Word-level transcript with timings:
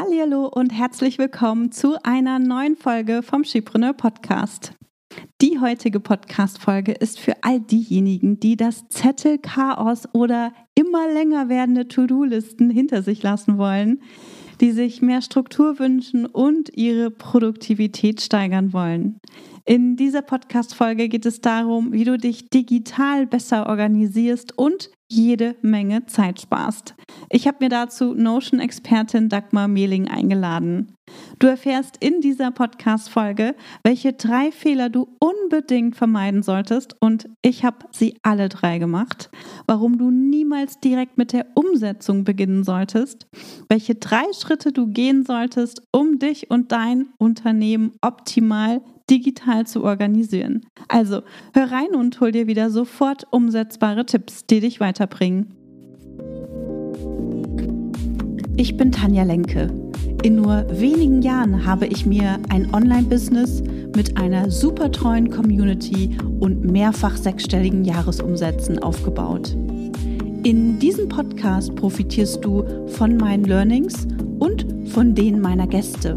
Hallo 0.00 0.46
und 0.46 0.70
herzlich 0.70 1.18
willkommen 1.18 1.72
zu 1.72 1.96
einer 2.04 2.38
neuen 2.38 2.76
Folge 2.76 3.20
vom 3.24 3.42
Skipreneur 3.42 3.94
Podcast. 3.94 4.74
Die 5.40 5.58
heutige 5.58 5.98
Podcast-Folge 5.98 6.92
ist 6.92 7.18
für 7.18 7.34
all 7.42 7.58
diejenigen, 7.58 8.38
die 8.38 8.56
das 8.56 8.88
Zettelchaos 8.90 10.04
oder 10.12 10.52
immer 10.76 11.12
länger 11.12 11.48
werdende 11.48 11.88
To-Do-Listen 11.88 12.70
hinter 12.70 13.02
sich 13.02 13.24
lassen 13.24 13.58
wollen, 13.58 14.00
die 14.60 14.70
sich 14.70 15.02
mehr 15.02 15.20
Struktur 15.20 15.80
wünschen 15.80 16.26
und 16.26 16.70
ihre 16.76 17.10
Produktivität 17.10 18.20
steigern 18.20 18.72
wollen. 18.72 19.18
In 19.64 19.96
dieser 19.96 20.22
Podcast-Folge 20.22 21.08
geht 21.08 21.26
es 21.26 21.40
darum, 21.40 21.92
wie 21.92 22.04
du 22.04 22.16
dich 22.18 22.50
digital 22.50 23.26
besser 23.26 23.68
organisierst 23.68 24.56
und 24.56 24.90
jede 25.08 25.56
Menge 25.62 26.06
Zeit 26.06 26.40
sparst. 26.40 26.94
Ich 27.30 27.46
habe 27.46 27.58
mir 27.60 27.68
dazu 27.68 28.14
Notion-Expertin 28.14 29.28
Dagmar 29.28 29.68
Mehling 29.68 30.08
eingeladen. 30.08 30.94
Du 31.38 31.46
erfährst 31.46 31.96
in 32.00 32.20
dieser 32.20 32.50
Podcast-Folge, 32.50 33.54
welche 33.82 34.12
drei 34.12 34.52
Fehler 34.52 34.90
du 34.90 35.08
unbedingt 35.18 35.96
vermeiden 35.96 36.42
solltest 36.42 36.96
und 37.00 37.28
ich 37.42 37.64
habe 37.64 37.86
sie 37.90 38.18
alle 38.22 38.48
drei 38.48 38.78
gemacht, 38.78 39.30
warum 39.66 39.98
du 39.98 40.10
niemals 40.10 40.80
direkt 40.80 41.16
mit 41.16 41.32
der 41.32 41.46
Umsetzung 41.54 42.24
beginnen 42.24 42.64
solltest, 42.64 43.26
welche 43.68 43.94
drei 43.94 44.24
Schritte 44.38 44.72
du 44.72 44.88
gehen 44.88 45.24
solltest, 45.24 45.82
um 45.92 46.18
dich 46.18 46.50
und 46.50 46.72
dein 46.72 47.08
Unternehmen 47.18 47.92
optimal 48.02 48.82
digital 49.10 49.66
zu 49.66 49.84
organisieren. 49.84 50.66
Also 50.88 51.22
hör 51.54 51.70
rein 51.70 51.94
und 51.94 52.20
hol 52.20 52.32
dir 52.32 52.46
wieder 52.46 52.70
sofort 52.70 53.26
umsetzbare 53.30 54.06
Tipps, 54.06 54.46
die 54.46 54.60
dich 54.60 54.80
weiterbringen. 54.80 55.54
Ich 58.56 58.76
bin 58.76 58.90
Tanja 58.90 59.22
Lenke. 59.22 59.72
In 60.24 60.34
nur 60.34 60.66
wenigen 60.68 61.22
Jahren 61.22 61.64
habe 61.64 61.86
ich 61.86 62.04
mir 62.04 62.40
ein 62.48 62.74
Online-Business 62.74 63.62
mit 63.94 64.16
einer 64.16 64.50
super 64.50 64.90
treuen 64.90 65.30
Community 65.30 66.16
und 66.40 66.64
mehrfach 66.64 67.16
sechsstelligen 67.16 67.84
Jahresumsätzen 67.84 68.80
aufgebaut. 68.80 69.56
In 70.42 70.78
diesem 70.80 71.08
Podcast 71.08 71.74
profitierst 71.76 72.44
du 72.44 72.64
von 72.88 73.16
meinen 73.16 73.44
Learnings 73.44 74.08
und 74.40 74.66
von 74.88 75.14
denen 75.14 75.40
meiner 75.40 75.66
Gäste. 75.66 76.16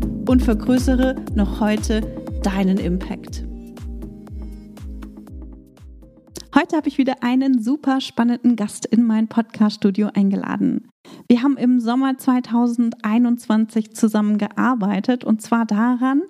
und 0.31 0.41
vergrößere 0.41 1.17
noch 1.35 1.59
heute 1.59 1.99
deinen 2.41 2.77
Impact. 2.77 3.43
Heute 6.55 6.77
habe 6.77 6.87
ich 6.87 6.97
wieder 6.97 7.15
einen 7.21 7.61
super 7.61 7.99
spannenden 7.99 8.55
Gast 8.55 8.85
in 8.85 9.03
mein 9.03 9.27
Podcast-Studio 9.27 10.09
eingeladen. 10.13 10.87
Wir 11.27 11.43
haben 11.43 11.57
im 11.57 11.81
Sommer 11.81 12.17
2021 12.17 13.93
zusammengearbeitet 13.93 15.25
und 15.25 15.41
zwar 15.41 15.65
daran, 15.65 16.21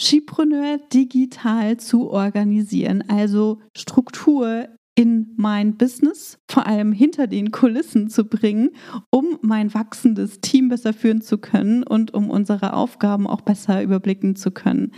Skipreneur 0.00 0.78
digital 0.90 1.76
zu 1.76 2.08
organisieren, 2.08 3.04
also 3.06 3.60
Struktur 3.76 4.68
in 4.96 5.34
mein 5.36 5.76
Business, 5.76 6.38
vor 6.48 6.66
allem 6.66 6.90
hinter 6.90 7.26
den 7.26 7.50
Kulissen 7.50 8.08
zu 8.08 8.24
bringen, 8.24 8.70
um 9.10 9.38
mein 9.42 9.72
wachsendes 9.74 10.40
Team 10.40 10.70
besser 10.70 10.94
führen 10.94 11.20
zu 11.20 11.38
können 11.38 11.82
und 11.82 12.14
um 12.14 12.30
unsere 12.30 12.72
Aufgaben 12.72 13.26
auch 13.26 13.42
besser 13.42 13.82
überblicken 13.82 14.36
zu 14.36 14.50
können. 14.50 14.92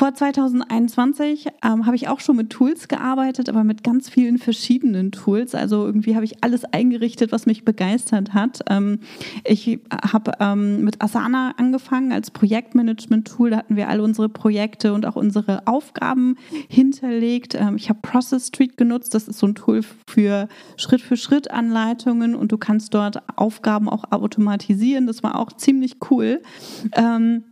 Vor 0.00 0.14
2021 0.14 1.48
ähm, 1.62 1.84
habe 1.84 1.94
ich 1.94 2.08
auch 2.08 2.20
schon 2.20 2.36
mit 2.36 2.48
Tools 2.48 2.88
gearbeitet, 2.88 3.50
aber 3.50 3.64
mit 3.64 3.84
ganz 3.84 4.08
vielen 4.08 4.38
verschiedenen 4.38 5.12
Tools. 5.12 5.54
Also 5.54 5.84
irgendwie 5.84 6.14
habe 6.14 6.24
ich 6.24 6.42
alles 6.42 6.64
eingerichtet, 6.64 7.32
was 7.32 7.44
mich 7.44 7.66
begeistert 7.66 8.32
hat. 8.32 8.60
Ähm, 8.70 9.00
ich 9.44 9.78
habe 10.10 10.32
ähm, 10.40 10.84
mit 10.84 11.02
Asana 11.02 11.52
angefangen 11.58 12.12
als 12.12 12.30
Projektmanagement-Tool. 12.30 13.50
Da 13.50 13.58
hatten 13.58 13.76
wir 13.76 13.90
alle 13.90 14.02
unsere 14.02 14.30
Projekte 14.30 14.94
und 14.94 15.04
auch 15.04 15.16
unsere 15.16 15.66
Aufgaben 15.66 16.38
hinterlegt. 16.70 17.54
Ähm, 17.54 17.76
ich 17.76 17.90
habe 17.90 17.98
Process 18.00 18.46
Street 18.46 18.78
genutzt. 18.78 19.12
Das 19.12 19.28
ist 19.28 19.38
so 19.38 19.48
ein 19.48 19.54
Tool 19.54 19.82
für 20.08 20.48
Schritt-für-Schritt-Anleitungen 20.78 22.34
und 22.34 22.52
du 22.52 22.56
kannst 22.56 22.94
dort 22.94 23.18
Aufgaben 23.36 23.86
auch 23.86 24.10
automatisieren. 24.10 25.06
Das 25.06 25.22
war 25.22 25.38
auch 25.38 25.52
ziemlich 25.52 25.98
cool. 26.10 26.40
Ähm, 26.92 27.44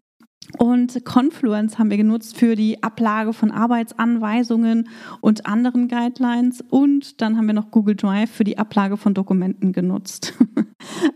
und 0.57 1.05
Confluence 1.05 1.79
haben 1.79 1.91
wir 1.91 1.99
genutzt 1.99 2.39
für 2.39 2.57
die 2.57 2.83
Ablage 2.83 3.33
von 3.33 3.51
Arbeitsanweisungen 3.51 4.89
und 5.21 5.47
anderen 5.47 5.89
Guidelines. 5.89 6.65
Und 6.71 7.21
dann 7.21 7.37
haben 7.37 7.47
wir 7.47 7.55
noch 7.55 7.71
Google 7.71 7.97
Drive 7.97 8.31
für 8.31 8.45
die 8.45 8.57
Ablage 8.57 8.97
von 8.97 9.15
Dokumenten 9.15 9.73
genutzt. 9.73 10.35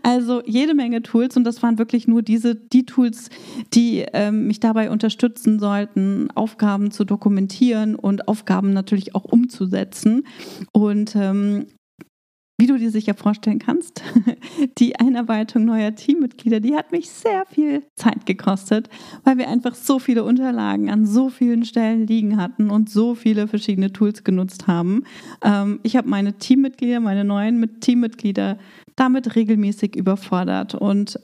Also 0.03 0.41
jede 0.45 0.73
Menge 0.73 1.01
Tools 1.01 1.37
und 1.37 1.45
das 1.45 1.63
waren 1.63 1.77
wirklich 1.77 2.05
nur 2.05 2.21
diese, 2.21 2.53
die 2.53 2.85
Tools, 2.85 3.29
die 3.73 4.05
ähm, 4.11 4.47
mich 4.47 4.59
dabei 4.59 4.91
unterstützen 4.91 5.57
sollten, 5.57 6.29
Aufgaben 6.35 6.91
zu 6.91 7.05
dokumentieren 7.05 7.95
und 7.95 8.27
Aufgaben 8.27 8.73
natürlich 8.73 9.15
auch 9.15 9.23
umzusetzen. 9.23 10.27
Und 10.73 11.15
ähm, 11.15 11.67
wie 12.59 12.67
du 12.67 12.77
dir 12.77 12.91
sicher 12.91 13.15
vorstellen 13.15 13.59
kannst, 13.59 14.03
die 14.77 14.95
Einarbeitung 14.99 15.65
neuer 15.65 15.95
Teammitglieder, 15.95 16.59
die 16.59 16.75
hat 16.75 16.91
mich 16.91 17.09
sehr 17.09 17.45
viel 17.47 17.83
Zeit 17.95 18.25
gekostet, 18.25 18.89
weil 19.23 19.37
wir 19.37 19.49
einfach 19.49 19.75
so 19.75 19.97
viele 19.99 20.23
Unterlagen 20.23 20.89
an 20.89 21.05
so 21.05 21.29
vielen 21.29 21.65
Stellen 21.65 22.05
liegen 22.05 22.37
hatten 22.37 22.69
und 22.69 22.89
so 22.89 23.15
viele 23.15 23.47
verschiedene 23.47 23.91
Tools 23.91 24.23
genutzt 24.23 24.67
haben. 24.67 25.03
Ähm, 25.43 25.79
ich 25.83 25.95
habe 25.95 26.07
meine 26.07 26.37
Teammitglieder, 26.37 26.99
meine 26.99 27.23
neuen 27.23 27.79
Teammitglieder 27.79 28.59
damit 28.95 29.35
regelmäßig 29.35 29.95
überfordert 29.95 30.75
und 30.75 31.19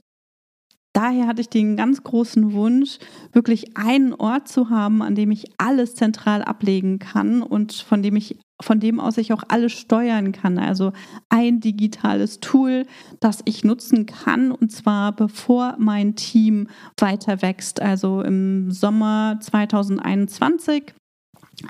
daher 0.94 1.28
hatte 1.28 1.42
ich 1.42 1.50
den 1.50 1.78
ganz 1.78 2.04
großen 2.04 2.54
Wunsch, 2.54 2.98
wirklich 3.32 3.78
einen 3.78 4.14
Ort 4.14 4.48
zu 4.48 4.72
haben, 4.72 5.04
an 5.04 5.14
dem 5.14 5.30
ich 5.30 5.46
alles 5.60 5.94
zentral 5.94 6.42
ablegen 6.42 6.98
kann 6.98 7.44
und 7.44 7.74
von 7.74 8.02
dem 8.02 8.16
ich 8.16 8.40
von 8.62 8.80
dem 8.80 9.00
aus 9.00 9.18
ich 9.18 9.34
auch 9.34 9.44
alles 9.48 9.74
steuern 9.74 10.32
kann. 10.32 10.58
Also 10.58 10.92
ein 11.30 11.60
digitales 11.60 12.40
Tool, 12.40 12.86
das 13.20 13.42
ich 13.46 13.64
nutzen 13.64 14.06
kann 14.06 14.52
und 14.52 14.72
zwar 14.72 15.16
bevor 15.16 15.76
mein 15.80 16.16
Team 16.16 16.68
weiter 16.98 17.42
wächst. 17.42 17.82
Also 17.82 18.22
im 18.22 18.72
Sommer 18.72 19.38
2021 19.42 20.94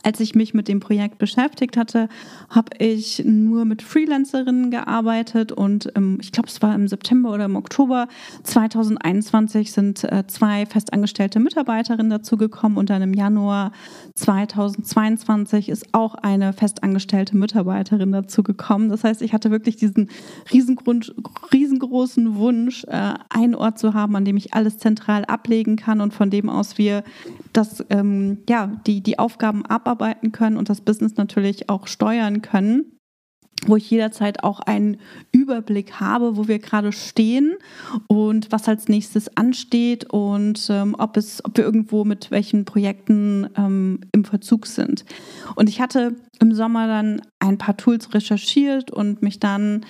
als 0.04 0.20
ich 0.20 0.36
mich 0.36 0.54
mit 0.54 0.68
dem 0.68 0.80
Projekt 0.80 1.18
beschäftigt 1.18 1.78
hatte, 1.78 2.10
habe 2.50 2.70
ich 2.80 3.24
nur 3.26 3.66
mit 3.66 3.82
Freelancerinnen 3.82 4.72
gearbeitet 4.72 5.52
und 5.52 5.92
ähm, 5.96 6.18
ich 6.22 6.32
glaube, 6.32 6.50
es 6.50 6.62
war 6.62 6.76
im 6.76 6.88
September 6.88 7.32
oder 7.32 7.46
im 7.46 7.56
Oktober 7.56 8.08
2021 8.44 9.72
sind 9.72 10.04
äh, 10.04 10.26
zwei 10.28 10.66
festangestellte 10.66 11.40
Mitarbeiterinnen 11.40 12.10
dazugekommen 12.10 12.78
und 12.78 12.90
dann 12.90 13.02
im 13.02 13.14
Januar 13.14 13.72
2022 14.16 15.70
ist 15.70 15.94
auch 15.94 16.16
eine 16.16 16.54
festangestellte 16.54 17.38
Mitarbeiterin 17.38 18.12
dazugekommen. 18.12 18.90
Das 18.90 19.04
heißt, 19.04 19.22
ich 19.22 19.34
hatte 19.34 19.52
wirklich 19.52 19.76
diesen 19.78 20.10
riesengroßen 20.52 22.36
Wunsch, 22.36 22.84
äh, 22.86 23.14
einen 23.30 23.56
Ort 23.56 23.80
zu 23.80 23.94
haben, 23.94 24.16
an 24.16 24.26
dem 24.26 24.38
ich 24.38 24.54
alles 24.54 24.78
zentral 24.78 25.26
ablegen 25.26 25.76
kann 25.76 26.02
und 26.02 26.14
von 26.14 26.30
dem 26.30 26.50
aus 26.50 26.78
wir 26.78 27.04
das, 27.54 27.84
ähm, 27.90 28.40
ja, 28.48 28.68
die, 28.86 29.02
die 29.02 29.20
Aufgaben 29.20 29.66
abarbeiten 29.80 30.32
können 30.32 30.58
und 30.58 30.70
das 30.70 30.82
Business 30.82 31.16
natürlich 31.16 31.70
auch 31.70 31.88
steuern 31.88 32.42
können 32.42 33.00
wo 33.66 33.76
ich 33.76 33.90
jederzeit 33.90 34.44
auch 34.44 34.60
einen 34.60 34.98
Überblick 35.32 36.00
habe, 36.00 36.38
wo 36.38 36.48
wir 36.48 36.60
gerade 36.60 36.92
stehen 36.92 37.56
und 38.08 38.52
was 38.52 38.68
als 38.68 38.88
nächstes 38.88 39.36
ansteht 39.36 40.06
und 40.12 40.68
ähm, 40.70 40.96
ob 40.98 41.18
es, 41.18 41.44
ob 41.44 41.58
wir 41.58 41.66
irgendwo 41.66 42.06
mit 42.06 42.32
welchen 42.32 42.66
Projekten 42.66 43.50
ähm, 43.58 44.00
im 44.14 44.24
Verzug 44.24 44.68
sind. 44.68 45.06
Und 45.56 45.70
ich 45.70 45.82
hatte 45.82 46.16
im 46.40 46.54
Sommer 46.54 46.88
dann 46.88 47.22
ein 47.40 47.58
paar 47.58 47.76
Tools 47.76 48.14
recherchiert 48.14 48.92
und 48.92 49.22
mich 49.22 49.40
dann 49.40 49.86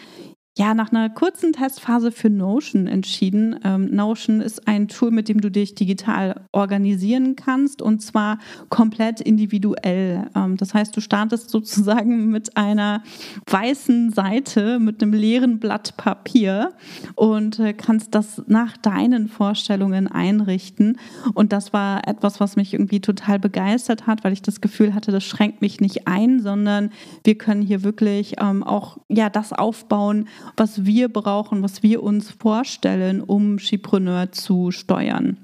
ja 0.59 0.73
nach 0.73 0.91
einer 0.91 1.09
kurzen 1.09 1.53
Testphase 1.53 2.11
für 2.11 2.29
Notion 2.29 2.85
entschieden. 2.85 3.57
Ähm, 3.63 3.95
Notion 3.95 4.41
ist 4.41 4.67
ein 4.67 4.89
Tool, 4.89 5.09
mit 5.09 5.29
dem 5.29 5.39
du 5.39 5.49
dich 5.49 5.73
digital 5.73 6.41
organisieren 6.51 7.37
kannst 7.37 7.81
und 7.81 8.01
zwar 8.01 8.39
komplett 8.67 9.21
individuell. 9.21 10.29
Ähm, 10.35 10.57
das 10.57 10.73
heißt, 10.73 10.95
du 10.97 10.99
startest 10.99 11.49
sozusagen 11.49 12.25
mit 12.29 12.57
einer 12.57 13.03
weißen 13.49 14.11
Seite 14.11 14.79
mit 14.79 15.01
einem 15.01 15.13
leeren 15.13 15.59
Blatt 15.59 15.95
Papier 15.95 16.73
und 17.15 17.59
äh, 17.59 17.71
kannst 17.71 18.13
das 18.13 18.41
nach 18.47 18.75
deinen 18.75 19.29
Vorstellungen 19.29 20.09
einrichten. 20.09 20.99
Und 21.35 21.53
das 21.53 21.71
war 21.71 22.05
etwas, 22.05 22.41
was 22.41 22.57
mich 22.57 22.73
irgendwie 22.73 22.99
total 22.99 23.39
begeistert 23.39 24.07
hat, 24.07 24.25
weil 24.25 24.33
ich 24.33 24.41
das 24.41 24.59
Gefühl 24.59 24.93
hatte, 24.93 25.13
das 25.13 25.23
schränkt 25.23 25.61
mich 25.61 25.79
nicht 25.79 26.05
ein, 26.05 26.41
sondern 26.41 26.89
wir 27.23 27.37
können 27.37 27.61
hier 27.61 27.83
wirklich 27.83 28.35
ähm, 28.41 28.61
auch 28.61 28.97
ja 29.07 29.29
das 29.29 29.53
aufbauen, 29.53 30.27
was 30.57 30.85
wir 30.85 31.09
brauchen, 31.09 31.63
was 31.63 31.83
wir 31.83 32.03
uns 32.03 32.31
vorstellen, 32.31 33.21
um 33.21 33.59
Skipreneur 33.59 34.31
zu 34.31 34.71
steuern. 34.71 35.37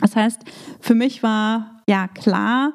Das 0.00 0.16
heißt, 0.16 0.42
für 0.80 0.94
mich 0.94 1.22
war 1.22 1.82
ja 1.86 2.08
klar, 2.08 2.74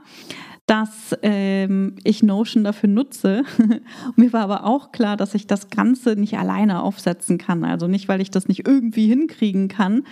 dass 0.67 1.15
ähm, 1.21 1.95
ich 2.03 2.23
Notion 2.23 2.63
dafür 2.63 2.89
nutze. 2.89 3.43
Mir 4.15 4.33
war 4.33 4.41
aber 4.41 4.65
auch 4.65 4.91
klar, 4.91 5.15
dass 5.15 5.35
ich 5.35 5.45
das 5.45 5.69
Ganze 5.69 6.15
nicht 6.15 6.37
alleine 6.37 6.81
aufsetzen 6.81 7.37
kann. 7.37 7.63
Also 7.63 7.87
nicht, 7.87 8.07
weil 8.07 8.21
ich 8.21 8.31
das 8.31 8.47
nicht 8.47 8.67
irgendwie 8.67 9.07
hinkriegen 9.07 9.67
kann, 9.67 10.03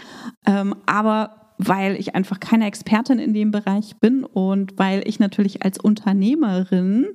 ähm, 0.46 0.76
aber 0.86 1.44
weil 1.58 1.96
ich 1.96 2.16
einfach 2.16 2.40
keine 2.40 2.68
Expertin 2.68 3.20
in 3.20 3.34
dem 3.34 3.52
Bereich 3.52 3.96
bin 3.98 4.24
und 4.24 4.78
weil 4.78 5.08
ich 5.08 5.20
natürlich 5.20 5.64
als 5.64 5.80
Unternehmerin 5.80 7.08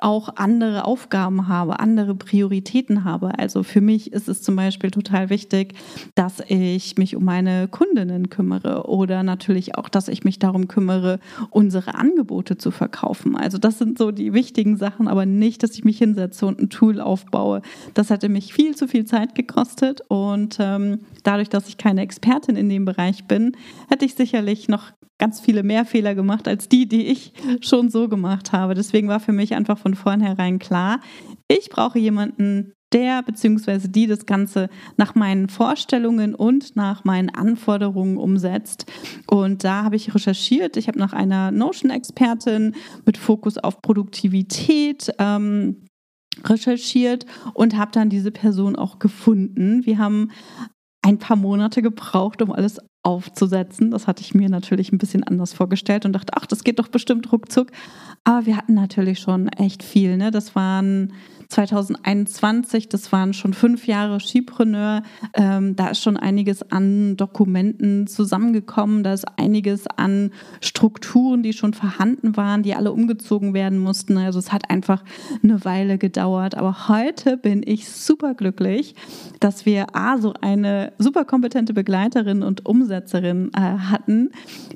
auch 0.00 0.36
andere 0.36 0.84
Aufgaben 0.84 1.48
habe, 1.48 1.80
andere 1.80 2.14
Prioritäten 2.14 3.04
habe. 3.04 3.38
Also 3.38 3.62
für 3.62 3.80
mich 3.80 4.12
ist 4.12 4.28
es 4.28 4.42
zum 4.42 4.56
Beispiel 4.56 4.90
total 4.90 5.30
wichtig, 5.30 5.74
dass 6.14 6.42
ich 6.48 6.96
mich 6.96 7.16
um 7.16 7.24
meine 7.24 7.68
Kundinnen 7.68 8.30
kümmere 8.30 8.88
oder 8.88 9.22
natürlich 9.22 9.76
auch, 9.76 9.88
dass 9.88 10.08
ich 10.08 10.24
mich 10.24 10.38
darum 10.38 10.68
kümmere, 10.68 11.18
unsere 11.50 11.94
Angebote 11.94 12.58
zu 12.58 12.70
verkaufen. 12.70 13.36
Also 13.36 13.58
das 13.58 13.78
sind 13.78 13.98
so 13.98 14.10
die 14.10 14.32
wichtigen 14.32 14.76
Sachen, 14.76 15.08
aber 15.08 15.26
nicht, 15.26 15.62
dass 15.62 15.74
ich 15.74 15.84
mich 15.84 15.98
hinsetze 15.98 16.46
und 16.46 16.60
ein 16.60 16.70
Tool 16.70 17.00
aufbaue. 17.00 17.62
Das 17.94 18.10
hätte 18.10 18.28
mich 18.28 18.52
viel 18.52 18.76
zu 18.76 18.88
viel 18.88 19.04
Zeit 19.04 19.34
gekostet 19.34 20.02
und 20.08 20.58
ähm, 20.60 21.00
dadurch, 21.24 21.48
dass 21.48 21.68
ich 21.68 21.76
keine 21.76 22.02
Expertin 22.02 22.56
in 22.56 22.68
dem 22.68 22.84
Bereich 22.84 23.24
bin, 23.24 23.56
hätte 23.88 24.04
ich 24.04 24.14
sicherlich 24.14 24.68
noch 24.68 24.92
ganz 25.18 25.40
viele 25.40 25.62
mehr 25.62 25.84
Fehler 25.84 26.14
gemacht 26.14 26.48
als 26.48 26.68
die, 26.68 26.88
die 26.88 27.06
ich 27.06 27.32
schon 27.60 27.90
so 27.90 28.08
gemacht 28.08 28.52
habe. 28.52 28.74
Deswegen 28.74 29.08
war 29.08 29.20
für 29.20 29.32
mich 29.32 29.54
einfach 29.54 29.76
von 29.76 29.87
vornherein 29.96 30.58
klar, 30.58 31.00
ich 31.48 31.70
brauche 31.70 31.98
jemanden, 31.98 32.72
der 32.92 33.22
bzw. 33.22 33.88
die 33.88 34.06
das 34.06 34.26
Ganze 34.26 34.68
nach 34.96 35.14
meinen 35.14 35.48
Vorstellungen 35.48 36.34
und 36.34 36.76
nach 36.76 37.04
meinen 37.04 37.30
Anforderungen 37.30 38.16
umsetzt. 38.16 38.86
Und 39.26 39.64
da 39.64 39.84
habe 39.84 39.96
ich 39.96 40.14
recherchiert. 40.14 40.76
Ich 40.76 40.88
habe 40.88 40.98
nach 40.98 41.12
einer 41.12 41.50
Notion-Expertin 41.50 42.74
mit 43.04 43.18
Fokus 43.18 43.58
auf 43.58 43.82
Produktivität 43.82 45.12
ähm, 45.18 45.84
recherchiert 46.44 47.26
und 47.54 47.76
habe 47.76 47.90
dann 47.92 48.10
diese 48.10 48.30
Person 48.30 48.76
auch 48.76 48.98
gefunden. 48.98 49.84
Wir 49.84 49.98
haben 49.98 50.30
ein 51.02 51.18
paar 51.18 51.36
Monate 51.36 51.82
gebraucht, 51.82 52.42
um 52.42 52.52
alles 52.52 52.78
aufzusetzen. 53.08 53.90
Das 53.90 54.06
hatte 54.06 54.20
ich 54.20 54.34
mir 54.34 54.50
natürlich 54.50 54.92
ein 54.92 54.98
bisschen 54.98 55.24
anders 55.24 55.54
vorgestellt 55.54 56.04
und 56.04 56.12
dachte, 56.12 56.34
ach, 56.36 56.44
das 56.44 56.62
geht 56.62 56.78
doch 56.78 56.88
bestimmt 56.88 57.32
ruckzuck. 57.32 57.68
Aber 58.22 58.44
wir 58.44 58.58
hatten 58.58 58.74
natürlich 58.74 59.20
schon 59.20 59.48
echt 59.48 59.82
viel. 59.82 60.18
Ne? 60.18 60.30
Das 60.30 60.54
waren 60.54 61.14
2021, 61.48 62.90
das 62.90 63.10
waren 63.10 63.32
schon 63.32 63.54
fünf 63.54 63.86
Jahre 63.86 64.20
Skipreneur. 64.20 65.02
Ähm, 65.32 65.74
da 65.74 65.88
ist 65.88 66.02
schon 66.02 66.18
einiges 66.18 66.70
an 66.70 67.16
Dokumenten 67.16 68.06
zusammengekommen. 68.06 69.02
Da 69.02 69.14
ist 69.14 69.24
einiges 69.38 69.86
an 69.86 70.30
Strukturen, 70.60 71.42
die 71.42 71.54
schon 71.54 71.72
vorhanden 71.72 72.36
waren, 72.36 72.62
die 72.62 72.74
alle 72.74 72.92
umgezogen 72.92 73.54
werden 73.54 73.78
mussten. 73.78 74.18
Also 74.18 74.38
es 74.38 74.52
hat 74.52 74.68
einfach 74.68 75.02
eine 75.42 75.64
Weile 75.64 75.96
gedauert. 75.96 76.54
Aber 76.54 76.88
heute 76.88 77.38
bin 77.38 77.62
ich 77.64 77.88
super 77.88 78.34
glücklich, 78.34 78.94
dass 79.40 79.64
wir 79.64 79.96
A, 79.96 80.18
so 80.18 80.34
eine 80.42 80.92
super 80.98 81.24
kompetente 81.24 81.72
Begleiterin 81.72 82.42
und 82.42 82.66
Umsetzerin 82.66 82.97
äh, 82.98 83.60
hatten, 83.60 84.30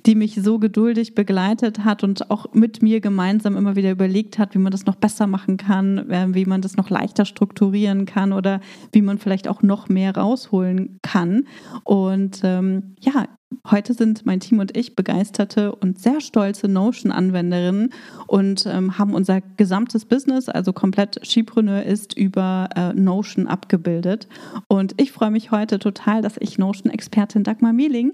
die 0.07 0.15
mich 0.15 0.35
so 0.35 0.59
geduldig 0.59 1.15
begleitet 1.15 1.85
hat 1.85 2.05
und 2.05 2.31
auch 2.31 2.53
mit 2.53 2.83
mir 2.83 3.01
gemeinsam 3.01 3.57
immer 3.57 3.77
wieder 3.77 3.91
überlegt 3.91 4.39
hat, 4.39 4.55
wie 4.55 4.59
man 4.59 4.73
das 4.73 4.87
noch 4.87 4.97
besser 4.97 5.27
machen 5.27 5.57
kann, 5.57 6.11
äh, 6.11 6.27
wie 6.31 6.45
man 6.45 6.63
das 6.63 6.77
noch 6.77 6.91
leichter 6.91 7.25
strukturieren 7.25 8.07
kann 8.07 8.33
oder 8.33 8.61
wie 8.93 9.03
man 9.03 9.19
vielleicht 9.19 9.49
auch 9.49 9.63
noch 9.63 9.89
mehr 9.89 10.17
rausholen 10.17 10.99
kann. 11.03 11.47
Und 11.85 12.41
ähm, 12.45 12.95
ja, 13.01 13.27
Heute 13.71 13.95
sind 13.95 14.27
mein 14.27 14.41
Team 14.41 14.59
und 14.59 14.77
ich 14.77 14.97
begeisterte 14.97 15.75
und 15.75 15.99
sehr 15.99 16.21
stolze 16.21 16.69
Notion-Anwenderinnen 16.69 17.93
und 18.27 18.67
ähm, 18.67 18.99
haben 18.99 19.15
unser 19.15 19.41
gesamtes 19.57 20.05
Business, 20.05 20.49
also 20.49 20.73
komplett 20.73 21.21
Skipreneur, 21.25 21.83
ist 21.83 22.17
über 22.17 22.69
äh, 22.77 22.93
Notion 22.93 23.47
abgebildet. 23.47 24.29
Und 24.69 24.95
ich 25.01 25.13
freue 25.13 25.31
mich 25.31 25.51
heute 25.51 25.79
total, 25.79 26.23
dass 26.23 26.37
ich 26.39 26.59
Notion-Expertin 26.59 27.45
Dagmar 27.45 27.73
Mieling 27.73 28.13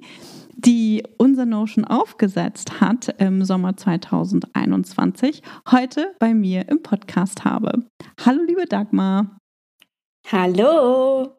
die 0.59 1.05
unser 1.19 1.47
Notion 1.47 1.85
aufgesetzt 1.85 2.81
hat 2.81 3.15
im 3.19 3.45
Sommer 3.45 3.77
2021, 3.77 5.43
heute 5.71 6.15
bei 6.19 6.35
mir 6.35 6.69
im 6.69 6.83
Podcast 6.83 7.45
habe. 7.45 7.85
Hallo, 8.25 8.43
liebe 8.45 8.67
Dagmar. 8.67 9.39
Hallo. 10.31 11.38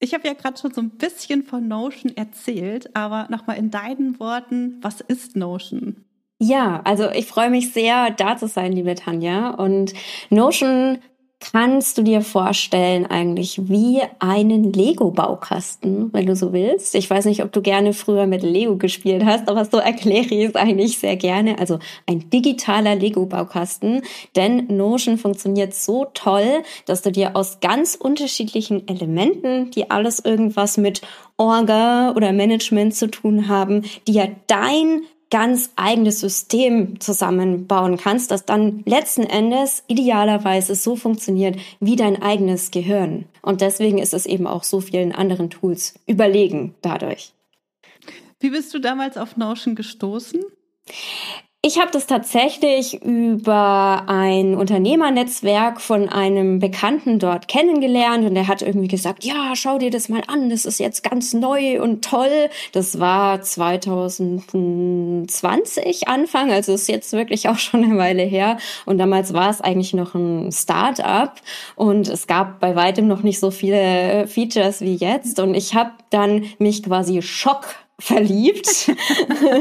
Ich 0.00 0.14
habe 0.14 0.28
ja 0.28 0.34
gerade 0.34 0.58
schon 0.58 0.72
so 0.72 0.80
ein 0.80 0.90
bisschen 0.90 1.42
von 1.42 1.66
Notion 1.66 2.16
erzählt, 2.16 2.94
aber 2.94 3.26
nochmal 3.30 3.58
in 3.58 3.70
deinen 3.70 4.20
Worten, 4.20 4.78
was 4.80 5.00
ist 5.00 5.36
Notion? 5.36 6.04
Ja, 6.40 6.82
also 6.84 7.10
ich 7.10 7.26
freue 7.26 7.50
mich 7.50 7.72
sehr, 7.72 8.10
da 8.10 8.36
zu 8.36 8.46
sein, 8.46 8.72
liebe 8.72 8.94
Tanja. 8.94 9.50
Und 9.50 9.92
Notion 10.30 10.98
kannst 11.40 11.96
du 11.96 12.02
dir 12.02 12.20
vorstellen 12.20 13.06
eigentlich 13.06 13.68
wie 13.68 14.00
einen 14.18 14.72
Lego-Baukasten, 14.72 16.12
wenn 16.12 16.26
du 16.26 16.34
so 16.34 16.52
willst. 16.52 16.94
Ich 16.94 17.08
weiß 17.08 17.26
nicht, 17.26 17.42
ob 17.42 17.52
du 17.52 17.62
gerne 17.62 17.92
früher 17.92 18.26
mit 18.26 18.42
Lego 18.42 18.76
gespielt 18.76 19.24
hast, 19.24 19.48
aber 19.48 19.64
so 19.64 19.78
erkläre 19.78 20.26
ich 20.26 20.48
es 20.48 20.54
eigentlich 20.56 20.98
sehr 20.98 21.16
gerne. 21.16 21.58
Also 21.58 21.78
ein 22.06 22.28
digitaler 22.30 22.96
Lego-Baukasten, 22.96 24.02
denn 24.36 24.66
Notion 24.66 25.16
funktioniert 25.16 25.74
so 25.74 26.06
toll, 26.12 26.62
dass 26.86 27.02
du 27.02 27.12
dir 27.12 27.36
aus 27.36 27.60
ganz 27.60 27.94
unterschiedlichen 27.94 28.88
Elementen, 28.88 29.70
die 29.70 29.90
alles 29.90 30.18
irgendwas 30.18 30.76
mit 30.76 31.02
Orga 31.36 32.12
oder 32.16 32.32
Management 32.32 32.94
zu 32.94 33.08
tun 33.08 33.48
haben, 33.48 33.84
ja 34.06 34.26
dein 34.48 35.02
ganz 35.30 35.70
eigenes 35.76 36.20
System 36.20 37.00
zusammenbauen 37.00 37.96
kannst, 37.96 38.30
das 38.30 38.44
dann 38.44 38.82
letzten 38.86 39.24
Endes 39.24 39.84
idealerweise 39.86 40.74
so 40.74 40.96
funktioniert 40.96 41.58
wie 41.80 41.96
dein 41.96 42.22
eigenes 42.22 42.70
Gehirn. 42.70 43.26
Und 43.42 43.60
deswegen 43.60 43.98
ist 43.98 44.14
es 44.14 44.26
eben 44.26 44.46
auch 44.46 44.64
so 44.64 44.80
vielen 44.80 45.12
anderen 45.12 45.50
Tools 45.50 45.94
überlegen 46.06 46.74
dadurch. 46.82 47.32
Wie 48.40 48.50
bist 48.50 48.72
du 48.72 48.78
damals 48.78 49.16
auf 49.16 49.36
Notion 49.36 49.74
gestoßen? 49.74 50.42
Ich 51.60 51.80
habe 51.80 51.90
das 51.90 52.06
tatsächlich 52.06 53.02
über 53.02 54.04
ein 54.06 54.54
Unternehmernetzwerk 54.54 55.80
von 55.80 56.08
einem 56.08 56.60
Bekannten 56.60 57.18
dort 57.18 57.48
kennengelernt 57.48 58.24
und 58.24 58.36
der 58.36 58.46
hat 58.46 58.62
irgendwie 58.62 58.86
gesagt, 58.86 59.24
ja, 59.24 59.56
schau 59.56 59.76
dir 59.76 59.90
das 59.90 60.08
mal 60.08 60.22
an, 60.28 60.50
das 60.50 60.64
ist 60.64 60.78
jetzt 60.78 61.02
ganz 61.02 61.34
neu 61.34 61.82
und 61.82 62.04
toll. 62.04 62.48
Das 62.70 63.00
war 63.00 63.42
2020 63.42 66.06
Anfang, 66.06 66.52
also 66.52 66.74
ist 66.74 66.88
jetzt 66.88 67.12
wirklich 67.12 67.48
auch 67.48 67.58
schon 67.58 67.82
eine 67.82 67.98
Weile 67.98 68.22
her 68.22 68.58
und 68.86 68.98
damals 68.98 69.34
war 69.34 69.50
es 69.50 69.60
eigentlich 69.60 69.94
noch 69.94 70.14
ein 70.14 70.52
Start-up 70.52 71.40
und 71.74 72.06
es 72.06 72.28
gab 72.28 72.60
bei 72.60 72.76
weitem 72.76 73.08
noch 73.08 73.24
nicht 73.24 73.40
so 73.40 73.50
viele 73.50 74.28
Features 74.28 74.80
wie 74.80 74.94
jetzt 74.94 75.40
und 75.40 75.56
ich 75.56 75.74
habe 75.74 75.90
dann 76.10 76.44
mich 76.60 76.84
quasi 76.84 77.20
Schock 77.20 77.74
verliebt 78.00 78.90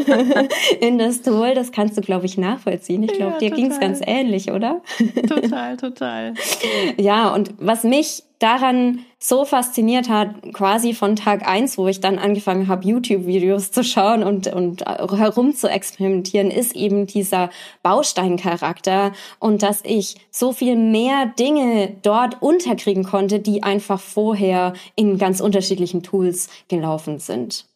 in 0.80 0.98
das 0.98 1.22
Tool. 1.24 1.56
Das 1.56 1.72
kannst 1.72 1.98
du, 1.98 2.02
glaube 2.02 2.28
ich, 2.28 2.38
nachvollziehen. 2.38 3.04
Ich 3.04 3.14
glaube, 3.14 3.34
ja, 3.34 3.40
dir 3.40 3.52
ging 3.52 3.72
es 3.72 3.80
ganz 3.80 4.00
ähnlich, 4.06 4.52
oder? 4.52 4.82
total, 5.28 5.78
total. 5.78 6.34
Ja, 6.98 7.34
und 7.34 7.54
was 7.58 7.84
mich 7.84 8.24
daran 8.40 9.00
so 9.20 9.46
fasziniert 9.46 10.10
hat, 10.10 10.30
quasi 10.54 10.94
von 10.94 11.16
Tag 11.16 11.48
eins, 11.48 11.78
wo 11.78 11.88
ich 11.88 12.00
dann 12.00 12.20
angefangen 12.20 12.68
habe, 12.68 12.86
YouTube-Videos 12.86 13.72
zu 13.72 13.84
schauen 13.84 14.24
und, 14.24 14.48
und 14.48 14.86
herum 14.86 15.56
zu 15.56 15.68
experimentieren, 15.68 16.52
ist 16.52 16.76
eben 16.76 17.08
dieser 17.08 17.50
Bausteincharakter 17.82 19.14
und 19.40 19.64
dass 19.64 19.82
ich 19.84 20.18
so 20.30 20.52
viel 20.52 20.76
mehr 20.76 21.26
Dinge 21.40 21.96
dort 22.04 22.42
unterkriegen 22.42 23.04
konnte, 23.04 23.40
die 23.40 23.64
einfach 23.64 24.00
vorher 24.00 24.74
in 24.96 25.18
ganz 25.18 25.42
unterschiedlichen 25.42 26.04
Tools 26.04 26.50
gelaufen 26.68 27.20
sind. 27.20 27.67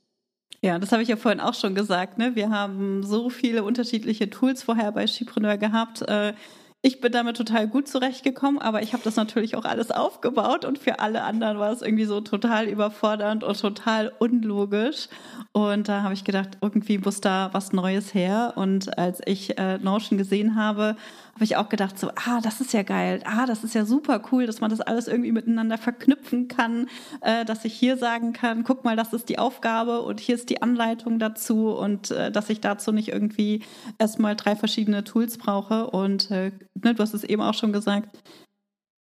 Ja, 0.64 0.78
das 0.78 0.92
habe 0.92 1.02
ich 1.02 1.10
ja 1.10 1.16
vorhin 1.16 1.40
auch 1.40 1.56
schon 1.56 1.74
gesagt. 1.74 2.20
Ne? 2.20 2.36
Wir 2.36 2.52
haben 2.52 3.04
so 3.04 3.32
viele 3.32 3.64
unterschiedliche 3.64 4.30
Tools 4.30 4.62
vorher 4.62 4.92
bei 4.92 5.08
Skipreneur 5.08 5.58
gehabt. 5.58 6.04
Äh, 6.04 6.34
ich 6.84 7.00
bin 7.00 7.12
damit 7.12 7.38
total 7.38 7.68
gut 7.68 7.88
zurechtgekommen, 7.88 8.60
aber 8.60 8.82
ich 8.82 8.94
habe 8.94 9.04
das 9.04 9.16
natürlich 9.16 9.56
auch 9.56 9.66
alles 9.66 9.92
aufgebaut 9.92 10.66
und 10.66 10.80
für 10.80 11.00
alle 11.00 11.24
anderen 11.24 11.60
war 11.60 11.72
es 11.72 11.84
irgendwie 11.84 12.06
so 12.06 12.22
total 12.22 12.68
überfordernd 12.68 13.44
und 13.44 13.60
total 13.60 14.12
unlogisch. 14.18 15.08
Und 15.52 15.90
da 15.90 16.02
habe 16.02 16.16
ich 16.16 16.24
gedacht, 16.24 16.58
irgendwie 16.62 16.98
muss 16.98 17.22
da 17.22 17.50
was 17.54 17.72
Neues 17.72 18.16
her. 18.16 18.54
Und 18.56 18.98
als 18.98 19.22
ich 19.26 19.60
äh, 19.60 19.78
Notion 19.78 20.18
gesehen 20.18 20.56
habe, 20.56 20.96
habe 21.42 21.46
ich 21.46 21.56
auch 21.56 21.70
gedacht, 21.70 21.98
so, 21.98 22.12
ah, 22.28 22.40
das 22.40 22.62
ist 22.62 22.72
ja 22.72 22.84
geil, 22.84 23.20
ah, 23.26 23.48
das 23.48 23.64
ist 23.64 23.74
ja 23.74 23.84
super 23.84 24.22
cool, 24.32 24.46
dass 24.46 24.62
man 24.62 24.70
das 24.70 24.80
alles 24.80 25.08
irgendwie 25.08 25.32
miteinander 25.32 25.80
verknüpfen 25.80 26.48
kann, 26.48 26.88
äh, 27.22 27.46
dass 27.46 27.66
ich 27.66 27.74
hier 27.74 27.98
sagen 27.98 28.32
kann, 28.32 28.64
guck 28.64 28.84
mal, 28.84 28.96
das 28.96 29.12
ist 29.12 29.28
die 29.28 29.40
Aufgabe 29.40 30.04
und 30.04 30.20
hier 30.20 30.36
ist 30.36 30.52
die 30.52 30.62
Anleitung 30.62 31.18
dazu 31.18 31.72
und 31.72 32.12
äh, 32.12 32.32
dass 32.32 32.52
ich 32.52 32.62
dazu 32.62 32.92
nicht 32.92 33.08
irgendwie 33.08 33.64
erstmal 33.98 34.36
drei 34.36 34.56
verschiedene 34.56 35.04
Tools 35.04 35.40
brauche. 35.40 35.90
Und 35.90 36.30
äh, 36.30 36.52
ne, 36.76 36.94
du 36.94 37.02
hast 37.02 37.16
es 37.16 37.24
eben 37.24 37.42
auch 37.42 37.56
schon 37.56 37.74
gesagt, 37.74 38.20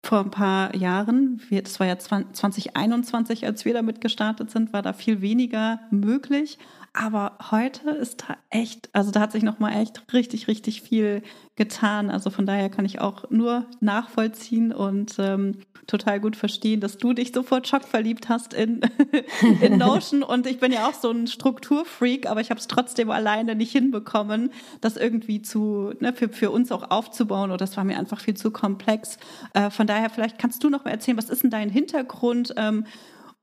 vor 0.04 0.18
ein 0.20 0.30
paar 0.30 0.74
Jahren, 0.74 1.40
das 1.50 1.78
war 1.78 1.86
ja 1.86 1.98
2021, 1.98 3.46
als 3.46 3.64
wir 3.64 3.72
damit 3.72 4.00
gestartet 4.00 4.50
sind, 4.50 4.72
war 4.72 4.82
da 4.82 4.92
viel 4.92 5.20
weniger 5.20 5.80
möglich. 5.90 6.58
Aber 6.92 7.38
heute 7.50 7.90
ist 7.90 8.24
da 8.28 8.36
echt, 8.50 8.90
also 8.92 9.10
da 9.10 9.20
hat 9.20 9.32
sich 9.32 9.42
nochmal 9.42 9.80
echt 9.80 10.12
richtig, 10.12 10.48
richtig 10.48 10.82
viel 10.82 11.22
getan. 11.56 12.10
Also 12.10 12.30
von 12.30 12.46
daher 12.46 12.68
kann 12.68 12.84
ich 12.84 13.00
auch 13.00 13.30
nur 13.30 13.66
nachvollziehen 13.80 14.72
und 14.72 15.14
ähm, 15.18 15.58
total 15.86 16.20
gut 16.20 16.36
verstehen, 16.36 16.80
dass 16.80 16.98
du 16.98 17.12
dich 17.12 17.32
sofort 17.32 17.66
schockverliebt 17.66 18.28
hast 18.28 18.54
in, 18.54 18.80
in 19.60 19.78
Notion. 19.78 20.22
Und 20.22 20.46
ich 20.46 20.58
bin 20.58 20.72
ja 20.72 20.88
auch 20.88 20.94
so 20.94 21.10
ein 21.10 21.26
Strukturfreak, 21.26 22.28
aber 22.28 22.40
ich 22.40 22.50
habe 22.50 22.60
es 22.60 22.68
trotzdem 22.68 23.10
alleine 23.10 23.54
nicht 23.54 23.72
hinbekommen, 23.72 24.52
das 24.80 24.96
irgendwie 24.96 25.42
zu, 25.42 25.92
ne, 26.00 26.12
für, 26.12 26.28
für 26.28 26.50
uns 26.50 26.70
auch 26.70 26.90
aufzubauen. 26.90 27.50
Oder 27.50 27.58
das 27.58 27.76
war 27.76 27.84
mir 27.84 27.98
einfach 27.98 28.20
viel 28.20 28.34
zu 28.34 28.50
komplex. 28.50 29.18
Äh, 29.54 29.70
von 29.70 29.86
daher, 29.86 30.10
vielleicht 30.10 30.38
kannst 30.38 30.62
du 30.64 30.70
noch 30.70 30.84
mal 30.84 30.90
erzählen, 30.92 31.16
was 31.16 31.30
ist 31.30 31.42
denn 31.42 31.50
dein 31.50 31.70
Hintergrund? 31.70 32.54
Ähm, 32.56 32.86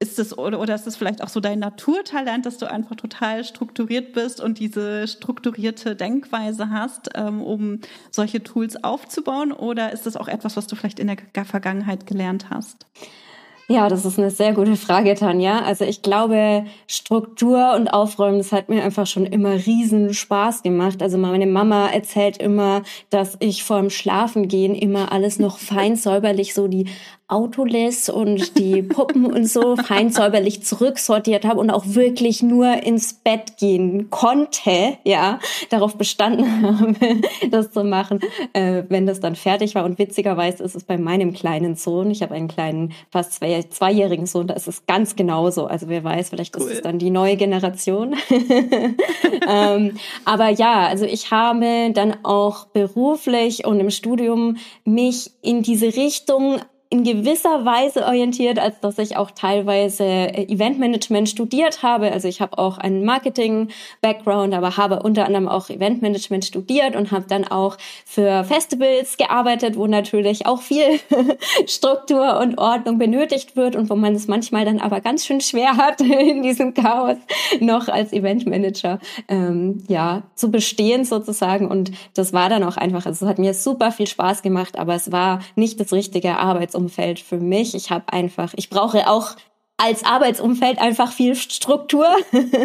ist 0.02 0.18
es 0.18 0.38
oder, 0.38 0.60
oder 0.60 0.76
ist 0.76 0.88
es 0.88 0.96
vielleicht 0.96 1.22
auch 1.22 1.28
so 1.28 1.42
dein 1.42 1.60
Naturtalent, 1.60 2.46
dass 2.46 2.58
du 2.58 2.70
einfach 2.70 2.96
total 2.96 3.44
strukturiert 3.44 4.14
bist 4.14 4.40
und 4.40 4.58
diese 4.58 5.08
strukturierte 5.08 5.96
Denkweise 5.96 6.70
hast, 6.70 7.10
ähm, 7.16 7.42
um 7.42 7.80
solche 8.10 8.42
Tools 8.42 8.82
aufzubauen? 8.82 9.52
Oder 9.52 9.92
ist 9.92 10.08
es 10.08 10.16
auch 10.16 10.30
etwas, 10.30 10.56
was 10.56 10.68
du 10.68 10.78
vielleicht 10.78 11.00
in 11.00 11.12
der 11.36 11.46
Vergangenheit 11.46 12.08
gelernt 12.08 12.50
hast? 12.50 12.86
Ja, 13.72 13.88
das 13.88 14.04
ist 14.04 14.18
eine 14.18 14.32
sehr 14.32 14.54
gute 14.54 14.76
Frage, 14.76 15.14
Tanja. 15.14 15.62
Also 15.62 15.86
ich 15.86 16.02
glaube, 16.02 16.66
Struktur 16.88 17.76
und 17.76 17.88
Aufräumen, 17.90 18.40
das 18.40 18.52
hat 18.52 18.68
mir 18.68 18.84
einfach 18.84 19.06
schon 19.06 19.28
immer 19.28 19.54
riesen 19.54 20.16
Spaß 20.16 20.64
gemacht. 20.64 21.04
Also 21.04 21.20
meine 21.20 21.46
Mama 21.46 21.88
erzählt 21.88 22.38
immer, 22.38 22.82
dass 23.12 23.38
ich 23.42 23.64
vorm 23.64 23.92
Schlafengehen 23.92 24.74
immer 24.74 25.12
alles 25.12 25.38
noch 25.38 25.60
fein 25.60 25.96
säuberlich 25.98 26.56
so 26.56 26.68
die 26.68 26.88
Autoless 27.30 28.10
und 28.10 28.58
die 28.58 28.82
Puppen 28.82 29.28
und 29.28 29.46
so 29.46 29.76
fein 29.76 30.10
säuberlich 30.10 30.64
zurücksortiert 30.64 31.46
habe 31.46 31.60
und 31.60 31.70
auch 31.70 31.84
wirklich 31.86 32.42
nur 32.42 32.84
ins 32.84 33.14
Bett 33.14 33.58
gehen 33.58 34.10
konnte, 34.10 34.98
ja, 35.04 35.40
darauf 35.70 35.96
bestanden 35.96 36.64
habe, 36.64 36.96
das 37.52 37.72
zu 37.72 37.84
machen, 37.84 38.20
äh, 38.54 38.84
wenn 38.90 39.06
das 39.06 39.20
dann 39.20 39.36
fertig 39.36 39.76
war. 39.76 39.86
Und 39.86 40.00
witzigerweise 40.00 40.64
ist 40.64 40.76
es 40.76 40.84
bei 40.84 40.98
meinem 40.98 41.34
kleinen 41.34 41.76
Sohn, 41.76 42.10
ich 42.10 42.24
habe 42.24 42.34
einen 42.34 42.48
kleinen, 42.48 42.94
fast 43.12 43.34
zwei, 43.34 43.62
zweijährigen 43.62 44.26
Sohn, 44.26 44.48
da 44.48 44.56
ist 44.56 44.68
es 44.68 44.88
ganz 44.88 45.16
genauso. 45.16 45.68
Also 45.68 45.88
wer 45.88 46.04
weiß, 46.04 46.30
vielleicht 46.30 46.58
cool. 46.58 46.64
ist 46.64 46.78
es 46.78 46.82
dann 46.82 46.98
die 46.98 47.12
neue 47.12 47.38
Generation. 47.38 48.16
ähm, 49.48 49.98
aber 50.26 50.50
ja, 50.50 50.88
also 50.88 51.06
ich 51.06 51.30
habe 51.30 51.92
dann 51.94 52.18
auch 52.24 52.66
beruflich 52.66 53.68
und 53.68 53.80
im 53.80 53.92
Studium 53.92 54.58
mich 54.84 55.30
in 55.44 55.62
diese 55.62 55.96
Richtung 55.96 56.60
in 56.92 57.04
gewisser 57.04 57.66
Weise 57.66 58.04
orientiert, 58.06 58.58
als 58.58 58.80
dass 58.80 58.98
ich 58.98 59.16
auch 59.16 59.30
teilweise 59.30 60.04
äh, 60.04 60.52
Eventmanagement 60.52 61.30
studiert 61.30 61.84
habe. 61.84 62.12
Also 62.12 62.28
ich 62.28 62.42
habe 62.42 62.58
auch 62.58 62.80
einen 62.80 63.06
Marketing-Background, 63.06 64.56
aber 64.56 64.76
habe 64.76 65.04
unter 65.04 65.26
anderem 65.26 65.48
auch 65.48 65.70
Eventmanagement 65.70 66.46
studiert 66.46 66.96
und 66.96 67.12
habe 67.12 67.26
dann 67.28 67.46
auch 67.46 67.78
für 68.06 68.44
Festivals 68.44 69.18
gearbeitet, 69.18 69.78
wo 69.78 69.86
natürlich 69.86 70.48
auch 70.48 70.64
viel 70.64 71.00
Struktur 71.68 72.40
und 72.40 72.58
Ordnung 72.58 72.98
benötigt 72.98 73.56
wird 73.56 73.76
und 73.76 73.92
wo 73.92 73.96
man 73.96 74.16
es 74.16 74.28
manchmal 74.28 74.66
dann 74.66 74.80
aber 74.80 75.00
ganz 75.00 75.28
schön 75.28 75.42
schwer 75.42 75.78
hat, 75.78 76.02
in 76.02 76.42
diesem 76.42 76.74
Chaos 76.74 77.18
noch 77.60 77.88
als 77.88 78.14
Eventmanager 78.14 78.98
ähm, 79.28 79.84
ja 79.88 80.24
zu 80.34 80.50
bestehen 80.50 81.06
sozusagen. 81.06 81.68
Und 81.68 81.92
das 82.16 82.34
war 82.34 82.50
dann 82.50 82.64
auch 82.64 82.78
einfach, 82.78 83.06
also 83.06 83.26
es 83.26 83.30
hat 83.30 83.38
mir 83.38 83.54
super 83.54 83.92
viel 83.92 84.08
Spaß 84.08 84.42
gemacht, 84.42 84.80
aber 84.80 84.96
es 84.96 85.12
war 85.12 85.42
nicht 85.56 85.80
das 85.80 85.94
richtige 85.94 86.38
Arbeits 86.38 86.79
Arbeitsumfeld 86.80 87.20
für 87.20 87.38
mich. 87.38 87.76
Ich 87.76 87.92
habe 87.92 88.12
einfach, 88.12 88.54
ich 88.56 88.70
brauche 88.70 89.10
auch 89.10 89.36
als 89.82 90.04
Arbeitsumfeld 90.04 90.78
einfach 90.78 91.14
viel 91.14 91.36
Struktur. 91.36 92.06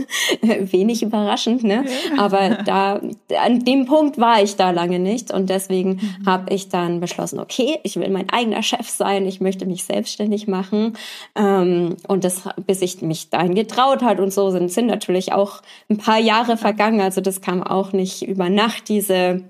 Wenig 0.42 1.00
überraschend, 1.00 1.62
ne? 1.62 1.84
Aber 2.18 2.50
da 2.66 3.00
an 3.40 3.64
dem 3.64 3.86
Punkt 3.86 4.18
war 4.18 4.42
ich 4.42 4.56
da 4.56 4.72
lange 4.72 4.98
nicht 4.98 5.32
und 5.32 5.48
deswegen 5.48 5.90
mhm. 5.90 6.26
habe 6.26 6.52
ich 6.52 6.70
dann 6.70 6.98
beschlossen, 6.98 7.38
okay, 7.38 7.78
ich 7.84 7.94
will 7.94 8.10
mein 8.10 8.30
eigener 8.30 8.64
Chef 8.64 8.88
sein, 8.88 9.26
ich 9.26 9.40
möchte 9.40 9.64
mich 9.64 9.84
selbstständig 9.84 10.48
machen 10.48 10.94
ähm, 11.36 11.94
und 12.08 12.24
das, 12.24 12.48
bis 12.66 12.82
ich 12.82 13.00
mich 13.00 13.30
dahin 13.30 13.54
getraut 13.54 14.02
hat 14.02 14.18
und 14.18 14.32
so 14.32 14.50
sind 14.50 14.72
sind 14.72 14.86
natürlich 14.86 15.32
auch 15.32 15.62
ein 15.88 15.98
paar 15.98 16.18
Jahre 16.18 16.56
vergangen. 16.56 17.00
Also 17.00 17.20
das 17.20 17.40
kam 17.40 17.62
auch 17.62 17.92
nicht 17.92 18.26
über 18.26 18.50
Nacht 18.50 18.88
diese 18.88 19.44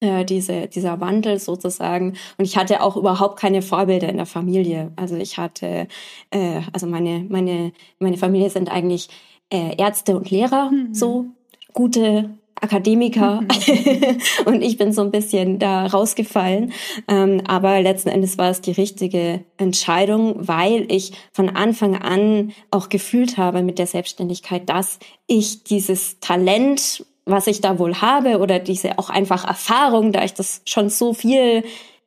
äh, 0.00 0.24
diese, 0.24 0.68
dieser 0.68 1.00
Wandel 1.00 1.38
sozusagen. 1.38 2.14
Und 2.36 2.44
ich 2.44 2.56
hatte 2.56 2.82
auch 2.82 2.96
überhaupt 2.96 3.38
keine 3.38 3.62
Vorbilder 3.62 4.08
in 4.08 4.16
der 4.16 4.26
Familie. 4.26 4.92
Also 4.96 5.16
ich 5.16 5.38
hatte, 5.38 5.88
äh, 6.30 6.60
also 6.72 6.86
meine, 6.86 7.26
meine, 7.28 7.72
meine 7.98 8.16
Familie 8.16 8.50
sind 8.50 8.70
eigentlich 8.70 9.08
äh, 9.50 9.76
Ärzte 9.76 10.16
und 10.16 10.30
Lehrer, 10.30 10.70
mhm. 10.70 10.94
so 10.94 11.26
gute 11.72 12.30
Akademiker 12.60 13.42
mhm. 13.42 14.18
und 14.46 14.62
ich 14.62 14.78
bin 14.78 14.92
so 14.92 15.02
ein 15.02 15.10
bisschen 15.10 15.58
da 15.58 15.86
rausgefallen. 15.86 16.72
Ähm, 17.06 17.42
aber 17.46 17.80
letzten 17.80 18.08
Endes 18.08 18.38
war 18.38 18.50
es 18.50 18.60
die 18.60 18.72
richtige 18.72 19.44
Entscheidung, 19.56 20.48
weil 20.48 20.90
ich 20.90 21.12
von 21.32 21.50
Anfang 21.50 21.96
an 21.96 22.52
auch 22.70 22.88
gefühlt 22.88 23.38
habe 23.38 23.62
mit 23.62 23.78
der 23.78 23.86
Selbstständigkeit, 23.86 24.68
dass 24.68 24.98
ich 25.26 25.64
dieses 25.64 26.20
Talent 26.20 27.04
was 27.28 27.46
ich 27.46 27.60
da 27.60 27.78
wohl 27.78 28.00
habe 28.00 28.38
oder 28.38 28.58
diese 28.58 28.98
auch 28.98 29.10
einfach 29.10 29.46
Erfahrung, 29.46 30.12
da 30.12 30.24
ich 30.24 30.34
das 30.34 30.62
schon 30.64 30.90
so 30.90 31.12
viel 31.12 31.64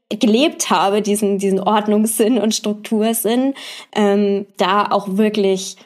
gelebt 0.09 0.69
habe, 0.69 1.01
diesen, 1.01 1.37
diesen 1.37 1.59
Ordnungssinn 1.59 2.37
und 2.37 2.53
Struktursinn, 2.53 3.53
ähm, 3.95 4.45
da 4.57 4.87
auch 4.91 5.07
wirklich 5.17 5.77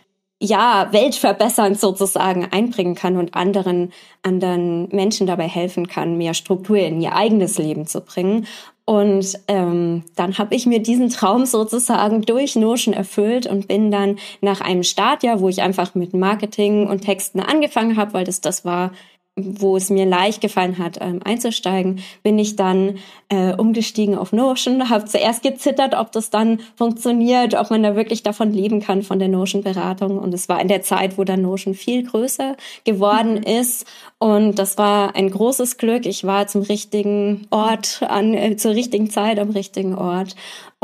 ja, 0.42 0.90
weltverbessernd 0.92 1.80
sozusagen 1.80 2.46
einbringen 2.52 2.96
kann 2.96 3.18
und 3.18 3.36
anderen, 3.36 3.94
anderen 4.22 4.90
Menschen 4.90 5.28
dabei 5.28 5.48
helfen 5.48 5.88
kann, 5.88 6.18
mehr 6.18 6.34
Struktur 6.34 6.78
in 6.78 7.02
ihr 7.02 7.16
eigenes 7.16 7.58
Leben 7.58 7.88
zu 7.88 8.02
bringen. 8.02 8.46
Und 8.84 9.40
ähm, 9.48 10.04
dann 10.16 10.38
habe 10.38 10.54
ich 10.54 10.68
mir 10.68 10.80
diesen 10.80 11.10
Traum 11.10 11.46
sozusagen 11.46 12.22
durch 12.22 12.56
Notion 12.56 12.94
erfüllt 12.94 13.48
und 13.48 13.68
bin 13.68 13.90
dann 13.90 14.20
nach 14.42 14.62
einem 14.62 14.84
Startjahr, 14.84 15.40
wo 15.40 15.50
ich 15.50 15.64
einfach 15.64 15.96
mit 15.96 16.14
Marketing 16.14 16.88
und 16.88 17.02
Texten 17.02 17.40
angefangen 17.40 17.98
habe, 17.98 18.14
weil 18.14 18.26
das 18.26 18.42
das 18.42 18.64
war, 18.64 18.92
wo 19.38 19.76
es 19.76 19.90
mir 19.90 20.06
leicht 20.06 20.40
gefallen 20.40 20.78
hat, 20.78 20.98
ähm, 21.02 21.20
einzusteigen, 21.24 22.00
bin 22.24 22.40
ich 22.40 22.56
dann 22.56 23.00
äh, 23.28 23.54
umgestiegen 23.54 24.18
auf 24.18 24.32
Notion, 24.32 24.90
habe 24.90 25.06
zuerst 25.06 25.44
gezittert, 25.44 25.94
ob 25.94 26.14
das 26.14 26.30
dann 26.30 26.62
funktioniert, 26.78 27.54
ob 27.54 27.70
man 27.70 27.84
da 27.84 27.98
wirklich 27.98 28.24
davon 28.24 28.54
leben 28.54 28.80
kann, 28.80 29.04
von 29.04 29.20
der 29.20 29.28
Notion-Beratung. 29.28 30.18
Und 30.18 30.34
es 30.34 30.48
war 30.48 30.62
in 30.62 30.70
der 30.70 30.84
Zeit, 30.84 31.18
wo 31.18 31.26
dann 31.26 31.42
Notion 31.42 31.74
viel 31.74 32.04
größer 32.04 32.56
geworden 32.86 33.36
mhm. 33.36 33.44
ist. 33.44 33.86
Und 34.20 34.58
das 34.58 34.78
war 34.78 35.16
ein 35.16 35.30
großes 35.30 35.78
Glück. 35.78 36.06
Ich 36.06 36.24
war 36.24 36.48
zum 36.48 36.62
richtigen 36.62 37.48
Ort, 37.50 38.04
an, 38.08 38.34
äh, 38.34 38.56
zur 38.56 38.72
richtigen 38.72 39.10
Zeit 39.10 39.38
am 39.40 39.50
richtigen 39.50 39.96
Ort. 39.96 40.36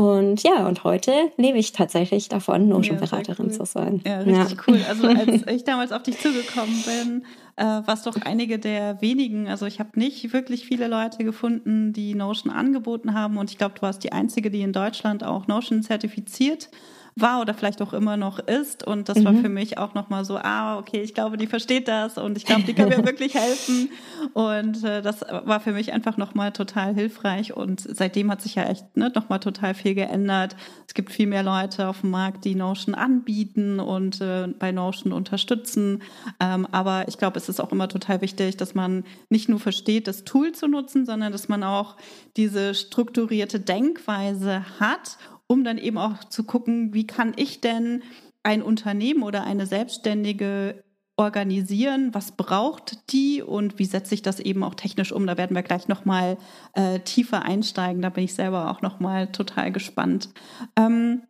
Und 0.02 0.42
ja, 0.42 0.66
und 0.66 0.84
heute 0.84 1.12
lebe 1.38 1.60
ich 1.60 1.74
tatsächlich 1.74 2.28
davon, 2.28 2.68
Notion-Beraterin 2.68 3.46
ja, 3.46 3.52
cool. 3.52 3.52
zu 3.52 3.66
sein. 3.66 4.02
Ja, 4.04 4.18
richtig 4.22 4.58
ja. 4.58 4.64
cool. 4.68 4.80
Also 4.90 5.08
als 5.10 5.46
ich 5.46 5.64
damals 5.64 5.92
auf 5.92 6.02
dich 6.02 6.20
zugekommen 6.20 6.84
bin, 6.84 7.26
äh, 7.56 7.64
warst 7.86 8.08
doch 8.08 8.16
einige 8.24 8.58
der 8.58 9.00
wenigen. 9.00 9.48
Also 9.48 9.68
ich 9.68 9.80
habe 9.80 9.92
nicht 10.00 10.34
wirklich 10.34 10.66
viele 10.66 10.88
Leute 10.88 11.24
gefunden, 11.24 11.94
die 11.94 12.16
Notion 12.16 12.52
angeboten 12.52 13.14
haben. 13.14 13.38
Und 13.38 13.52
ich 13.52 13.60
glaube, 13.60 13.76
du 13.76 13.84
warst 13.84 14.04
die 14.04 14.12
Einzige, 14.12 14.50
die 14.50 14.62
in 14.62 14.74
Deutschland 14.74 15.24
auch 15.24 15.46
Notion 15.46 15.84
zertifiziert 15.84 16.72
war 17.16 17.42
oder 17.42 17.54
vielleicht 17.54 17.82
auch 17.82 17.94
immer 17.94 18.18
noch 18.18 18.40
ist. 18.40 18.86
Und 18.86 19.10
das 19.10 19.20
mhm. 19.20 19.26
war 19.26 19.34
für 19.34 19.50
mich 19.50 19.78
auch 19.78 19.94
nochmal 19.94 20.26
so, 20.26 20.38
ah, 20.38 20.78
okay, 20.78 21.02
ich 21.02 21.14
glaube, 21.14 21.38
die 21.38 21.48
versteht 21.48 21.88
das 21.88 22.18
und 22.18 22.38
ich 22.38 22.46
glaube, 22.46 22.64
die 22.64 22.74
kann 22.74 22.90
mir 22.90 22.98
wirklich 23.06 23.36
helfen. 23.36 23.90
Und 24.34 24.84
äh, 24.84 25.02
das 25.02 25.22
war 25.22 25.60
für 25.60 25.74
mich 25.74 25.92
einfach 25.94 26.18
nochmal 26.18 26.52
total 26.52 26.94
hilfreich. 26.94 27.56
Und 27.56 27.82
seitdem 27.82 28.32
hat 28.32 28.42
sich 28.42 28.56
ja 28.56 28.64
echt 28.64 28.96
ne, 28.96 29.12
nochmal 29.14 29.40
total 29.40 29.74
viel 29.74 29.96
geändert. 29.96 30.56
Es 30.88 30.94
gibt 30.94 31.12
viel 31.12 31.28
mehr 31.28 31.44
Leute 31.44 31.88
auf 31.88 32.02
dem 32.02 32.12
Markt, 32.12 32.46
die 32.46 32.56
Notion 32.56 32.96
anbieten 32.96 33.80
und 33.80 34.22
äh, 34.22 34.48
bei 34.48 34.72
Notion 34.72 35.14
unterstützen. 35.14 36.02
Ähm, 36.40 36.68
aber 36.72 37.08
ich 37.08 37.18
glaube, 37.18 37.38
es 37.38 37.50
ist 37.50 37.60
auch 37.60 37.72
immer 37.72 37.90
total 37.90 38.22
wichtig, 38.22 38.58
dass 38.58 38.74
man 38.74 39.04
nicht 39.30 39.50
nur 39.50 39.60
versteht, 39.60 40.08
das 40.08 40.24
Tool 40.24 40.54
zu 40.54 40.68
nutzen, 40.68 41.06
sondern 41.06 41.32
dass 41.32 41.50
man 41.50 41.64
auch 41.64 41.98
diese 42.38 42.74
strukturierte 42.74 43.60
Denkweise 43.60 44.64
hat 44.80 45.18
um 45.52 45.66
dann 45.66 45.78
eben 45.78 45.98
auch 45.98 46.24
zu 46.24 46.46
gucken, 46.46 46.94
wie 46.94 47.06
kann 47.06 47.34
ich 47.36 47.60
denn 47.60 48.04
ein 48.42 48.62
Unternehmen 48.62 49.22
oder 49.22 49.44
eine 49.44 49.66
Selbstständige 49.66 50.82
organisieren, 51.18 52.14
was 52.14 52.32
braucht 52.38 53.12
die 53.12 53.42
und 53.42 53.78
wie 53.78 53.84
setze 53.84 54.16
ich 54.16 54.22
das 54.22 54.40
eben 54.40 54.64
auch 54.64 54.76
technisch 54.76 55.12
um. 55.12 55.28
Da 55.28 55.38
werden 55.38 55.54
wir 55.54 55.62
gleich 55.62 55.90
nochmal 55.90 56.38
äh, 56.72 57.02
tiefer 57.02 57.44
einsteigen. 57.44 58.02
Da 58.02 58.10
bin 58.10 58.24
ich 58.24 58.34
selber 58.34 58.72
auch 58.72 58.82
nochmal 58.82 59.30
total 59.34 59.74
gespannt. 59.74 60.30
Ähm, 60.78 61.24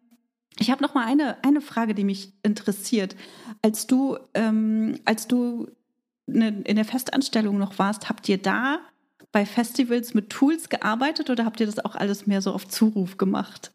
ich 0.60 0.70
habe 0.70 0.84
nochmal 0.84 1.08
eine, 1.08 1.44
eine 1.44 1.60
Frage, 1.60 1.96
die 1.96 2.04
mich 2.04 2.32
interessiert. 2.44 3.16
Als 3.63 3.88
du, 3.88 4.20
ähm, 4.36 5.00
als 5.04 5.28
du 5.28 5.68
ne, 6.28 6.62
in 6.63 6.75
der 6.75 6.86
Festanstellung 6.86 7.58
noch 7.58 7.80
warst, 7.80 8.08
habt 8.08 8.30
ihr 8.30 8.38
da 8.38 8.82
bei 9.32 9.48
Festivals 9.48 10.13
mit 10.13 10.30
Tools 10.30 10.70
gearbeitet 10.70 11.32
oder 11.32 11.44
habt 11.44 11.60
ihr 11.60 11.66
das 11.66 11.84
auch 11.84 11.96
alles 11.96 12.28
mehr 12.28 12.44
so 12.44 12.54
auf 12.54 12.68
Zuruf 12.68 13.18
gemacht? 13.18 13.72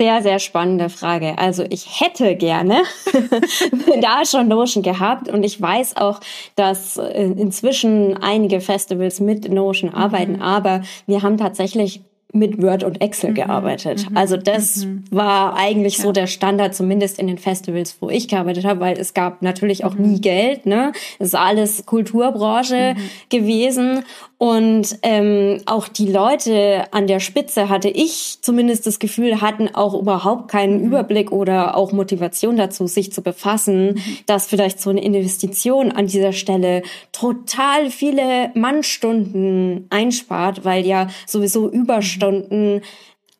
Sehr, 0.00 0.22
sehr 0.22 0.38
spannende 0.38 0.88
Frage. 0.88 1.36
Also 1.36 1.62
ich 1.68 2.00
hätte 2.00 2.34
gerne 2.34 2.84
da 4.00 4.24
schon 4.24 4.48
Notion 4.48 4.82
gehabt 4.82 5.28
und 5.28 5.42
ich 5.42 5.60
weiß 5.60 5.98
auch, 5.98 6.20
dass 6.56 6.96
äh, 6.96 7.24
inzwischen 7.24 8.16
einige 8.16 8.62
Festivals 8.62 9.20
mit 9.20 9.52
Notion 9.52 9.92
arbeiten, 9.92 10.36
mhm. 10.36 10.42
aber 10.42 10.80
wir 11.06 11.20
haben 11.20 11.36
tatsächlich 11.36 12.00
mit 12.32 12.62
Word 12.62 12.82
und 12.82 13.02
Excel 13.02 13.30
mhm, 13.30 13.34
gearbeitet. 13.34 14.08
Mhm, 14.08 14.16
also 14.16 14.38
das 14.38 14.86
mhm. 14.86 15.04
war 15.10 15.54
eigentlich 15.56 15.98
ja. 15.98 16.04
so 16.04 16.12
der 16.12 16.28
Standard, 16.28 16.74
zumindest 16.74 17.18
in 17.18 17.26
den 17.26 17.36
Festivals, 17.36 17.96
wo 18.00 18.08
ich 18.08 18.26
gearbeitet 18.26 18.64
habe, 18.64 18.80
weil 18.80 18.98
es 18.98 19.12
gab 19.12 19.42
natürlich 19.42 19.84
auch 19.84 19.96
nie 19.96 20.16
mhm. 20.16 20.20
Geld. 20.22 20.64
Ne, 20.64 20.92
es 21.18 21.28
ist 21.28 21.34
alles 21.34 21.84
Kulturbranche 21.84 22.94
mhm. 22.96 23.00
gewesen 23.28 24.04
und 24.42 24.96
ähm, 25.02 25.60
auch 25.66 25.86
die 25.86 26.10
Leute 26.10 26.86
an 26.92 27.06
der 27.06 27.20
Spitze 27.20 27.68
hatte 27.68 27.90
ich 27.90 28.38
zumindest 28.40 28.86
das 28.86 28.98
Gefühl, 28.98 29.42
hatten 29.42 29.68
auch 29.74 29.92
überhaupt 29.92 30.48
keinen 30.50 30.78
mhm. 30.78 30.86
Überblick 30.86 31.30
oder 31.30 31.76
auch 31.76 31.92
Motivation 31.92 32.56
dazu, 32.56 32.86
sich 32.86 33.12
zu 33.12 33.20
befassen, 33.20 33.88
mhm. 33.88 34.02
dass 34.24 34.46
vielleicht 34.46 34.80
so 34.80 34.88
eine 34.88 35.04
Investition 35.04 35.92
an 35.92 36.06
dieser 36.06 36.32
Stelle 36.32 36.82
total 37.12 37.90
viele 37.90 38.50
Mannstunden 38.54 39.86
einspart, 39.90 40.64
weil 40.64 40.86
ja 40.86 41.08
sowieso 41.26 41.68
Überstunden 41.68 42.80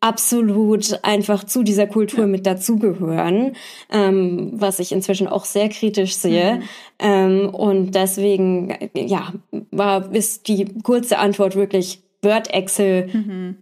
absolut 0.01 0.99
einfach 1.03 1.43
zu 1.43 1.63
dieser 1.63 1.87
Kultur 1.87 2.21
ja. 2.21 2.27
mit 2.27 2.45
dazugehören, 2.45 3.55
ähm, 3.91 4.51
was 4.53 4.79
ich 4.79 4.91
inzwischen 4.91 5.27
auch 5.27 5.45
sehr 5.45 5.69
kritisch 5.69 6.15
sehe. 6.15 6.55
Mhm. 6.55 6.63
Ähm, 6.99 7.49
und 7.49 7.91
deswegen, 7.91 8.75
ja, 8.95 9.31
war 9.69 10.13
ist 10.13 10.47
die 10.47 10.65
kurze 10.83 11.19
Antwort 11.19 11.55
wirklich 11.55 12.01
Word 12.21 12.53
Excel. 12.53 13.09
Mhm 13.13 13.57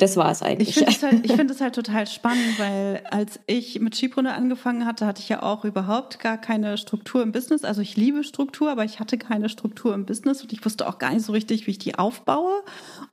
das 0.00 0.16
war 0.16 0.30
es 0.30 0.42
eigentlich. 0.42 0.70
Ich 0.70 0.74
finde 0.76 0.90
es 0.90 1.02
halt, 1.02 1.32
find 1.32 1.60
halt 1.60 1.74
total 1.74 2.06
spannend, 2.06 2.58
weil 2.58 3.02
als 3.10 3.40
ich 3.46 3.80
mit 3.80 3.94
Skipreneur 3.94 4.34
angefangen 4.34 4.86
hatte, 4.86 5.06
hatte 5.06 5.20
ich 5.20 5.28
ja 5.28 5.42
auch 5.42 5.64
überhaupt 5.64 6.18
gar 6.20 6.38
keine 6.38 6.78
Struktur 6.78 7.22
im 7.22 7.32
Business. 7.32 7.64
Also 7.64 7.82
ich 7.82 7.96
liebe 7.96 8.24
Struktur, 8.24 8.70
aber 8.70 8.84
ich 8.84 9.00
hatte 9.00 9.18
keine 9.18 9.48
Struktur 9.48 9.94
im 9.94 10.06
Business 10.06 10.42
und 10.42 10.52
ich 10.52 10.64
wusste 10.64 10.88
auch 10.88 10.98
gar 10.98 11.12
nicht 11.12 11.24
so 11.24 11.32
richtig, 11.32 11.66
wie 11.66 11.72
ich 11.72 11.78
die 11.78 11.98
aufbaue. 11.98 12.62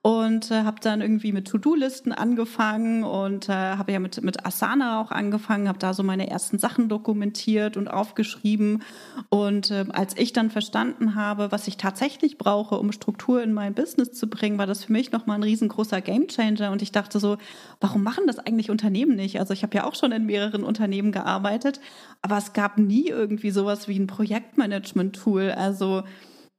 Und 0.08 0.52
äh, 0.52 0.64
habe 0.64 0.80
dann 0.80 1.02
irgendwie 1.02 1.34
mit 1.34 1.50
To-Do-Listen 1.50 2.14
angefangen 2.14 3.04
und 3.04 3.50
äh, 3.50 3.52
habe 3.52 3.92
ja 3.92 4.00
mit, 4.00 4.24
mit 4.24 4.46
Asana 4.46 5.02
auch 5.02 5.12
angefangen, 5.12 5.68
habe 5.68 5.80
da 5.80 5.94
so 5.94 6.02
meine 6.02 6.30
ersten 6.30 6.60
Sachen 6.60 6.88
dokumentiert 6.88 7.76
und 7.76 7.90
aufgeschrieben. 7.90 8.84
Und 9.28 9.70
äh, 9.70 9.84
als 9.90 10.18
ich 10.18 10.32
dann 10.32 10.50
verstanden 10.50 11.16
habe, 11.16 11.52
was 11.52 11.68
ich 11.68 11.76
tatsächlich 11.76 12.38
brauche, 12.38 12.76
um 12.76 12.94
Struktur 12.94 13.44
in 13.44 13.52
mein 13.52 13.74
Business 13.74 14.14
zu 14.14 14.30
bringen, 14.30 14.58
war 14.58 14.66
das 14.66 14.86
für 14.86 14.94
mich 14.94 15.12
nochmal 15.12 15.40
ein 15.40 15.44
riesengroßer 15.44 16.00
Gamechanger 16.00 16.72
und 16.72 16.82
ich 16.82 16.94
dachte 16.94 17.20
so, 17.20 17.38
warum 17.82 18.02
machen 18.02 18.28
das 18.28 18.40
eigentlich 18.40 18.70
Unternehmen 18.70 19.18
nicht? 19.18 19.42
Also 19.42 19.54
ich 19.54 19.62
habe 19.62 19.76
ja 19.76 19.84
auch 19.84 19.96
schon 19.96 20.14
in 20.14 20.26
mehreren 20.26 20.64
Unternehmen 20.64 21.12
gearbeitet, 21.12 21.82
aber 22.22 22.38
es 22.38 22.54
gab 22.54 22.78
nie 22.78 23.10
irgendwie 23.10 23.52
sowas 23.52 23.90
wie 23.90 24.00
ein 24.00 24.08
Projektmanagement-Tool. 24.08 25.52
Also 25.52 26.04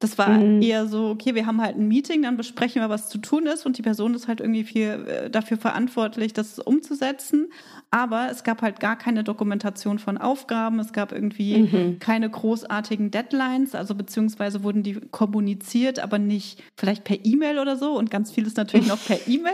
das 0.00 0.17
war 0.17 0.28
mhm. 0.28 0.62
eher 0.62 0.87
so, 0.87 1.09
okay, 1.09 1.35
wir 1.35 1.47
haben 1.47 1.61
halt 1.61 1.76
ein 1.76 1.88
Meeting, 1.88 2.23
dann 2.23 2.37
besprechen 2.37 2.81
wir, 2.81 2.88
was 2.88 3.09
zu 3.09 3.19
tun 3.19 3.47
ist 3.47 3.67
und 3.67 3.78
die 3.78 3.83
Person 3.83 4.14
ist 4.14 4.28
halt 4.28 4.40
irgendwie 4.40 4.62
viel 4.62 5.07
äh, 5.09 5.31
dafür 5.31 5.57
verantwortlich, 5.57 6.33
das 6.33 6.61
umzusetzen. 6.61 7.49
Aber 7.90 8.28
es 8.31 8.45
gab 8.45 8.62
halt 8.62 8.78
gar 8.78 8.97
keine 8.97 9.25
Dokumentation 9.25 9.99
von 9.99 10.17
Aufgaben, 10.17 10.78
es 10.78 10.93
gab 10.93 11.11
irgendwie 11.11 11.62
mhm. 11.62 11.99
keine 11.99 12.31
großartigen 12.31 13.11
Deadlines, 13.11 13.75
also 13.75 13.97
beziehungsweise 13.97 14.62
wurden 14.62 14.85
die 14.85 15.00
kommuniziert, 15.11 15.99
aber 15.99 16.19
nicht 16.19 16.63
vielleicht 16.76 17.02
per 17.02 17.17
E-Mail 17.25 17.58
oder 17.58 17.76
so 17.76 17.99
und 17.99 18.08
ganz 18.08 18.30
vieles 18.30 18.54
natürlich 18.54 18.87
noch 18.87 19.04
per 19.04 19.19
E-Mail 19.26 19.52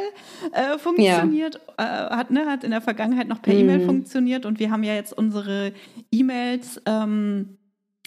äh, 0.52 0.78
funktioniert, 0.78 1.61
ja. 1.78 2.11
äh, 2.11 2.16
hat, 2.16 2.30
ne, 2.30 2.44
hat 2.46 2.64
in 2.64 2.70
der 2.70 2.83
Vergangenheit 2.83 3.28
noch 3.28 3.40
per 3.40 3.54
mhm. 3.54 3.61
E-Mail 3.61 3.87
funktioniert 3.87 4.44
und 4.44 4.59
wir 4.59 4.70
haben 4.70 4.83
ja 4.83 4.94
jetzt 4.94 5.16
unsere 5.16 5.72
E-Mails 6.11 6.83
ähm, 6.85 7.57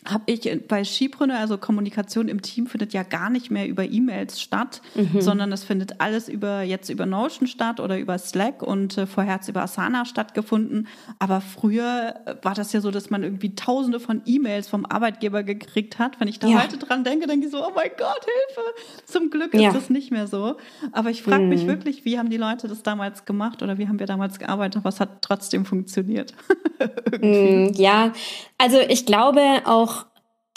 habe 0.10 0.24
ich 0.28 0.50
bei 0.68 0.84
Skipreneur, 0.84 1.38
also 1.38 1.58
Kommunikation 1.58 2.28
im 2.28 2.42
Team 2.42 2.68
findet 2.68 2.94
ja 2.94 3.04
gar 3.04 3.30
nicht 3.30 3.52
mehr 3.52 3.68
über 3.68 3.84
E-Mails 3.84 4.42
statt, 4.42 4.82
mhm. 4.96 5.22
sondern 5.22 5.52
es 5.52 5.64
findet 5.64 6.00
alles 6.02 6.30
über 6.30 6.62
jetzt 6.62 6.90
über 6.90 7.06
Notion 7.06 7.48
statt 7.48 7.80
oder 7.80 7.98
über 7.98 8.18
Slack 8.18 8.64
und 8.64 8.98
äh, 8.98 9.06
vorher 9.06 9.36
hat 9.36 9.42
es 9.42 9.50
über 9.50 9.62
Asana 9.62 10.06
stattgefunden. 10.06 10.88
Aber 11.20 11.42
früher 11.42 12.16
äh, 12.26 12.36
war 12.42 12.56
das 12.56 12.74
ja 12.74 12.82
so, 12.82 12.92
dass 12.92 13.10
man 13.10 13.24
irgendwie 13.24 13.56
tausende 13.56 14.00
von 14.00 14.22
E-Mails 14.26 14.68
vom 14.68 14.86
Arbeitgeber 14.86 15.44
gekriegt 15.44 16.00
hat. 16.00 16.20
Wenn 16.20 16.28
ich 16.28 16.40
da 16.40 16.48
ja. 16.48 16.64
heute 16.64 16.78
dran 16.78 17.04
denke, 17.04 17.28
denke 17.28 17.46
ich 17.46 17.52
so, 17.52 17.66
oh 17.66 17.72
mein 17.76 17.92
Gott, 17.98 18.26
Hilfe! 18.26 18.62
Zum 19.06 19.30
Glück 19.30 19.54
ist 19.54 19.62
ja. 19.62 19.72
das 19.72 19.90
nicht 19.90 20.12
mehr 20.12 20.28
so. 20.28 20.58
Aber 20.92 21.10
ich 21.10 21.24
frage 21.24 21.44
mhm. 21.44 21.50
mich 21.50 21.68
wirklich, 21.68 22.06
wie 22.06 22.18
haben 22.18 22.30
die 22.30 22.38
Leute 22.38 22.68
das 22.68 22.84
damals 22.84 23.26
gemacht 23.26 23.62
oder 23.62 23.78
wie 23.78 23.88
haben 23.88 24.00
wir 24.00 24.08
damals 24.08 24.40
gearbeitet, 24.40 24.84
es 24.86 25.00
hat 25.00 25.22
trotzdem 25.22 25.66
funktioniert. 25.66 26.34
mm, 27.22 27.74
ja, 27.76 28.14
also 28.58 28.80
ich 28.80 29.06
glaube 29.06 29.42
auch, 29.66 29.97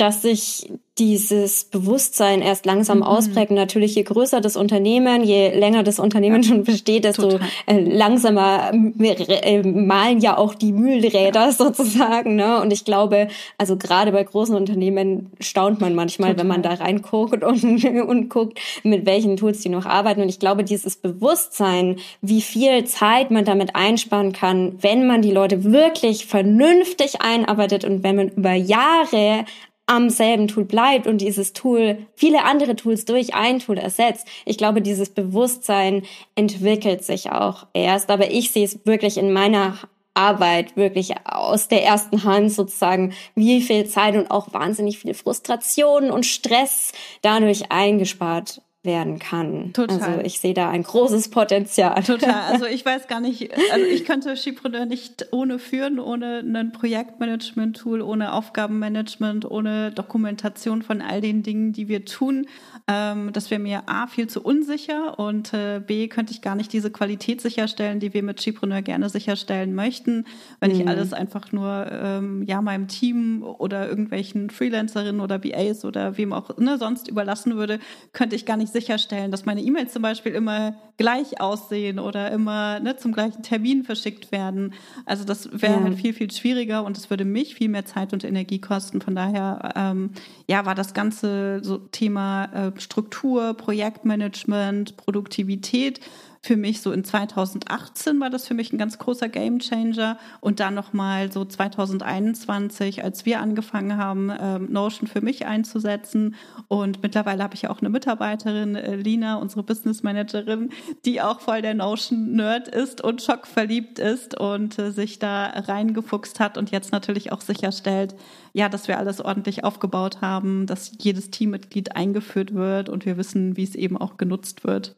dass 0.01 0.23
sich 0.23 0.71
dieses 1.01 1.65
Bewusstsein 1.65 2.43
erst 2.43 2.67
langsam 2.67 2.99
mhm. 2.99 3.05
ausprägt. 3.05 3.51
Und 3.51 3.57
natürlich, 3.57 3.95
je 3.95 4.03
größer 4.03 4.41
das 4.41 4.57
Unternehmen, 4.57 5.25
je 5.25 5.49
länger 5.49 5.83
das 5.83 5.99
Unternehmen 5.99 6.45
schon 6.45 6.63
besteht, 6.65 7.05
desto 7.05 7.39
äh, 7.67 7.81
langsamer 7.81 8.71
äh, 8.73 9.63
malen 9.63 10.21
ja 10.21 10.37
auch 10.37 10.55
die 10.55 10.73
Mühlräder 10.73 11.53
sozusagen. 11.53 12.37
Ne? 12.37 12.61
Und 12.61 12.73
ich 12.73 12.85
glaube, 12.85 13.29
also 13.57 13.77
gerade 13.79 14.13
bei 14.13 14.23
großen 14.23 14.55
Unternehmen 14.55 15.33
staunt 15.41 15.81
man 15.81 15.95
manchmal, 15.95 16.31
Total. 16.31 16.41
wenn 16.41 16.49
man 16.49 16.63
da 16.63 16.75
reinguckt 16.75 17.43
und, 17.43 17.65
und 17.85 18.29
guckt, 18.29 18.61
mit 18.83 19.07
welchen 19.07 19.39
Tools 19.39 19.61
die 19.61 19.71
noch 19.71 19.87
arbeiten. 19.87 20.21
Und 20.21 20.29
ich 20.29 20.39
glaube, 20.39 20.65
dieses 20.65 20.97
Bewusstsein, 20.97 21.97
wie 22.21 22.43
viel 22.43 22.85
Zeit 22.85 23.31
man 23.31 23.47
damit 23.47 23.75
einsparen 23.75 24.33
kann, 24.33 24.75
wenn 24.83 25.07
man 25.07 25.23
die 25.23 25.33
Leute 25.33 25.65
wirklich 25.65 26.27
vernünftig 26.27 27.23
einarbeitet 27.23 27.87
und 27.87 28.03
wenn 28.03 28.17
man 28.17 28.29
über 28.29 28.53
Jahre 28.53 29.47
am 29.91 30.09
selben 30.09 30.47
Tool 30.47 30.65
bleibt 30.65 31.09
und 31.09 31.19
dieses 31.21 31.53
Tool 31.53 32.07
viele 32.15 32.45
andere 32.45 32.77
Tools 32.77 33.07
durch 33.07 33.35
ein 33.35 33.59
Tool 33.59 33.77
ersetzt. 33.77 34.25
Ich 34.45 34.57
glaube, 34.57 34.83
dieses 34.83 35.11
Bewusstsein 35.11 36.03
entwickelt 36.37 37.05
sich 37.05 37.33
auch 37.33 37.67
erst. 37.75 38.09
Aber 38.09 38.31
ich 38.31 38.53
sehe 38.53 38.65
es 38.65 38.87
wirklich 38.87 39.19
in 39.19 39.33
meiner 39.33 39.79
Arbeit 40.15 40.77
wirklich 40.77 41.15
aus 41.25 41.67
der 41.67 41.85
ersten 41.85 42.23
Hand 42.23 42.53
sozusagen, 42.53 43.15
wie 43.35 43.61
viel 43.61 43.85
Zeit 43.87 44.15
und 44.15 44.31
auch 44.31 44.53
wahnsinnig 44.53 44.99
viele 45.01 45.15
Frustrationen 45.15 46.13
und 46.13 46.25
Stress 46.25 46.93
dadurch 47.23 47.73
eingespart 47.73 48.63
werden 48.83 49.19
kann. 49.19 49.75
Total. 49.75 50.01
Also 50.01 50.21
ich 50.25 50.41
sehe 50.41 50.55
da 50.55 50.71
ein 50.71 50.83
großes 50.83 51.29
Potenzial. 51.29 52.03
Total. 52.03 52.51
Also 52.51 52.65
ich 52.71 52.85
weiß 52.85 53.09
gar 53.09 53.21
nicht, 53.21 53.51
also 53.73 53.85
ich 53.85 54.07
könnte 54.07 54.35
Skipreneur 54.37 54.87
nicht 54.87 55.27
ohne 55.33 55.59
führen, 55.59 55.99
ohne 55.99 56.39
ein 56.39 56.73
Projektmanagement-Tool, 56.73 58.01
ohne 58.01 58.33
Aufgabenmanagement, 58.33 59.51
ohne 59.51 59.93
Dokumentation 59.93 60.81
von 60.81 61.03
all 61.03 61.21
den 61.21 61.43
Dingen, 61.43 61.73
die 61.73 61.89
wir 61.89 62.07
tun. 62.07 62.47
Ähm, 62.89 63.31
das 63.35 63.51
wäre 63.51 63.61
mir 63.61 63.83
A, 63.85 64.07
viel 64.07 64.29
zu 64.29 64.43
unsicher 64.43 65.19
und 65.19 65.53
äh, 65.53 65.83
B, 65.87 66.09
könnte 66.09 66.33
ich 66.33 66.41
gar 66.41 66.55
nicht 66.55 66.73
diese 66.73 66.91
Qualität 66.91 67.43
sicherstellen, 67.43 68.01
die 68.01 68.15
wir 68.15 68.23
mit 68.23 68.41
Skipreneur 68.41 68.81
gerne 68.81 69.11
sicherstellen 69.11 69.75
möchten, 69.75 70.25
wenn 70.61 70.73
mhm. 70.73 70.81
ich 70.81 70.89
alles 70.89 71.13
einfach 71.13 71.53
nur 71.53 71.87
ähm, 71.93 72.45
ja 72.45 72.63
meinem 72.63 72.89
Team 72.89 73.43
oder 73.43 73.91
irgendwelchen 73.91 74.49
Freelancerinnen 74.49 75.21
oder 75.21 75.39
BAs 75.39 75.85
oder 75.85 76.17
wem 76.17 76.33
auch 76.33 76.57
ne, 76.57 76.79
sonst 76.79 77.09
überlassen 77.09 77.57
würde, 77.57 77.79
könnte 78.15 78.37
ich 78.37 78.47
gar 78.47 78.57
nicht 78.57 78.70
ich 78.71 78.87
sicherstellen, 78.87 79.31
dass 79.31 79.45
meine 79.45 79.61
E-Mails 79.61 79.93
zum 79.93 80.03
Beispiel 80.03 80.33
immer 80.33 80.75
gleich 80.97 81.41
aussehen 81.41 81.99
oder 81.99 82.31
immer 82.31 82.81
ne, 82.81 82.97
zum 82.97 83.13
gleichen 83.13 83.43
Termin 83.43 83.85
verschickt 83.85 84.33
werden. 84.33 84.75
Also 85.07 85.25
das 85.25 85.49
wäre 85.53 85.75
ja. 85.75 85.83
halt 85.83 85.99
viel, 85.99 86.13
viel 86.13 86.31
schwieriger 86.31 86.85
und 86.85 86.97
es 86.97 87.11
würde 87.11 87.25
mich 87.25 87.55
viel 87.55 87.69
mehr 87.69 87.85
Zeit 87.85 88.13
und 88.13 88.25
Energie 88.25 88.61
kosten. 88.61 89.01
Von 89.01 89.15
daher 89.15 89.73
ähm, 89.77 90.11
ja, 90.47 90.67
war 90.67 90.75
das 90.75 90.95
ganze 90.95 91.61
so 91.63 91.79
Thema 91.79 92.45
äh, 92.47 92.81
Struktur, 92.81 93.55
Projektmanagement, 93.55 94.97
Produktivität 94.97 96.01
für 96.43 96.57
mich 96.57 96.81
so 96.81 96.91
in 96.91 97.05
2018 97.05 98.19
war 98.19 98.31
das 98.31 98.49
für 98.49 98.55
mich 98.55 98.73
ein 98.73 98.79
ganz 98.79 98.99
großer 98.99 99.29
Gamechanger 99.29 100.19
und 100.41 100.59
dann 100.59 100.75
nochmal 100.75 101.31
so 101.31 101.45
2021, 101.45 103.05
als 103.05 103.27
wir 103.27 103.41
angefangen 103.41 103.99
haben, 103.99 104.33
ähm, 104.41 104.73
Notion 104.73 105.07
für 105.07 105.21
mich 105.21 105.45
einzusetzen 105.45 106.35
und 106.69 107.03
mittlerweile 107.03 107.43
habe 107.43 107.55
ich 107.55 107.63
ja 107.63 107.71
auch 107.71 107.81
eine 107.81 107.91
Mitarbeiterin, 107.91 108.75
äh, 108.75 108.97
Lina, 108.97 109.37
unsere 109.37 109.63
Business 109.63 110.03
Managerin, 110.03 110.71
die 111.05 111.21
auch 111.21 111.41
voll 111.41 111.61
der 111.61 111.75
Notion-Nerd 111.75 112.69
ist 112.69 113.03
und 113.03 113.21
schockverliebt 113.21 113.99
ist 113.99 114.39
und 114.39 114.79
äh, 114.79 114.93
sich 114.93 115.19
da 115.19 115.45
reingefuchst 115.47 116.41
hat 116.41 116.57
und 116.57 116.71
jetzt 116.71 116.91
natürlich 116.91 117.33
auch 117.33 117.43
sicherstellt, 117.43 118.15
ja, 118.55 118.71
dass 118.71 118.89
wir 118.89 118.99
alles 118.99 119.21
ordentlich 119.21 119.63
aufgebaut 119.63 120.23
haben, 120.23 120.67
dass 120.67 120.93
jedes 120.99 121.31
Teammitglied 121.31 121.97
eingeführt 121.97 122.55
wird 122.55 122.89
und 122.89 123.05
wir 123.05 123.19
wissen, 123.19 123.59
wie 123.59 123.65
es 123.65 123.75
eben 123.75 123.99
auch 123.99 124.17
genutzt 124.17 124.65
wird. 124.65 124.97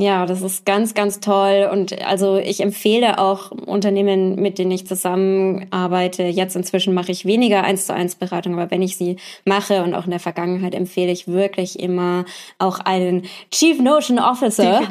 Ja, 0.00 0.26
das 0.26 0.42
ist 0.42 0.64
ganz, 0.64 0.94
ganz 0.94 1.18
toll. 1.18 1.68
Und 1.72 2.00
also 2.06 2.36
ich 2.36 2.60
empfehle 2.60 3.18
auch 3.18 3.50
Unternehmen, 3.50 4.36
mit 4.36 4.60
denen 4.60 4.70
ich 4.70 4.86
zusammenarbeite. 4.86 6.22
Jetzt 6.22 6.54
inzwischen 6.54 6.94
mache 6.94 7.10
ich 7.10 7.24
weniger 7.24 7.64
eins 7.64 7.86
zu 7.86 7.94
eins 7.94 8.14
Beratung, 8.14 8.52
aber 8.52 8.70
wenn 8.70 8.80
ich 8.80 8.96
sie 8.96 9.16
mache 9.44 9.82
und 9.82 9.94
auch 9.94 10.04
in 10.04 10.12
der 10.12 10.20
Vergangenheit 10.20 10.76
empfehle 10.76 11.10
ich 11.10 11.26
wirklich 11.26 11.80
immer 11.80 12.26
auch 12.60 12.78
einen 12.78 13.24
Chief 13.50 13.80
Notion 13.80 14.20
Officer 14.20 14.82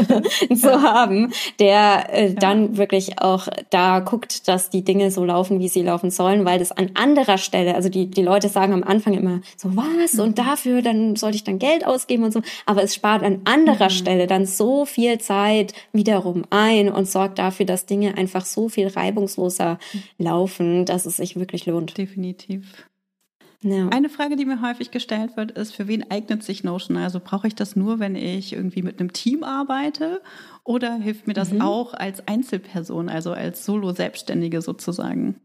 zu 0.54 0.82
haben, 0.82 1.32
der 1.58 2.12
äh, 2.12 2.26
ja. 2.26 2.34
dann 2.34 2.76
wirklich 2.76 3.18
auch 3.18 3.48
da 3.70 4.00
guckt, 4.00 4.46
dass 4.46 4.68
die 4.68 4.84
Dinge 4.84 5.10
so 5.10 5.24
laufen, 5.24 5.58
wie 5.60 5.68
sie 5.68 5.80
laufen 5.80 6.10
sollen, 6.10 6.44
weil 6.44 6.58
das 6.58 6.70
an 6.70 6.90
anderer 6.92 7.38
Stelle, 7.38 7.76
also 7.76 7.88
die, 7.88 8.08
die 8.10 8.22
Leute 8.22 8.50
sagen 8.50 8.74
am 8.74 8.82
Anfang 8.82 9.14
immer 9.14 9.40
so, 9.56 9.70
was? 9.74 10.18
Und 10.18 10.36
mhm. 10.36 10.44
dafür, 10.44 10.82
dann 10.82 11.16
sollte 11.16 11.36
ich 11.36 11.44
dann 11.44 11.58
Geld 11.58 11.86
ausgeben 11.86 12.24
und 12.24 12.32
so. 12.32 12.42
Aber 12.66 12.82
es 12.82 12.94
spart 12.94 13.22
an 13.22 13.40
anderer 13.46 13.86
mhm. 13.86 13.94
Stelle 13.94 14.26
dann 14.26 14.49
so 14.56 14.84
viel 14.84 15.18
Zeit 15.18 15.72
wiederum 15.92 16.44
ein 16.50 16.90
und 16.90 17.08
sorgt 17.08 17.38
dafür, 17.38 17.66
dass 17.66 17.86
Dinge 17.86 18.16
einfach 18.16 18.44
so 18.44 18.68
viel 18.68 18.88
reibungsloser 18.88 19.78
laufen, 20.18 20.84
dass 20.84 21.06
es 21.06 21.16
sich 21.16 21.36
wirklich 21.36 21.66
lohnt. 21.66 21.96
Definitiv. 21.96 22.86
Ja. 23.62 23.88
Eine 23.88 24.08
Frage, 24.08 24.36
die 24.36 24.46
mir 24.46 24.62
häufig 24.62 24.90
gestellt 24.90 25.36
wird, 25.36 25.52
ist, 25.52 25.74
für 25.74 25.86
wen 25.86 26.10
eignet 26.10 26.42
sich 26.42 26.64
Notion? 26.64 26.96
Also 26.96 27.20
brauche 27.22 27.46
ich 27.46 27.54
das 27.54 27.76
nur, 27.76 27.98
wenn 27.98 28.16
ich 28.16 28.54
irgendwie 28.54 28.82
mit 28.82 28.98
einem 28.98 29.12
Team 29.12 29.44
arbeite 29.44 30.22
oder 30.64 30.94
hilft 30.94 31.26
mir 31.26 31.34
das 31.34 31.52
mhm. 31.52 31.60
auch 31.60 31.92
als 31.92 32.26
Einzelperson, 32.26 33.10
also 33.10 33.32
als 33.32 33.66
Solo-Selbstständige 33.66 34.62
sozusagen? 34.62 35.40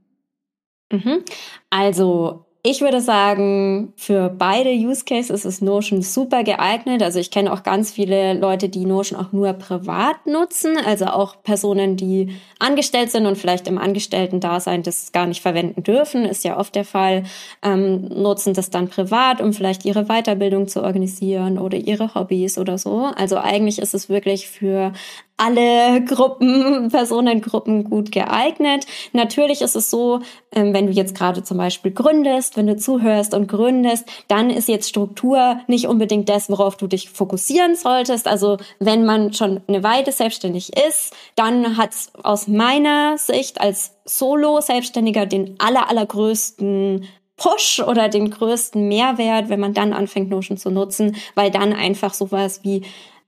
Mhm. 0.92 1.24
Also 1.70 2.46
ich 2.66 2.82
würde 2.82 3.00
sagen, 3.00 3.94
für 3.96 4.28
beide 4.28 4.72
Use 4.72 5.06
Cases 5.06 5.46
ist 5.46 5.62
Notion 5.62 6.02
super 6.02 6.44
geeignet. 6.44 7.04
Also 7.04 7.20
ich 7.20 7.30
kenne 7.30 7.54
auch 7.54 7.62
ganz 7.62 7.92
viele 7.92 8.34
Leute, 8.34 8.70
die 8.70 8.88
Notion 8.88 9.20
auch 9.20 9.32
nur 9.32 9.54
privat 9.54 10.26
nutzen. 10.26 10.76
Also 10.84 11.06
auch 11.06 11.44
Personen, 11.44 11.96
die 11.96 12.36
angestellt 12.58 13.12
sind 13.12 13.28
und 13.28 13.38
vielleicht 13.38 13.68
im 13.68 13.78
Angestellten-Dasein 13.78 14.82
das 14.82 15.12
gar 15.12 15.28
nicht 15.28 15.44
verwenden 15.44 15.84
dürfen, 15.84 16.26
ist 16.26 16.44
ja 16.44 16.58
oft 16.58 16.74
der 16.74 16.86
Fall, 16.86 17.26
ähm, 17.62 18.08
nutzen 18.08 18.56
das 18.56 18.72
dann 18.72 18.88
privat, 18.88 19.42
um 19.42 19.54
vielleicht 19.54 19.86
ihre 19.86 20.06
Weiterbildung 20.06 20.68
zu 20.68 20.82
organisieren 20.82 21.60
oder 21.60 21.78
ihre 21.78 22.16
Hobbys 22.16 22.58
oder 22.58 22.80
so. 22.80 23.12
Also 23.16 23.38
eigentlich 23.38 23.78
ist 23.78 23.94
es 23.94 24.10
wirklich 24.10 24.48
für 24.48 24.92
alle 25.38 26.04
Gruppen, 26.06 26.90
Personengruppen 26.90 27.84
gut 27.84 28.12
geeignet. 28.12 28.86
Natürlich 29.12 29.62
ist 29.62 29.76
es 29.76 29.90
so, 29.90 30.22
ähm, 30.52 30.74
wenn 30.74 30.88
du 30.88 30.94
jetzt 30.94 31.16
gerade 31.16 31.44
zum 31.44 31.58
Beispiel 31.58 31.92
gründest, 31.92 32.56
wenn 32.56 32.68
du 32.68 32.78
zuhörst 32.78 33.34
und 33.34 33.48
gründest, 33.48 34.06
dann 34.28 34.50
ist 34.50 34.70
jetzt 34.70 34.90
Struktur 34.90 35.60
nicht 35.68 35.88
unbedingt 35.88 36.30
das, 36.30 36.50
worauf 36.50 36.78
du 36.78 36.88
dich 36.88 37.10
fokussieren 37.10 37.76
solltest. 37.76 38.28
Also 38.28 38.58
wenn 38.80 39.06
man 39.06 39.34
schon 39.34 39.62
eine 39.68 39.84
Weile 39.84 40.12
selbstständig 40.12 40.76
ist, 40.78 41.14
dann 41.36 41.78
hat 41.78 41.92
es 41.92 42.12
aus 42.24 42.48
meiner 42.48 43.18
Sicht 43.18 43.60
als 43.60 43.98
Solo-Selbstständiger 44.06 45.26
den 45.26 45.56
aller, 45.60 45.90
allergrößten 45.90 47.06
Push 47.38 47.82
oder 47.86 48.08
den 48.08 48.30
größten 48.30 48.88
Mehrwert, 48.88 49.50
wenn 49.50 49.60
man 49.60 49.74
dann 49.74 49.92
anfängt, 49.92 50.30
Notion 50.30 50.58
zu 50.58 50.72
nutzen, 50.72 51.18
weil 51.36 51.52
dann 51.52 51.74
einfach 51.74 52.14
sowas 52.14 52.62
wie 52.64 52.84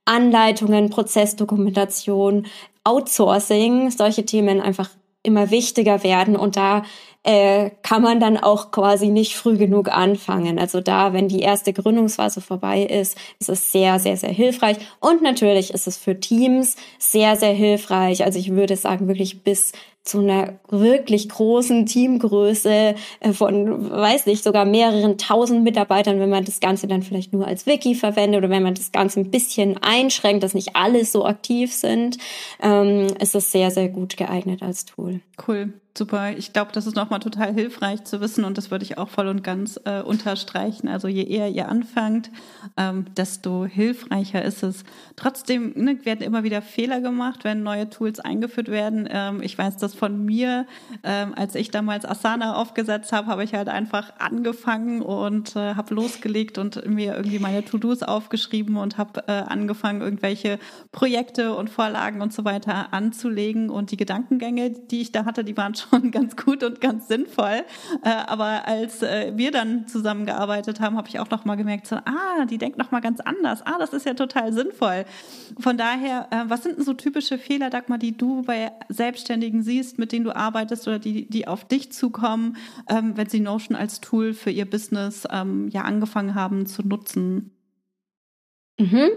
Anleitungen, 0.07 0.89
Prozessdokumentation, 0.89 2.47
Outsourcing, 2.83 3.91
solche 3.91 4.25
Themen 4.25 4.61
einfach 4.61 4.89
immer 5.23 5.51
wichtiger 5.51 6.03
werden 6.03 6.35
und 6.35 6.55
da 6.55 6.83
äh, 7.23 7.71
kann 7.83 8.01
man 8.01 8.21
dann 8.21 8.37
auch 8.37 8.71
quasi 8.71 9.09
nicht 9.09 9.35
früh 9.35 9.57
genug 9.57 9.89
anfangen. 9.89 10.57
Also 10.57 10.79
da, 10.79 11.11
wenn 11.11 11.27
die 11.27 11.41
erste 11.41 11.73
Gründungsphase 11.73 12.39
vorbei 12.39 12.83
ist, 12.83 13.17
ist 13.39 13.49
es 13.49 13.71
sehr, 13.73 13.99
sehr, 13.99 14.15
sehr 14.15 14.31
hilfreich. 14.31 14.77
Und 15.01 15.21
natürlich 15.21 15.73
ist 15.73 15.87
es 15.87 15.97
für 15.97 16.17
Teams 16.17 16.77
sehr, 16.97 17.35
sehr 17.35 17.51
hilfreich. 17.51 18.23
Also 18.23 18.39
ich 18.39 18.51
würde 18.51 18.77
sagen, 18.77 19.09
wirklich 19.09 19.43
bis 19.43 19.73
zu 20.07 20.19
einer 20.19 20.59
wirklich 20.69 21.29
großen 21.29 21.85
Teamgröße 21.85 22.95
äh, 23.19 23.33
von, 23.33 23.91
weiß 23.91 24.25
nicht, 24.25 24.43
sogar 24.43 24.65
mehreren 24.65 25.17
tausend 25.17 25.63
Mitarbeitern, 25.63 26.19
wenn 26.19 26.29
man 26.29 26.45
das 26.45 26.59
Ganze 26.59 26.87
dann 26.87 27.03
vielleicht 27.03 27.33
nur 27.33 27.45
als 27.45 27.65
Wiki 27.65 27.95
verwendet 27.95 28.39
oder 28.39 28.49
wenn 28.49 28.63
man 28.63 28.75
das 28.75 28.91
Ganze 28.91 29.19
ein 29.19 29.31
bisschen 29.31 29.77
einschränkt, 29.81 30.43
dass 30.43 30.53
nicht 30.53 30.75
alle 30.75 31.05
so 31.05 31.25
aktiv 31.25 31.73
sind, 31.73 32.17
ähm, 32.61 33.07
ist 33.19 33.35
es 33.35 33.51
sehr, 33.51 33.71
sehr 33.71 33.89
gut 33.89 34.17
geeignet 34.17 34.61
als 34.63 34.85
Tool. 34.85 35.19
Cool. 35.47 35.73
Super, 35.97 36.37
ich 36.37 36.53
glaube, 36.53 36.71
das 36.73 36.85
ist 36.85 36.95
nochmal 36.95 37.21
total 37.21 37.51
hilfreich 37.51 38.03
zu 38.03 38.21
wissen 38.21 38.43
und 38.43 38.55
das 38.55 38.69
würde 38.69 38.85
ich 38.85 38.99
auch 38.99 39.09
voll 39.09 39.27
und 39.27 39.43
ganz 39.43 39.79
äh, 39.83 40.01
unterstreichen. 40.01 40.87
Also 40.89 41.07
je 41.07 41.23
eher 41.23 41.49
ihr 41.49 41.69
anfangt, 41.69 42.29
ähm, 42.77 43.05
desto 43.15 43.65
hilfreicher 43.65 44.43
ist 44.43 44.61
es. 44.61 44.83
Trotzdem 45.15 45.73
ne, 45.75 46.05
werden 46.05 46.21
immer 46.21 46.43
wieder 46.43 46.61
Fehler 46.61 47.01
gemacht, 47.01 47.43
wenn 47.45 47.63
neue 47.63 47.89
Tools 47.89 48.19
eingeführt 48.19 48.67
werden. 48.67 49.09
Ähm, 49.11 49.41
ich 49.41 49.57
weiß 49.57 49.77
das 49.77 49.95
von 49.95 50.23
mir, 50.23 50.67
ähm, 51.01 51.33
als 51.35 51.55
ich 51.55 51.71
damals 51.71 52.05
Asana 52.05 52.57
aufgesetzt 52.57 53.11
habe, 53.11 53.25
habe 53.25 53.43
ich 53.43 53.55
halt 53.55 53.67
einfach 53.67 54.19
angefangen 54.19 55.01
und 55.01 55.55
äh, 55.55 55.73
habe 55.73 55.95
losgelegt 55.95 56.59
und 56.59 56.85
mir 56.85 57.15
irgendwie 57.15 57.39
meine 57.39 57.65
To-Dos 57.65 58.03
aufgeschrieben 58.03 58.77
und 58.77 58.99
habe 58.99 59.23
äh, 59.25 59.31
angefangen, 59.31 60.01
irgendwelche 60.01 60.59
Projekte 60.91 61.55
und 61.55 61.71
Vorlagen 61.71 62.21
und 62.21 62.33
so 62.33 62.45
weiter 62.45 62.93
anzulegen 62.93 63.71
und 63.71 63.89
die 63.89 63.97
Gedankengänge, 63.97 64.69
die 64.69 65.01
ich 65.01 65.11
da 65.11 65.25
hatte, 65.25 65.43
die 65.43 65.57
waren 65.57 65.73
schon 65.73 65.86
schon 65.89 66.11
ganz 66.11 66.35
gut 66.35 66.63
und 66.63 66.81
ganz 66.81 67.07
sinnvoll. 67.07 67.63
Äh, 68.03 68.09
aber 68.09 68.67
als 68.67 69.01
äh, 69.03 69.33
wir 69.35 69.51
dann 69.51 69.87
zusammengearbeitet 69.87 70.79
haben, 70.79 70.97
habe 70.97 71.07
ich 71.09 71.19
auch 71.19 71.29
noch 71.29 71.45
mal 71.45 71.55
gemerkt, 71.55 71.87
so, 71.87 71.95
ah, 71.95 72.45
die 72.49 72.57
denkt 72.57 72.77
noch 72.77 72.91
mal 72.91 72.99
ganz 72.99 73.19
anders. 73.19 73.65
Ah, 73.65 73.77
das 73.79 73.93
ist 73.93 74.05
ja 74.05 74.13
total 74.13 74.53
sinnvoll. 74.53 75.05
Von 75.59 75.77
daher, 75.77 76.27
äh, 76.31 76.43
was 76.47 76.63
sind 76.63 76.77
denn 76.77 76.85
so 76.85 76.93
typische 76.93 77.37
Fehler, 77.37 77.69
Dagmar, 77.69 77.97
die 77.97 78.15
du 78.15 78.43
bei 78.43 78.71
Selbstständigen 78.89 79.63
siehst, 79.63 79.97
mit 79.99 80.11
denen 80.11 80.25
du 80.25 80.35
arbeitest 80.35 80.87
oder 80.87 80.99
die, 80.99 81.27
die 81.29 81.47
auf 81.47 81.65
dich 81.65 81.91
zukommen, 81.91 82.57
ähm, 82.89 83.15
wenn 83.15 83.29
sie 83.29 83.39
Notion 83.39 83.75
als 83.75 84.01
Tool 84.01 84.33
für 84.33 84.51
ihr 84.51 84.69
Business 84.69 85.27
ähm, 85.31 85.67
ja 85.69 85.81
angefangen 85.81 86.35
haben 86.35 86.65
zu 86.65 86.81
nutzen? 86.87 87.56
Mhm. 88.77 89.09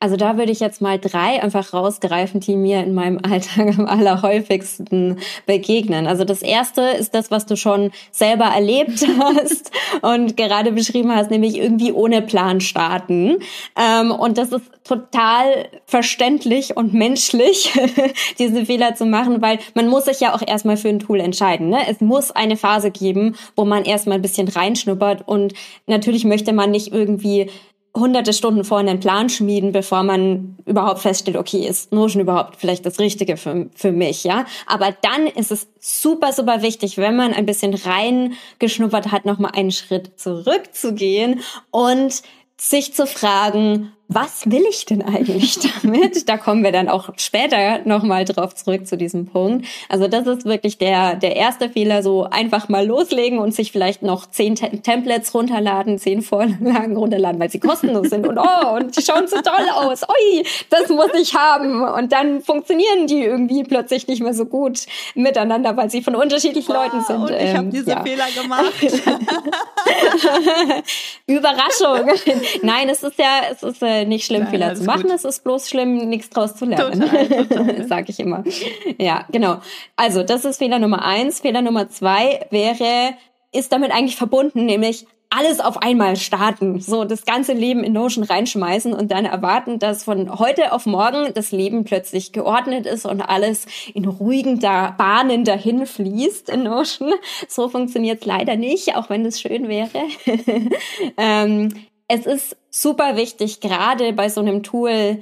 Also 0.00 0.16
da 0.16 0.36
würde 0.36 0.52
ich 0.52 0.60
jetzt 0.60 0.80
mal 0.80 0.98
drei 0.98 1.42
einfach 1.42 1.72
rausgreifen, 1.72 2.38
die 2.38 2.54
mir 2.54 2.84
in 2.84 2.94
meinem 2.94 3.18
Alltag 3.20 3.76
am 3.76 3.86
allerhäufigsten 3.86 5.18
begegnen. 5.44 6.06
Also 6.06 6.24
das 6.24 6.40
erste 6.40 6.82
ist 6.82 7.14
das, 7.14 7.32
was 7.32 7.46
du 7.46 7.56
schon 7.56 7.90
selber 8.12 8.44
erlebt 8.44 9.04
hast 9.18 9.72
und 10.02 10.36
gerade 10.36 10.70
beschrieben 10.70 11.12
hast, 11.12 11.30
nämlich 11.30 11.56
irgendwie 11.56 11.90
ohne 11.90 12.22
Plan 12.22 12.60
starten. 12.60 13.38
Ähm, 13.76 14.12
und 14.12 14.38
das 14.38 14.52
ist 14.52 14.66
total 14.84 15.68
verständlich 15.84 16.76
und 16.76 16.94
menschlich, 16.94 17.72
diese 18.38 18.66
Fehler 18.66 18.94
zu 18.94 19.04
machen, 19.04 19.42
weil 19.42 19.58
man 19.74 19.88
muss 19.88 20.04
sich 20.04 20.20
ja 20.20 20.32
auch 20.32 20.42
erstmal 20.46 20.76
für 20.76 20.88
ein 20.90 21.00
Tool 21.00 21.18
entscheiden. 21.18 21.70
Ne? 21.70 21.80
Es 21.88 22.00
muss 22.00 22.30
eine 22.30 22.56
Phase 22.56 22.92
geben, 22.92 23.36
wo 23.56 23.64
man 23.64 23.84
erstmal 23.84 24.18
ein 24.18 24.22
bisschen 24.22 24.46
reinschnuppert 24.46 25.26
und 25.26 25.54
natürlich 25.86 26.24
möchte 26.24 26.52
man 26.52 26.70
nicht 26.70 26.92
irgendwie 26.92 27.50
hunderte 27.94 28.32
Stunden 28.32 28.64
vorher 28.64 28.88
einen 28.88 29.00
Plan 29.00 29.28
schmieden, 29.28 29.72
bevor 29.72 30.02
man 30.02 30.56
überhaupt 30.66 31.00
feststellt, 31.00 31.36
okay, 31.36 31.66
ist 31.66 31.92
Notion 31.92 32.22
überhaupt 32.22 32.56
vielleicht 32.56 32.86
das 32.86 32.98
Richtige 32.98 33.36
für, 33.36 33.68
für 33.74 33.92
mich, 33.92 34.24
ja? 34.24 34.44
Aber 34.66 34.94
dann 35.02 35.26
ist 35.26 35.50
es 35.50 35.68
super, 35.80 36.32
super 36.32 36.62
wichtig, 36.62 36.98
wenn 36.98 37.16
man 37.16 37.32
ein 37.32 37.46
bisschen 37.46 37.74
reingeschnuppert 37.74 39.10
hat, 39.10 39.24
nochmal 39.24 39.52
einen 39.54 39.72
Schritt 39.72 40.18
zurückzugehen 40.18 41.40
und 41.70 42.22
sich 42.56 42.94
zu 42.94 43.06
fragen, 43.06 43.92
was 44.08 44.50
will 44.50 44.64
ich 44.68 44.86
denn 44.86 45.02
eigentlich 45.02 45.58
damit? 45.82 46.28
Da 46.28 46.38
kommen 46.38 46.64
wir 46.64 46.72
dann 46.72 46.88
auch 46.88 47.10
später 47.18 47.80
nochmal 47.84 48.24
drauf 48.24 48.54
zurück 48.54 48.86
zu 48.86 48.96
diesem 48.96 49.26
Punkt. 49.26 49.66
Also 49.90 50.08
das 50.08 50.26
ist 50.26 50.46
wirklich 50.46 50.78
der, 50.78 51.14
der 51.14 51.36
erste 51.36 51.68
Fehler, 51.68 52.02
so 52.02 52.24
einfach 52.24 52.70
mal 52.70 52.86
loslegen 52.86 53.38
und 53.38 53.54
sich 53.54 53.70
vielleicht 53.70 54.02
noch 54.02 54.26
zehn 54.26 54.54
Te 54.54 54.80
Templates 54.80 55.34
runterladen, 55.34 55.98
zehn 55.98 56.22
Vorlagen 56.22 56.96
runterladen, 56.96 57.38
weil 57.38 57.50
sie 57.50 57.60
kostenlos 57.60 58.08
sind 58.08 58.26
und 58.26 58.38
oh, 58.38 58.76
und 58.76 58.96
die 58.96 59.02
schauen 59.02 59.28
so 59.28 59.36
toll 59.42 59.68
aus. 59.74 60.02
Ui, 60.02 60.44
das 60.70 60.88
muss 60.88 61.10
ich 61.20 61.34
haben. 61.34 61.82
Und 61.82 62.12
dann 62.12 62.40
funktionieren 62.40 63.06
die 63.06 63.22
irgendwie 63.22 63.64
plötzlich 63.64 64.08
nicht 64.08 64.22
mehr 64.22 64.32
so 64.32 64.46
gut 64.46 64.86
miteinander, 65.14 65.76
weil 65.76 65.90
sie 65.90 66.00
von 66.00 66.14
unterschiedlichen 66.14 66.74
wow, 66.74 66.84
Leuten 66.84 67.04
sind. 67.04 67.20
Und 67.20 67.30
ich 67.30 67.54
habe 67.54 67.64
ähm, 67.64 67.70
diese 67.70 67.90
ja. 67.90 68.02
Fehler 68.02 68.24
gemacht. 68.34 68.72
Überraschung. 71.26 72.08
Nein, 72.62 72.88
es 72.88 73.02
ist 73.02 73.18
ja, 73.18 73.40
es 73.50 73.62
ist 73.62 73.82
äh, 73.82 73.97
nicht 74.04 74.26
schlimm, 74.26 74.42
Nein, 74.42 74.50
Fehler 74.50 74.74
zu 74.74 74.84
machen. 74.84 75.02
Gut. 75.02 75.12
Es 75.12 75.24
ist 75.24 75.44
bloß 75.44 75.68
schlimm, 75.68 76.08
nichts 76.08 76.30
draus 76.30 76.54
zu 76.56 76.64
lernen. 76.64 77.00
Total, 77.00 77.26
total. 77.46 77.86
Sag 77.86 78.08
ich 78.08 78.20
immer. 78.20 78.44
Ja, 78.98 79.24
genau. 79.30 79.58
Also, 79.96 80.22
das 80.22 80.44
ist 80.44 80.58
Fehler 80.58 80.78
Nummer 80.78 81.04
eins. 81.04 81.40
Fehler 81.40 81.62
Nummer 81.62 81.88
zwei 81.88 82.46
wäre, 82.50 83.14
ist 83.52 83.72
damit 83.72 83.92
eigentlich 83.92 84.16
verbunden, 84.16 84.66
nämlich 84.66 85.06
alles 85.30 85.60
auf 85.60 85.82
einmal 85.82 86.16
starten, 86.16 86.80
so 86.80 87.04
das 87.04 87.26
ganze 87.26 87.52
Leben 87.52 87.84
in 87.84 87.92
Notion 87.92 88.24
reinschmeißen 88.24 88.94
und 88.94 89.10
dann 89.10 89.26
erwarten, 89.26 89.78
dass 89.78 90.04
von 90.04 90.38
heute 90.38 90.72
auf 90.72 90.86
morgen 90.86 91.32
das 91.34 91.52
Leben 91.52 91.84
plötzlich 91.84 92.32
geordnet 92.32 92.86
ist 92.86 93.04
und 93.04 93.20
alles 93.20 93.66
in 93.92 94.06
ruhigen 94.06 94.58
Bahnen 94.60 95.44
dahin 95.44 95.86
fließt 95.86 96.48
in 96.48 96.62
Notion. 96.62 97.12
So 97.46 97.68
funktioniert 97.68 98.20
es 98.20 98.26
leider 98.26 98.56
nicht, 98.56 98.96
auch 98.96 99.10
wenn 99.10 99.26
es 99.26 99.40
schön 99.40 99.68
wäre. 99.68 99.90
ähm, 101.18 101.74
es 102.08 102.26
ist 102.26 102.56
super 102.70 103.16
wichtig, 103.16 103.60
gerade 103.60 104.12
bei 104.12 104.28
so 104.28 104.40
einem 104.40 104.62
Tool 104.62 105.20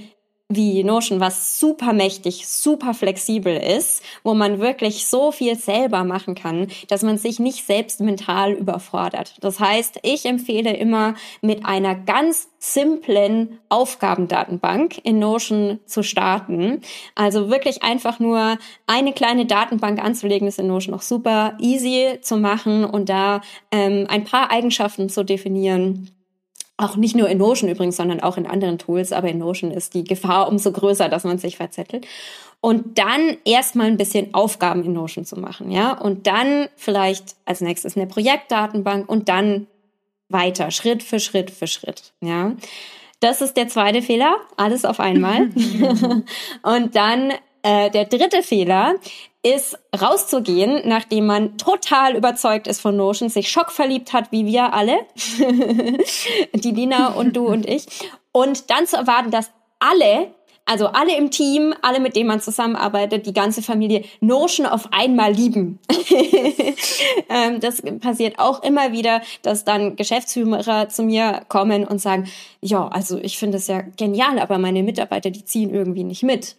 wie 0.48 0.84
Notion, 0.84 1.18
was 1.18 1.58
super 1.58 1.92
mächtig, 1.92 2.46
super 2.46 2.94
flexibel 2.94 3.56
ist, 3.56 4.00
wo 4.22 4.32
man 4.32 4.60
wirklich 4.60 5.06
so 5.06 5.32
viel 5.32 5.56
selber 5.56 6.04
machen 6.04 6.36
kann, 6.36 6.68
dass 6.86 7.02
man 7.02 7.18
sich 7.18 7.40
nicht 7.40 7.66
selbst 7.66 8.00
mental 8.00 8.52
überfordert. 8.52 9.34
Das 9.40 9.58
heißt, 9.58 9.98
ich 10.02 10.24
empfehle 10.24 10.72
immer 10.76 11.14
mit 11.42 11.66
einer 11.66 11.96
ganz 11.96 12.48
simplen 12.60 13.58
Aufgabendatenbank 13.70 14.98
in 15.04 15.18
Notion 15.18 15.80
zu 15.84 16.04
starten. 16.04 16.80
Also 17.16 17.50
wirklich 17.50 17.82
einfach 17.82 18.20
nur 18.20 18.56
eine 18.86 19.12
kleine 19.12 19.46
Datenbank 19.46 20.02
anzulegen, 20.02 20.46
ist 20.46 20.60
in 20.60 20.68
Notion 20.68 20.94
auch 20.94 21.02
super 21.02 21.58
easy 21.60 22.18
zu 22.22 22.36
machen 22.36 22.84
und 22.84 23.08
da 23.08 23.40
ähm, 23.72 24.06
ein 24.08 24.22
paar 24.22 24.52
Eigenschaften 24.52 25.08
zu 25.08 25.24
definieren 25.24 26.15
auch 26.76 26.96
nicht 26.96 27.16
nur 27.16 27.28
in 27.28 27.38
Notion 27.38 27.70
übrigens, 27.70 27.96
sondern 27.96 28.20
auch 28.20 28.36
in 28.36 28.46
anderen 28.46 28.78
Tools, 28.78 29.12
aber 29.12 29.28
in 29.28 29.38
Notion 29.38 29.70
ist 29.70 29.94
die 29.94 30.04
Gefahr 30.04 30.48
umso 30.48 30.72
größer, 30.72 31.08
dass 31.08 31.24
man 31.24 31.38
sich 31.38 31.56
verzettelt. 31.56 32.06
Und 32.60 32.98
dann 32.98 33.36
erstmal 33.44 33.86
ein 33.86 33.96
bisschen 33.96 34.34
Aufgaben 34.34 34.84
in 34.84 34.92
Notion 34.92 35.24
zu 35.24 35.38
machen, 35.38 35.70
ja. 35.70 35.92
Und 35.92 36.26
dann 36.26 36.68
vielleicht 36.76 37.36
als 37.44 37.60
nächstes 37.60 37.96
eine 37.96 38.06
Projektdatenbank 38.06 39.08
und 39.08 39.28
dann 39.28 39.66
weiter, 40.28 40.70
Schritt 40.70 41.02
für 41.02 41.20
Schritt 41.20 41.50
für 41.50 41.66
Schritt, 41.66 42.12
ja. 42.20 42.52
Das 43.20 43.40
ist 43.40 43.56
der 43.56 43.68
zweite 43.68 44.02
Fehler, 44.02 44.36
alles 44.56 44.84
auf 44.84 45.00
einmal. 45.00 45.48
und 46.62 46.96
dann 46.96 47.32
äh, 47.62 47.90
der 47.90 48.04
dritte 48.04 48.42
Fehler 48.42 48.96
ist 49.46 49.78
rauszugehen, 49.98 50.82
nachdem 50.88 51.26
man 51.26 51.56
total 51.56 52.16
überzeugt 52.16 52.66
ist 52.66 52.80
von 52.80 52.96
Notion, 52.96 53.28
sich 53.28 53.48
schockverliebt 53.48 54.12
hat, 54.12 54.32
wie 54.32 54.44
wir 54.44 54.74
alle, 54.74 54.98
die 56.52 56.72
Lina 56.72 57.12
und 57.12 57.36
du 57.36 57.46
und 57.46 57.64
ich, 57.64 57.86
und 58.32 58.70
dann 58.70 58.88
zu 58.88 58.96
erwarten, 58.96 59.30
dass 59.30 59.52
alle 59.78 60.34
also 60.68 60.88
alle 60.88 61.16
im 61.16 61.30
Team, 61.30 61.74
alle 61.80 62.00
mit 62.00 62.16
denen 62.16 62.26
man 62.26 62.40
zusammenarbeitet, 62.40 63.24
die 63.24 63.32
ganze 63.32 63.62
Familie 63.62 64.02
Notion 64.20 64.66
auf 64.66 64.92
einmal 64.92 65.32
lieben. 65.32 65.78
Ähm, 67.28 67.60
das 67.60 67.82
passiert 68.00 68.38
auch 68.38 68.62
immer 68.62 68.92
wieder, 68.92 69.20
dass 69.42 69.64
dann 69.64 69.96
Geschäftsführer 69.96 70.88
zu 70.88 71.02
mir 71.02 71.42
kommen 71.48 71.84
und 71.84 72.00
sagen, 72.00 72.28
ja, 72.60 72.86
also 72.88 73.18
ich 73.18 73.38
finde 73.38 73.58
es 73.58 73.66
ja 73.66 73.80
genial, 73.80 74.38
aber 74.38 74.58
meine 74.58 74.82
Mitarbeiter, 74.82 75.30
die 75.30 75.44
ziehen 75.44 75.70
irgendwie 75.70 76.04
nicht 76.04 76.22
mit. 76.22 76.56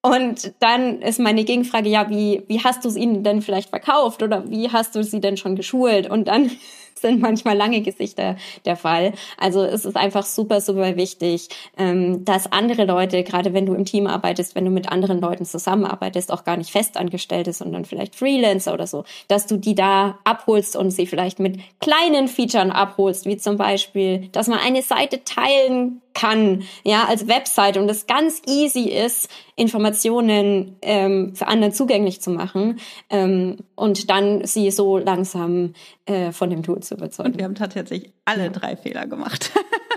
Und 0.00 0.52
dann 0.60 1.02
ist 1.02 1.18
meine 1.18 1.44
Gegenfrage, 1.44 1.88
ja, 1.88 2.08
wie, 2.08 2.44
wie 2.46 2.62
hast 2.62 2.84
du 2.84 2.88
es 2.88 2.96
ihnen 2.96 3.24
denn 3.24 3.42
vielleicht 3.42 3.70
verkauft 3.70 4.22
oder 4.22 4.48
wie 4.48 4.70
hast 4.70 4.94
du 4.94 5.02
sie 5.02 5.20
denn 5.20 5.36
schon 5.36 5.56
geschult? 5.56 6.08
Und 6.08 6.28
dann 6.28 6.50
sind 6.94 7.20
manchmal 7.20 7.56
lange 7.56 7.80
Gesichter 7.80 8.36
der 8.64 8.76
Fall. 8.76 9.12
Also 9.38 9.62
es 9.62 9.84
ist 9.84 9.96
einfach 9.96 10.24
super, 10.24 10.60
super 10.60 10.96
wichtig, 10.96 11.48
ähm, 11.76 12.24
dass 12.24 12.50
andere 12.50 12.84
Leute, 12.84 13.22
gerade 13.24 13.54
wenn 13.54 13.66
du 13.66 13.74
im 13.74 13.84
Team 13.84 14.06
arbeitest, 14.06 14.54
wenn 14.54 14.64
du 14.64 14.70
mit 14.70 14.88
anderen 14.90 15.20
Leuten 15.20 15.44
zusammenarbeitest, 15.44 16.32
auch 16.32 16.44
gar 16.44 16.56
nicht 16.56 16.70
festangestellt 16.70 17.48
ist, 17.48 17.58
sondern 17.58 17.84
vielleicht 17.84 18.14
Freelancer 18.14 18.74
oder 18.74 18.86
so, 18.86 19.04
dass 19.26 19.46
du 19.46 19.56
die 19.56 19.74
da 19.74 20.18
abholst 20.24 20.76
und 20.76 20.90
sie 20.90 21.06
vielleicht 21.06 21.38
mit 21.38 21.58
kleinen 21.80 22.28
Features 22.28 22.70
abholst, 22.70 23.26
wie 23.26 23.36
zum 23.36 23.56
Beispiel, 23.56 24.28
dass 24.32 24.48
man 24.48 24.58
eine 24.58 24.82
Seite 24.82 25.22
teilen 25.24 26.02
kann, 26.14 26.62
ja, 26.84 27.04
als 27.04 27.28
Website 27.28 27.76
und 27.76 27.88
es 27.88 28.06
ganz 28.06 28.42
easy 28.46 28.88
ist, 28.88 29.28
Informationen 29.56 30.76
ähm, 30.82 31.34
für 31.34 31.46
andere 31.46 31.72
zugänglich 31.72 32.20
zu 32.20 32.30
machen 32.30 32.80
ähm, 33.10 33.58
und 33.74 34.10
dann 34.10 34.44
sie 34.44 34.70
so 34.70 34.98
langsam 34.98 35.74
äh, 36.06 36.32
von 36.32 36.50
dem 36.50 36.62
Tool 36.62 36.80
zu 36.80 36.94
überzeugen. 36.94 37.32
Und 37.32 37.38
wir 37.38 37.44
haben 37.44 37.54
tatsächlich 37.54 38.12
alle 38.24 38.44
ja. 38.44 38.50
drei 38.50 38.76
Fehler 38.76 39.06
gemacht. 39.06 39.52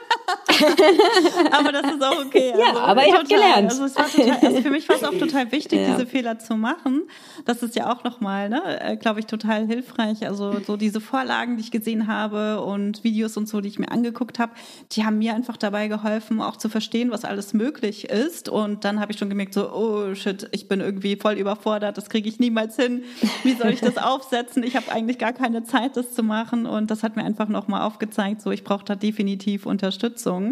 aber 1.52 1.72
das 1.72 1.94
ist 1.94 2.04
auch 2.04 2.26
okay. 2.26 2.52
Also, 2.52 2.62
ja, 2.62 2.74
aber 2.76 3.08
ihr 3.08 3.14
habt 3.14 3.30
gelernt. 3.30 3.72
Also, 3.72 3.88
total, 3.88 4.38
also, 4.42 4.62
für 4.62 4.70
mich 4.70 4.88
war 4.88 4.96
es 4.96 5.04
auch 5.04 5.14
total 5.14 5.52
wichtig, 5.52 5.80
ja. 5.80 5.94
diese 5.94 6.06
Fehler 6.06 6.40
zu 6.40 6.56
machen. 6.56 7.04
Das 7.46 7.64
ist 7.64 7.76
ja 7.76 7.92
auch 7.92 8.04
nochmal, 8.04 8.50
ne, 8.50 8.82
äh, 8.82 8.98
glaube 8.98 9.20
ich, 9.20 9.26
total 9.26 9.66
hilfreich. 9.68 10.26
Also 10.28 10.60
so 10.66 10.78
diese 10.78 11.02
Vorlagen, 11.02 11.58
die 11.58 11.64
ich 11.64 11.72
gesehen 11.72 12.08
habe 12.08 12.62
und 12.62 13.04
Videos 13.04 13.38
und 13.38 13.48
so, 13.48 13.62
die 13.62 13.70
ich 13.70 13.80
mir 13.80 13.92
angeguckt 13.92 14.40
habe, 14.40 14.54
die 14.92 15.06
haben 15.06 15.18
mir 15.18 15.34
einfach 15.34 15.58
dabei 15.58 15.88
geholfen, 15.88 16.42
auch 16.42 16.58
zu 16.58 16.70
verstehen, 16.70 17.12
was 17.12 17.26
alles 17.26 17.54
möglich 17.54 18.10
ist. 18.10 18.50
Und 18.50 18.86
dann 18.86 19.00
habe 19.00 19.12
ich 19.12 19.18
schon 19.18 19.30
gemerkt, 19.30 19.54
so, 19.54 19.72
oh 19.72 20.16
shit, 20.16 20.48
ich 20.52 20.68
bin 20.68 20.82
irgendwie 20.82 21.16
voll 21.16 21.34
überfordert, 21.34 21.98
das 21.98 22.10
kriege 22.10 22.28
ich 22.30 22.40
niemals 22.40 22.76
hin. 22.76 23.04
Wie 23.44 23.54
soll 23.54 23.72
ich 23.72 23.82
das 23.82 23.98
aufsetzen? 23.98 24.64
Ich 24.64 24.76
habe 24.76 24.92
eigentlich 24.92 25.18
gar 25.18 25.34
keine 25.34 25.64
Zeit, 25.64 25.98
das 25.98 26.14
zu 26.14 26.24
machen. 26.24 26.66
Und 26.66 26.92
das 26.92 27.04
hat 27.04 27.16
mir 27.16 27.24
einfach 27.24 27.48
nochmal 27.48 27.82
aufgezeigt, 27.82 28.42
so 28.42 28.52
ich 28.52 28.64
brauche 28.64 28.86
da 28.86 28.96
definitiv 28.96 29.66
Unterstützung. 29.66 30.51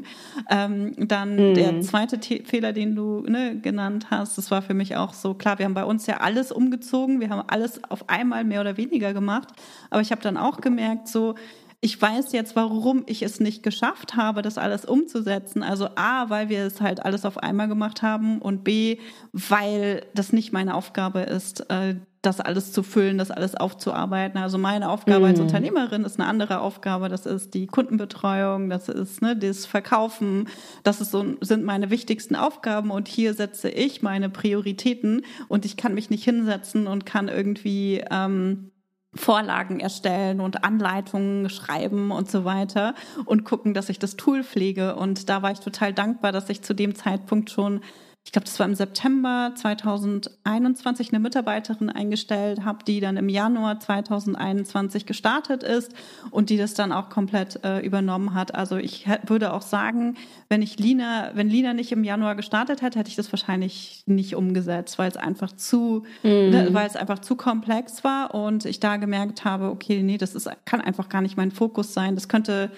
Ähm, 0.50 0.94
dann 0.98 1.36
mhm. 1.36 1.54
der 1.54 1.82
zweite 1.82 2.20
The 2.22 2.44
Fehler, 2.46 2.74
den 2.74 2.96
du 2.96 3.22
ne, 3.22 3.60
genannt 3.60 4.08
hast, 4.10 4.38
das 4.38 4.52
war 4.52 4.62
für 4.62 4.74
mich 4.74 4.96
auch 4.96 5.14
so 5.14 5.34
klar. 5.34 5.60
Wir 5.60 5.66
haben 5.66 5.74
bei 5.74 5.86
uns 5.86 6.06
ja 6.08 6.18
alles 6.18 6.52
umgezogen, 6.52 7.20
wir 7.20 7.30
haben 7.30 7.44
alles 7.48 7.84
auf 7.90 8.10
einmal 8.10 8.44
mehr 8.44 8.62
oder 8.62 8.78
weniger 8.78 9.14
gemacht. 9.14 9.50
Aber 9.90 10.02
ich 10.02 10.12
habe 10.12 10.22
dann 10.22 10.38
auch 10.38 10.62
gemerkt, 10.62 11.08
so 11.08 11.36
ich 11.82 12.02
weiß 12.02 12.34
jetzt, 12.34 12.56
warum 12.58 13.04
ich 13.06 13.22
es 13.22 13.40
nicht 13.40 13.64
geschafft 13.64 14.16
habe, 14.18 14.42
das 14.42 14.58
alles 14.58 14.84
umzusetzen. 14.84 15.64
Also 15.64 15.88
A, 15.96 16.30
weil 16.30 16.50
wir 16.50 16.66
es 16.66 16.82
halt 16.82 17.06
alles 17.06 17.24
auf 17.24 17.38
einmal 17.38 17.70
gemacht 17.70 18.02
haben 18.02 18.40
und 18.42 18.66
B, 18.66 18.98
weil 19.32 20.06
das 20.14 20.34
nicht 20.34 20.52
meine 20.52 20.76
Aufgabe 20.76 21.22
ist, 21.22 21.70
äh, 21.70 21.96
das 22.22 22.42
alles 22.42 22.74
zu 22.74 22.84
füllen, 22.84 23.18
das 23.18 23.32
alles 23.32 23.56
aufzuarbeiten. 23.56 24.42
Also 24.42 24.58
meine 24.58 24.90
Aufgabe 24.90 25.20
mhm. 25.20 25.26
als 25.26 25.40
Unternehmerin 25.40 26.04
ist 26.04 26.20
eine 26.20 26.28
andere 26.28 26.60
Aufgabe. 26.60 27.08
Das 27.08 27.26
ist 27.26 27.54
die 27.54 27.68
Kundenbetreuung, 27.68 28.70
das 28.70 28.90
ist 28.90 29.22
ne, 29.22 29.38
das 29.38 29.66
Verkaufen. 29.66 30.50
Das 30.84 31.00
ist 31.00 31.12
so, 31.12 31.26
sind 31.42 31.64
meine 31.64 31.90
wichtigsten 31.90 32.36
Aufgaben. 32.36 32.92
Und 32.92 33.08
hier 33.08 33.34
setze 33.34 33.70
ich 33.70 34.02
meine 34.02 34.30
Prioritäten 34.30 35.24
und 35.48 35.64
ich 35.64 35.78
kann 35.78 35.94
mich 35.94 36.10
nicht 36.10 36.24
hinsetzen 36.24 36.88
und 36.88 37.06
kann 37.06 37.30
irgendwie 37.30 38.04
ähm, 38.12 38.72
Vorlagen 39.16 39.80
erstellen 39.80 40.40
und 40.40 40.64
Anleitungen 40.64 41.50
schreiben 41.50 42.12
und 42.12 42.30
so 42.30 42.46
weiter 42.46 42.94
und 43.26 43.44
gucken, 43.44 43.74
dass 43.74 43.90
ich 43.90 43.98
das 43.98 44.18
Tool 44.18 44.44
pflege. 44.44 44.96
Und 44.98 45.30
da 45.30 45.42
war 45.42 45.52
ich 45.52 45.60
total 45.60 45.94
dankbar, 45.94 46.32
dass 46.32 46.50
ich 46.50 46.62
zu 46.62 46.76
dem 46.76 46.96
Zeitpunkt 46.96 47.50
schon 47.50 47.82
ich 48.30 48.34
glaube, 48.34 48.46
das 48.46 48.60
war 48.60 48.68
im 48.68 48.76
September 48.76 49.54
2021 49.56 51.12
eine 51.12 51.20
Mitarbeiterin 51.20 51.90
eingestellt 51.90 52.64
habe, 52.64 52.84
die 52.86 53.00
dann 53.00 53.18
im 53.18 53.28
Januar 53.28 53.80
2021 53.80 55.08
gestartet 55.08 55.64
ist 55.64 55.96
und 56.30 56.52
die 56.52 56.58
das 56.58 56.76
dann 56.76 56.92
auch 56.92 57.10
komplett 57.10 57.66
äh, 57.66 57.80
übernommen 57.80 58.36
hat. 58.36 58.54
Also 58.54 58.78
ich 58.78 59.08
würde 59.26 59.52
auch 59.52 59.64
sagen, 59.64 60.16
wenn 60.48 60.62
ich 60.62 60.78
Lina, 60.78 61.32
wenn 61.34 61.50
Lina 61.50 61.74
nicht 61.74 61.92
im 61.92 62.04
Januar 62.04 62.36
gestartet 62.36 62.84
hätte, 62.84 63.00
hätte 63.00 63.10
ich 63.10 63.16
das 63.16 63.34
wahrscheinlich 63.34 64.04
nicht 64.06 64.36
umgesetzt, 64.36 65.00
weil 65.00 65.10
es 65.10 65.18
einfach 65.18 65.52
zu, 65.54 66.04
mhm. 66.22 66.30
ne, 66.30 66.68
weil 66.72 66.86
es 66.86 66.96
einfach 66.96 67.18
zu 67.18 67.36
komplex 67.36 68.04
war 68.04 68.36
und 68.36 68.64
ich 68.66 68.80
da 68.80 68.98
gemerkt 68.98 69.44
habe, 69.44 69.72
okay, 69.72 70.04
nee, 70.04 70.20
das 70.20 70.36
ist, 70.36 70.48
kann 70.66 70.82
einfach 70.82 71.10
gar 71.10 71.22
nicht 71.22 71.36
mein 71.36 71.50
Fokus 71.50 71.96
sein. 71.96 72.14
Das 72.14 72.28
könnte 72.28 72.70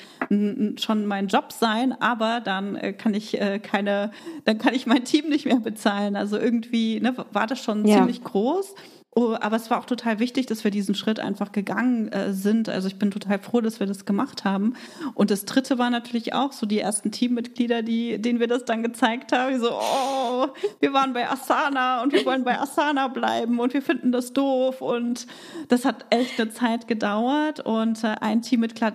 schon 0.77 1.05
mein 1.07 1.27
Job 1.27 1.51
sein, 1.51 1.91
aber 1.99 2.39
dann 2.39 2.77
äh, 2.77 2.93
kann 2.93 3.13
ich 3.13 3.41
äh, 3.41 3.59
keine, 3.59 4.11
dann 4.45 4.57
kann 4.57 4.73
ich 4.73 4.85
mein 4.85 5.03
Team 5.03 5.27
nicht 5.27 5.40
mehr 5.45 5.59
bezahlen. 5.59 6.15
Also 6.15 6.37
irgendwie 6.37 6.99
ne, 6.99 7.15
war 7.31 7.47
das 7.47 7.63
schon 7.63 7.85
ja. 7.85 7.97
ziemlich 7.97 8.23
groß. 8.23 8.75
Oh, 9.13 9.35
aber 9.41 9.57
es 9.57 9.69
war 9.69 9.79
auch 9.79 9.85
total 9.85 10.19
wichtig, 10.19 10.45
dass 10.45 10.63
wir 10.63 10.71
diesen 10.71 10.95
Schritt 10.95 11.19
einfach 11.19 11.51
gegangen 11.51 12.07
äh, 12.13 12.31
sind. 12.31 12.69
Also 12.69 12.87
ich 12.87 12.97
bin 12.97 13.11
total 13.11 13.39
froh, 13.39 13.59
dass 13.59 13.81
wir 13.81 13.87
das 13.87 14.05
gemacht 14.05 14.45
haben. 14.45 14.75
Und 15.15 15.31
das 15.31 15.43
dritte 15.43 15.77
war 15.77 15.89
natürlich 15.89 16.33
auch 16.33 16.53
so 16.53 16.65
die 16.65 16.79
ersten 16.79 17.11
Teammitglieder, 17.11 17.81
die, 17.81 18.21
denen 18.21 18.39
wir 18.39 18.47
das 18.47 18.63
dann 18.63 18.83
gezeigt 18.83 19.33
haben. 19.33 19.59
So, 19.59 19.69
oh, 19.73 20.47
wir 20.79 20.93
waren 20.93 21.11
bei 21.11 21.29
Asana 21.29 22.03
und 22.03 22.13
wir 22.13 22.25
wollen 22.25 22.45
bei 22.45 22.57
Asana 22.57 23.09
bleiben 23.09 23.59
und 23.59 23.73
wir 23.73 23.81
finden 23.81 24.13
das 24.13 24.31
doof. 24.31 24.81
Und 24.81 25.27
das 25.67 25.83
hat 25.83 26.05
echt 26.09 26.39
eine 26.39 26.51
Zeit 26.51 26.87
gedauert. 26.87 27.59
Und 27.59 28.01
äh, 28.05 28.15
ein 28.21 28.41
Teammitglied 28.41 28.93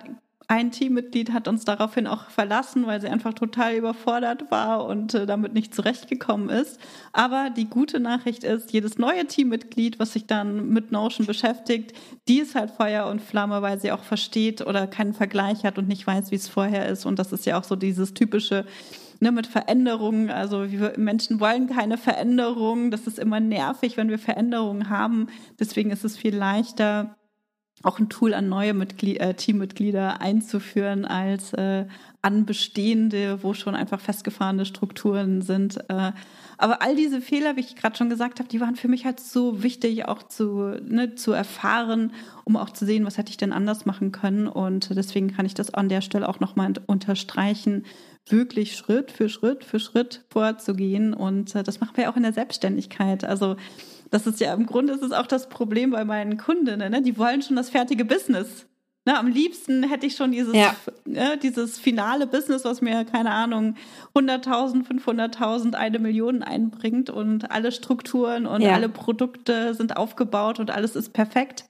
ein 0.49 0.71
Teammitglied 0.71 1.33
hat 1.33 1.49
uns 1.49 1.65
daraufhin 1.65 2.07
auch 2.07 2.31
verlassen, 2.31 2.87
weil 2.87 3.01
sie 3.01 3.09
einfach 3.09 3.35
total 3.35 3.75
überfordert 3.75 4.51
war 4.51 4.87
und 4.87 5.13
äh, 5.15 5.27
damit 5.27 5.55
nicht 5.55 5.75
zurechtgekommen 5.75 6.51
ist. 6.51 6.79
Aber 7.13 7.51
die 7.51 7.69
gute 7.69 7.99
Nachricht 7.99 8.45
ist, 8.45 8.73
jedes 8.73 8.97
neue 8.97 9.27
Teammitglied, 9.27 9.99
was 9.99 10.13
sich 10.13 10.27
dann 10.27 10.69
mit 10.69 10.93
Notion 10.93 11.27
beschäftigt, 11.27 11.95
die 12.29 12.39
ist 12.39 12.55
halt 12.55 12.71
Feuer 12.71 13.07
und 13.07 13.21
Flamme, 13.21 13.61
weil 13.61 13.81
sie 13.81 13.91
auch 13.91 14.05
versteht 14.05 14.65
oder 14.65 14.87
keinen 14.87 15.15
Vergleich 15.15 15.65
hat 15.65 15.79
und 15.79 15.89
nicht 15.89 16.07
weiß, 16.07 16.31
wie 16.31 16.37
es 16.37 16.49
vorher 16.49 16.89
ist. 16.89 17.07
Und 17.07 17.19
das 17.19 17.33
ist 17.33 17.45
ja 17.45 17.59
auch 17.59 17.65
so 17.65 17.75
dieses 17.75 18.15
typische, 18.15 18.67
ne, 19.19 19.33
mit 19.33 19.49
Veränderungen. 19.49 20.31
Also 20.31 20.71
wir 20.71 20.93
Menschen 20.97 21.41
wollen 21.41 21.67
keine 21.67 21.99
Veränderung. 21.99 22.93
Das 22.93 23.09
ist 23.09 23.19
immer 23.19 23.41
nervig, 23.41 23.97
wenn 23.97 24.11
wir 24.11 24.19
Veränderungen 24.21 24.91
haben. 24.91 25.27
Deswegen 25.59 25.91
ist 25.91 26.05
es 26.05 26.17
viel 26.17 26.37
leichter, 26.37 27.17
auch 27.83 27.99
ein 27.99 28.09
Tool 28.09 28.35
an 28.35 28.49
neue 28.49 28.75
Mitglied, 28.75 29.21
äh, 29.21 29.35
Teammitglieder 29.35 30.21
einzuführen 30.21 31.05
als 31.05 31.53
äh, 31.53 31.87
an 32.23 32.47
bestehende, 32.47 33.43
wo 33.43 33.55
schon 33.55 33.75
einfach 33.75 34.01
festgefahrene 34.01 34.65
Strukturen 34.65 35.43
sind. 35.43 35.79
Äh, 35.89 36.13
aber 36.59 36.83
all 36.83 36.97
diese 36.97 37.21
Fehler, 37.21 37.57
wie 37.57 37.61
ich 37.61 37.77
gerade 37.77 37.97
schon 37.97 38.09
gesagt 38.09 38.39
habe, 38.39 38.49
die 38.49 38.61
waren 38.61 38.77
für 38.77 38.89
mich 38.89 39.05
halt 39.05 39.21
so 39.21 39.63
wichtig, 39.63 40.09
auch 40.09 40.23
zu, 40.23 40.81
ne, 40.83 41.15
zu 41.15 41.33
erfahren, 41.33 42.13
um 42.45 42.57
auch 42.57 42.71
zu 42.71 42.87
sehen, 42.87 43.05
was 43.05 43.19
hätte 43.19 43.31
ich 43.31 43.37
denn 43.37 43.53
anders 43.53 43.85
machen 43.85 44.11
können. 44.11 44.49
Und 44.49 44.97
deswegen 44.97 45.33
kann 45.33 45.47
ich 45.47 45.55
das 45.55 45.75
an 45.75 45.89
der 45.89 46.01
Stelle 46.01 46.29
auch 46.29 46.41
nochmal 46.41 46.73
unterstreichen, 46.87 47.85
wirklich 48.29 48.75
Schritt 48.75 49.13
für 49.13 49.29
Schritt 49.29 49.65
für 49.65 49.79
Schritt 49.79 50.25
vorzugehen. 50.31 51.15
Und 51.15 51.55
äh, 51.55 51.63
das 51.63 51.81
machen 51.81 51.97
wir 51.97 52.11
auch 52.11 52.17
in 52.17 52.23
der 52.23 52.33
Selbstständigkeit. 52.33 53.23
Also 53.23 53.57
das 54.11 54.27
ist 54.27 54.41
ja 54.41 54.53
im 54.55 54.67
Grunde 54.67 54.93
ist 54.93 55.03
es 55.03 55.13
auch 55.13 55.27
das 55.27 55.49
Problem 55.49 55.91
bei 55.91 56.05
meinen 56.05 56.37
Kundinnen. 56.37 56.91
Ne? 56.91 57.03
Die 57.03 57.19
wollen 57.19 57.43
schon 57.43 57.57
das 57.57 57.71
fertige 57.71 58.05
Business. 58.05 58.67
Ne? 59.05 59.19
Am 59.19 59.29
liebsten 59.29 59.85
hätte 59.85 60.07
ich 60.07 60.17
schon 60.17 60.33
dieses, 60.33 60.55
ja. 60.55 60.75
ne, 61.05 61.39
dieses 61.41 61.79
finale 61.79 62.27
Business, 62.27 62.65
was 62.65 62.81
mir, 62.81 63.05
keine 63.05 63.31
Ahnung, 63.31 63.77
100.000, 64.15 64.85
500.000, 64.87 65.75
eine 65.75 65.99
Million 65.99 66.43
einbringt 66.43 67.09
und 67.09 67.51
alle 67.51 67.71
Strukturen 67.73 68.47
und 68.47 68.63
ja. 68.63 68.75
alle 68.75 68.89
Produkte 68.89 69.75
sind 69.75 69.97
aufgebaut 69.97 70.59
und 70.59 70.71
alles 70.71 70.97
ist 70.97 71.13
perfekt 71.13 71.67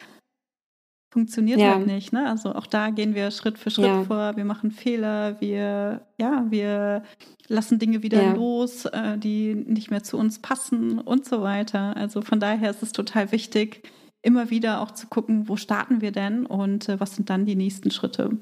funktioniert 1.16 1.58
ja. 1.58 1.76
halt 1.76 1.86
nicht. 1.86 2.12
Ne? 2.12 2.28
Also 2.28 2.54
auch 2.54 2.66
da 2.66 2.90
gehen 2.90 3.14
wir 3.14 3.30
Schritt 3.30 3.56
für 3.58 3.70
Schritt 3.70 3.86
ja. 3.86 4.02
vor. 4.02 4.36
Wir 4.36 4.44
machen 4.44 4.70
Fehler, 4.70 5.40
wir, 5.40 6.02
ja, 6.20 6.44
wir 6.50 7.04
lassen 7.48 7.78
Dinge 7.78 8.02
wieder 8.02 8.22
ja. 8.22 8.34
los, 8.34 8.84
äh, 8.84 9.16
die 9.16 9.54
nicht 9.54 9.90
mehr 9.90 10.02
zu 10.02 10.18
uns 10.18 10.40
passen 10.40 10.98
und 10.98 11.24
so 11.24 11.40
weiter. 11.40 11.96
Also 11.96 12.20
von 12.20 12.38
daher 12.38 12.68
ist 12.68 12.82
es 12.82 12.92
total 12.92 13.32
wichtig, 13.32 13.88
immer 14.20 14.50
wieder 14.50 14.82
auch 14.82 14.90
zu 14.90 15.06
gucken, 15.06 15.48
wo 15.48 15.56
starten 15.56 16.02
wir 16.02 16.12
denn 16.12 16.44
und 16.44 16.90
äh, 16.90 17.00
was 17.00 17.16
sind 17.16 17.30
dann 17.30 17.46
die 17.46 17.56
nächsten 17.56 17.90
Schritte. 17.90 18.36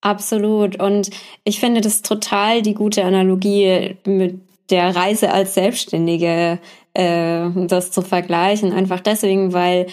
Absolut. 0.00 0.80
Und 0.80 1.10
ich 1.42 1.58
finde 1.58 1.80
das 1.80 2.02
total 2.02 2.62
die 2.62 2.74
gute 2.74 3.02
Analogie 3.02 3.96
mit 4.06 4.42
der 4.70 4.94
Reise 4.94 5.32
als 5.32 5.54
Selbstständige, 5.54 6.60
äh, 6.94 7.50
das 7.66 7.90
zu 7.90 8.02
vergleichen. 8.02 8.72
Einfach 8.72 9.00
deswegen, 9.00 9.52
weil 9.52 9.88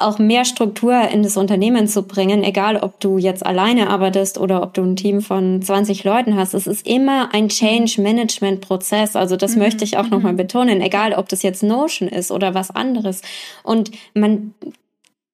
auch 0.00 0.18
mehr 0.18 0.44
Struktur 0.44 1.00
in 1.08 1.22
das 1.22 1.36
Unternehmen 1.36 1.86
zu 1.88 2.02
bringen, 2.02 2.42
egal 2.42 2.76
ob 2.76 3.00
du 3.00 3.18
jetzt 3.18 3.44
alleine 3.44 3.90
arbeitest 3.90 4.38
oder 4.38 4.62
ob 4.62 4.74
du 4.74 4.82
ein 4.82 4.96
Team 4.96 5.20
von 5.20 5.62
20 5.62 6.04
Leuten 6.04 6.36
hast. 6.36 6.54
Es 6.54 6.66
ist 6.66 6.86
immer 6.86 7.32
ein 7.32 7.48
Change 7.48 8.00
Management 8.00 8.60
Prozess. 8.60 9.16
Also 9.16 9.36
das 9.36 9.54
mhm. 9.54 9.62
möchte 9.62 9.84
ich 9.84 9.96
auch 9.96 10.08
nochmal 10.08 10.32
mhm. 10.32 10.38
betonen, 10.38 10.80
egal 10.80 11.12
ob 11.12 11.28
das 11.28 11.42
jetzt 11.42 11.62
Notion 11.62 12.08
ist 12.08 12.30
oder 12.30 12.54
was 12.54 12.70
anderes. 12.70 13.22
Und 13.62 13.90
man 14.14 14.54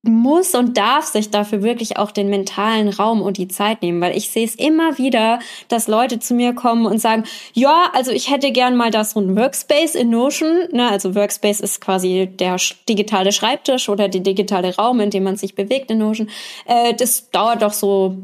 muss 0.06 0.54
und 0.54 0.76
darf 0.76 1.06
sich 1.06 1.30
dafür 1.30 1.62
wirklich 1.62 1.96
auch 1.96 2.10
den 2.10 2.28
mentalen 2.28 2.88
Raum 2.88 3.22
und 3.22 3.36
die 3.36 3.48
Zeit 3.48 3.82
nehmen, 3.82 4.00
weil 4.00 4.16
ich 4.16 4.30
sehe 4.30 4.44
es 4.44 4.54
immer 4.54 4.98
wieder, 4.98 5.38
dass 5.68 5.88
Leute 5.88 6.18
zu 6.18 6.34
mir 6.34 6.54
kommen 6.54 6.86
und 6.86 6.98
sagen, 6.98 7.24
ja, 7.52 7.90
also 7.92 8.10
ich 8.10 8.30
hätte 8.30 8.52
gern 8.52 8.76
mal 8.76 8.90
da 8.90 9.04
so 9.04 9.20
ein 9.20 9.36
Workspace 9.36 9.94
in 9.94 10.10
Notion, 10.10 10.68
ne, 10.72 10.90
also 10.90 11.14
Workspace 11.14 11.60
ist 11.60 11.80
quasi 11.80 12.28
der 12.32 12.56
digitale 12.88 13.32
Schreibtisch 13.32 13.88
oder 13.88 14.08
der 14.08 14.20
digitale 14.20 14.76
Raum, 14.76 15.00
in 15.00 15.10
dem 15.10 15.24
man 15.24 15.36
sich 15.36 15.54
bewegt 15.54 15.90
in 15.90 15.98
Notion. 15.98 16.30
Äh, 16.66 16.94
das 16.94 17.30
dauert 17.30 17.62
doch 17.62 17.72
so 17.72 18.16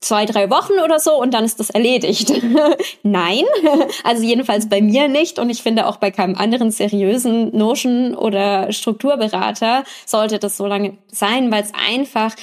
zwei, 0.00 0.26
drei 0.26 0.48
Wochen 0.50 0.74
oder 0.84 1.00
so 1.00 1.20
und 1.20 1.34
dann 1.34 1.44
ist 1.44 1.58
das 1.58 1.70
erledigt. 1.70 2.32
Nein, 3.02 3.44
also 4.04 4.22
jedenfalls 4.22 4.68
bei 4.68 4.80
mir 4.80 5.08
nicht 5.08 5.38
und 5.38 5.50
ich 5.50 5.62
finde 5.62 5.86
auch 5.86 5.96
bei 5.96 6.10
keinem 6.10 6.36
anderen 6.36 6.70
seriösen 6.70 7.56
Notion 7.56 8.14
oder 8.14 8.72
Strukturberater 8.72 9.84
sollte 10.06 10.38
das 10.38 10.56
so 10.56 10.66
lange 10.66 10.98
sein, 11.10 11.50
weil 11.50 11.62
es 11.62 11.72
einfach 11.74 12.34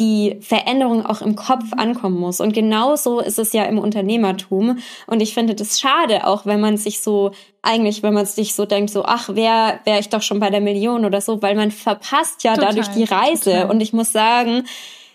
die 0.00 0.38
Veränderung 0.40 1.06
auch 1.06 1.22
im 1.22 1.36
Kopf 1.36 1.72
ankommen 1.76 2.18
muss. 2.18 2.40
Und 2.40 2.52
genauso 2.52 3.20
ist 3.20 3.38
es 3.38 3.52
ja 3.52 3.62
im 3.64 3.78
Unternehmertum. 3.78 4.78
Und 5.06 5.20
ich 5.20 5.34
finde 5.34 5.54
das 5.54 5.78
schade, 5.78 6.26
auch 6.26 6.46
wenn 6.46 6.60
man 6.60 6.76
sich 6.76 7.00
so, 7.00 7.30
eigentlich, 7.62 8.02
wenn 8.02 8.12
man 8.12 8.26
sich 8.26 8.54
so 8.54 8.66
denkt, 8.66 8.90
so, 8.90 9.04
ach, 9.04 9.28
wäre 9.36 9.78
wär 9.84 10.00
ich 10.00 10.08
doch 10.08 10.22
schon 10.22 10.40
bei 10.40 10.50
der 10.50 10.60
Million 10.60 11.04
oder 11.04 11.20
so, 11.20 11.42
weil 11.42 11.54
man 11.54 11.70
verpasst 11.70 12.42
ja 12.42 12.54
total, 12.54 12.74
dadurch 12.74 12.88
die 12.88 13.04
Reise. 13.04 13.52
Total. 13.52 13.70
Und 13.70 13.80
ich 13.80 13.92
muss 13.92 14.10
sagen, 14.10 14.64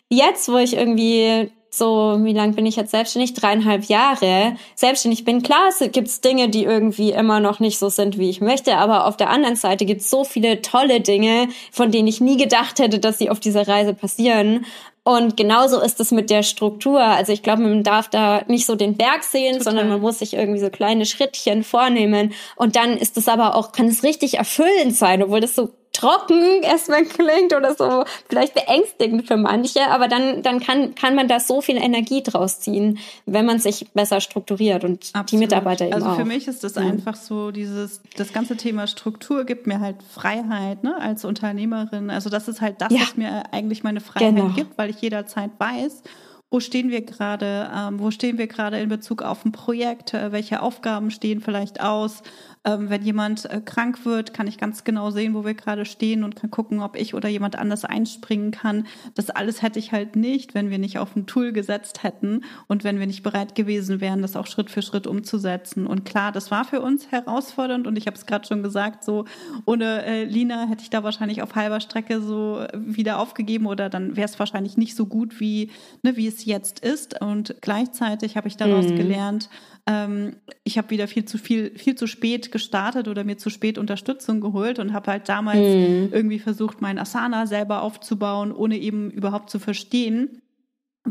jetzt, 0.08 0.50
wo 0.50 0.56
ich 0.56 0.78
irgendwie 0.78 1.52
so, 1.69 2.17
wie 2.21 2.34
lang 2.34 2.55
bin 2.55 2.65
ich 2.65 2.75
jetzt 2.75 2.91
selbstständig? 2.91 3.34
Dreieinhalb 3.34 3.86
Jahre. 3.86 4.55
Selbstständig 4.75 5.23
bin, 5.23 5.43
klar, 5.43 5.69
es 5.69 5.79
gibt 5.91 6.25
Dinge, 6.25 6.49
die 6.49 6.63
irgendwie 6.63 7.12
immer 7.12 7.39
noch 7.39 7.60
nicht 7.60 7.77
so 7.77 7.89
sind, 7.89 8.17
wie 8.17 8.29
ich 8.29 8.41
möchte, 8.41 8.77
aber 8.77 9.05
auf 9.05 9.17
der 9.17 9.29
anderen 9.29 9.55
Seite 9.55 9.86
gibt 9.86 10.01
es 10.01 10.10
so 10.10 10.23
viele 10.23 10.62
tolle 10.62 11.01
Dinge, 11.01 11.49
von 11.71 11.91
denen 11.91 12.08
ich 12.08 12.21
nie 12.21 12.38
gedacht 12.38 12.79
hätte, 12.79 12.99
dass 12.99 13.19
sie 13.19 13.29
auf 13.29 13.39
dieser 13.39 13.67
Reise 13.67 13.93
passieren. 13.93 14.65
Und 15.03 15.38
genauso 15.38 15.79
ist 15.79 15.99
es 15.99 16.12
mit 16.12 16.29
der 16.29 16.43
Struktur. 16.43 17.01
Also 17.01 17.32
ich 17.32 17.41
glaube, 17.41 17.63
man 17.63 17.84
darf 17.84 18.10
da 18.10 18.43
nicht 18.47 18.65
so 18.65 18.75
den 18.75 18.95
Berg 18.95 19.23
sehen, 19.23 19.58
Total. 19.58 19.63
sondern 19.63 19.89
man 19.89 20.01
muss 20.01 20.19
sich 20.19 20.34
irgendwie 20.34 20.60
so 20.60 20.69
kleine 20.69 21.05
Schrittchen 21.05 21.63
vornehmen. 21.63 22.34
Und 22.55 22.75
dann 22.75 22.97
ist 22.97 23.17
es 23.17 23.27
aber 23.27 23.55
auch, 23.55 23.71
kann 23.71 23.88
es 23.88 24.03
richtig 24.03 24.38
erfüllend 24.38 24.95
sein, 24.95 25.23
obwohl 25.23 25.39
das 25.39 25.55
so 25.55 25.69
trocken 26.00 26.64
erstmal 26.64 27.04
klingt 27.04 27.54
oder 27.54 27.76
so 27.76 28.06
vielleicht 28.30 28.54
beängstigend 28.54 29.28
für 29.28 29.38
manche, 29.38 29.88
aber 29.90 30.08
dann, 30.08 30.42
dann 30.44 30.60
kann, 30.60 30.96
kann 30.96 31.16
man 31.16 31.28
da 31.28 31.40
so 31.40 31.62
viel 31.62 31.78
Energie 31.78 32.24
draus 32.24 32.62
ziehen, 32.62 33.00
wenn 33.26 33.46
man 33.46 33.60
sich 33.60 33.88
besser 33.94 34.22
strukturiert 34.22 34.84
und 34.84 35.10
Absolut. 35.14 35.32
die 35.32 35.38
Mitarbeiter 35.38 35.86
eben 35.86 35.94
Also 35.94 36.08
auch. 36.08 36.16
für 36.16 36.26
mich 36.26 36.48
ist 36.48 36.64
das 36.64 36.76
mhm. 36.76 36.84
einfach 36.84 37.16
so 37.16 37.52
dieses, 37.52 38.02
das 38.16 38.32
ganze 38.32 38.56
Thema 38.56 38.88
Struktur 38.88 39.44
gibt 39.44 39.68
mir 39.68 39.82
halt 39.82 39.98
Freiheit, 40.04 40.84
ne, 40.84 40.96
als 41.00 41.26
Unternehmerin. 41.26 42.10
Also 42.10 42.30
das 42.30 42.48
ist 42.48 42.62
halt 42.62 42.76
das, 42.80 42.94
ja. 42.94 43.02
was 43.02 43.18
mir 43.18 43.52
eigentlich 43.52 43.84
meine 43.84 44.00
Freiheit 44.00 44.36
genau. 44.36 44.54
gibt, 44.54 44.78
weil 44.78 44.90
ich 44.90 45.02
jederzeit 45.02 45.52
weiß, 45.58 46.04
wo 46.52 46.60
stehen 46.60 46.90
wir 46.90 47.02
gerade, 47.02 47.70
ähm, 47.76 48.00
wo 48.00 48.10
stehen 48.10 48.38
wir 48.38 48.48
gerade 48.48 48.80
in 48.80 48.90
Bezug 48.90 49.22
auf 49.22 49.46
ein 49.46 49.52
Projekt, 49.52 50.14
äh, 50.14 50.32
welche 50.32 50.62
Aufgaben 50.62 51.12
stehen 51.12 51.42
vielleicht 51.42 51.82
aus, 51.82 52.24
ähm, 52.65 52.89
wenn 52.89 53.04
jemand 53.04 53.45
äh, 53.45 53.62
krank 53.62 54.06
wird, 54.06 54.34
kann 54.34 54.48
ich 54.48 54.58
ganz 54.58 54.84
genau 54.84 55.12
sehen, 55.12 55.34
wo 55.34 55.45
wir 55.45 55.54
gerade 55.54 55.86
stehen 55.86 56.26
und 56.26 56.36
kann 56.36 56.52
gucken, 56.52 56.82
ob 56.82 56.98
ich 56.98 57.13
oder 57.13 57.30
jemand 57.30 57.58
anders 57.58 57.86
einspringen 57.86 58.52
kann. 58.52 58.86
Das 59.15 59.30
alles 59.30 59.62
hätte 59.62 59.80
ich 59.80 59.93
halt 59.93 60.17
nicht, 60.17 60.56
wenn 60.56 60.69
wir 60.69 60.78
nicht 60.78 61.00
auf 61.00 61.15
ein 61.15 61.26
Tool 61.26 61.54
gesetzt 61.54 62.04
hätten 62.04 62.43
und 62.67 62.84
wenn 62.84 63.00
wir 63.00 63.08
nicht 63.08 63.24
bereit 63.24 63.56
gewesen 63.56 64.02
wären, 64.02 64.22
das 64.22 64.36
auch 64.36 64.45
Schritt 64.45 64.69
für 64.69 64.82
Schritt 64.82 65.08
umzusetzen. 65.08 65.88
Und 65.88 66.04
klar, 66.04 66.34
das 66.34 66.52
war 66.52 66.65
für 66.65 66.82
uns 66.82 67.10
herausfordernd 67.12 67.88
und 67.88 67.98
ich 67.98 68.08
habe 68.08 68.17
es 68.17 68.26
gerade 68.26 68.45
schon 68.45 68.62
gesagt, 68.62 69.06
so 69.06 69.24
ohne 69.65 70.04
äh, 70.04 70.26
Lina 70.26 70.67
hätte 70.67 70.84
ich 70.84 70.89
da 70.89 71.02
wahrscheinlich 71.04 71.41
auf 71.41 71.56
halber 71.56 71.80
Strecke 71.80 72.22
so 72.22 72.65
wieder 72.74 73.19
aufgegeben 73.19 73.67
oder 73.67 73.89
dann 73.89 74.17
wäre 74.17 74.28
es 74.28 74.38
wahrscheinlich 74.38 74.76
nicht 74.76 74.98
so 74.98 75.06
gut, 75.06 75.39
wie, 75.39 75.72
ne, 76.04 76.17
wie 76.17 76.28
es 76.28 76.43
jetzt 76.43 76.82
ist. 76.82 77.22
Und 77.22 77.56
gleichzeitig 77.62 78.36
habe 78.36 78.50
ich 78.50 78.58
daraus 78.58 78.88
mhm. 78.88 78.98
gelernt, 78.98 79.50
ähm, 79.89 80.36
ich 80.63 80.78
habe 80.78 80.91
wieder 80.91 81.08
viel 81.08 81.25
zu 81.25 81.39
viel, 81.39 81.75
viel 81.75 81.95
zu 81.95 82.06
spät 82.06 82.52
gestartet 82.52 83.08
oder 83.08 83.23
mir 83.23 83.38
zu 83.38 83.49
spät 83.49 83.80
Unterstützung 83.80 84.39
geholt 84.39 84.78
und 84.78 84.93
habe 84.93 85.12
halt 85.12 85.28
damals 85.28 85.58
mhm. 85.58 86.10
irgendwie 86.12 86.38
versucht, 86.38 86.80
mein 86.80 86.99
Asana 86.99 87.47
selber 87.47 87.82
aufzubauen, 87.82 88.52
ohne 88.52 88.78
eben 88.78 89.10
überhaupt 89.10 89.49
zu 89.49 89.58
verstehen, 89.58 90.38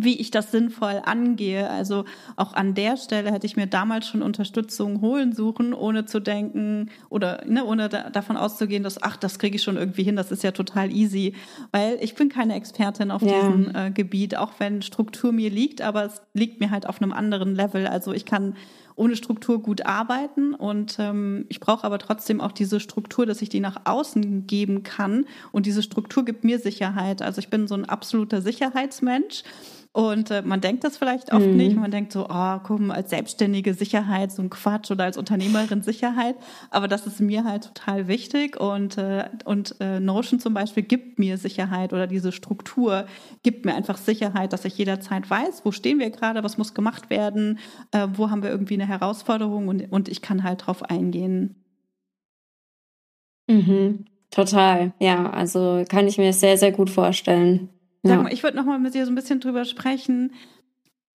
wie 0.05 0.21
ich 0.21 0.31
das 0.31 0.53
sinnvoll 0.53 1.03
angehe. 1.05 1.69
Also 1.69 2.05
auch 2.37 2.55
an 2.55 2.75
der 2.75 2.97
Stelle 2.97 3.33
hätte 3.33 3.47
ich 3.47 3.57
mir 3.57 3.67
damals 3.67 4.07
schon 4.07 4.23
Unterstützung 4.23 5.01
holen 5.01 5.33
suchen, 5.33 5.75
ohne 5.75 6.05
zu 6.05 6.21
denken 6.21 6.91
oder 7.09 7.43
ne, 7.47 7.65
ohne 7.65 7.89
da, 7.89 8.11
davon 8.11 8.37
auszugehen, 8.37 8.83
dass 8.83 9.03
ach, 9.03 9.17
das 9.17 9.39
kriege 9.39 9.57
ich 9.57 9.63
schon 9.63 9.77
irgendwie 9.77 10.05
hin, 10.05 10.17
das 10.17 10.31
ist 10.31 10.43
ja 10.43 10.53
total 10.53 10.93
easy, 10.93 11.35
weil 11.73 11.99
ich 12.01 12.15
bin 12.15 12.29
keine 12.29 12.55
Expertin 12.55 13.11
auf 13.11 13.23
ja. 13.23 13.35
diesem 13.35 13.75
äh, 13.75 13.91
Gebiet, 13.91 14.37
auch 14.37 14.53
wenn 14.59 14.83
Struktur 14.83 15.33
mir 15.33 15.51
liegt, 15.51 15.83
aber 15.83 16.05
es 16.05 16.23
liegt 16.33 16.61
mir 16.61 16.71
halt 16.71 16.87
auf 16.87 17.03
einem 17.03 17.13
anderen 17.13 17.55
Level. 17.55 17.87
Also 17.87 18.13
ich 18.13 18.25
kann 18.25 18.55
ohne 18.99 19.15
Struktur 19.15 19.63
gut 19.63 19.87
arbeiten 19.87 20.55
und 20.55 20.97
ähm, 20.99 21.47
ich 21.49 21.61
brauche 21.61 21.85
aber 21.85 21.99
trotzdem 21.99 22.41
auch 22.41 22.51
diese 22.51 22.81
Struktur, 22.81 23.27
dass 23.27 23.41
ich 23.43 23.49
die 23.49 23.61
nach 23.61 23.83
außen 23.85 24.47
geben 24.49 24.83
kann 24.83 25.27
und 25.53 25.67
diese 25.67 25.85
Struktur 25.85 26.25
gibt 26.25 26.43
mir 26.43 26.59
Sicherheit. 26.59 27.23
Also 27.23 27.39
ich 27.39 27.49
bin 27.49 27.69
so 27.69 27.77
ein 27.77 27.85
absoluter 27.85 28.43
Sicherheitsmensch 28.43 29.45
und 29.93 30.31
äh, 30.31 30.43
man 30.43 30.61
denkt 30.61 30.85
das 30.85 30.97
vielleicht 30.97 31.33
oft 31.33 31.47
mhm. 31.47 31.57
nicht. 31.57 31.77
Man 31.77 31.91
denkt 31.91 32.13
so, 32.13 32.27
oh, 32.29 32.59
komm, 32.63 32.91
als 32.91 33.11
selbstständige 33.11 33.75
Sicherheit, 33.75 34.31
so 34.31 34.43
ein 34.43 34.51
Quatsch 34.51 34.91
oder 34.91 35.05
als 35.05 35.17
Unternehmerin 35.17 35.83
Sicherheit. 35.83 36.37
Aber 36.71 36.89
das 36.89 37.07
ist 37.07 37.21
mir 37.21 37.45
halt 37.45 37.75
total 37.75 38.07
wichtig. 38.07 38.61
Und, 38.61 38.99
äh, 38.99 39.29
und 39.45 39.77
äh, 39.81 39.99
Notion 39.99 40.41
zum 40.41 40.55
Beispiel 40.55 40.83
gibt 40.83 41.19
mir 41.19 41.39
Sicherheit 41.39 41.93
oder 41.93 42.07
diese 42.07 42.33
Struktur 42.33 43.07
gibt 43.43 43.65
mir 43.65 43.75
einfach 43.75 43.97
Sicherheit, 43.97 44.53
dass 44.53 44.65
ich 44.65 44.77
jederzeit 44.77 45.29
weiß, 45.29 45.63
wo 45.65 45.73
stehen 45.73 45.99
wir 45.99 46.11
gerade, 46.11 46.45
was 46.45 46.59
muss 46.59 46.75
gemacht 46.75 47.11
werden, 47.11 47.59
äh, 47.93 48.07
wo 48.13 48.31
haben 48.31 48.43
wir 48.43 48.51
irgendwie 48.51 48.75
eine 48.75 48.87
Herausforderung 48.87 49.69
und, 49.69 49.91
und 49.91 50.09
ich 50.09 50.23
kann 50.23 50.45
halt 50.45 50.67
drauf 50.67 50.83
eingehen. 50.83 51.65
Mhm. 53.49 54.05
Total, 54.31 54.93
ja, 55.01 55.31
also 55.31 55.85
kann 55.89 56.07
ich 56.07 56.19
mir 56.19 56.35
sehr, 56.35 56.59
sehr 56.59 56.73
gut 56.73 56.91
vorstellen. 56.91 57.71
Sag 58.03 58.23
mal, 58.23 58.33
ich 58.33 58.43
würde 58.43 58.57
noch 58.57 58.65
mal 58.65 58.79
mit 58.79 58.95
dir 58.95 59.05
so 59.05 59.13
ein 59.13 59.15
bisschen 59.15 59.41
drüber 59.41 59.65
sprechen, 59.65 60.33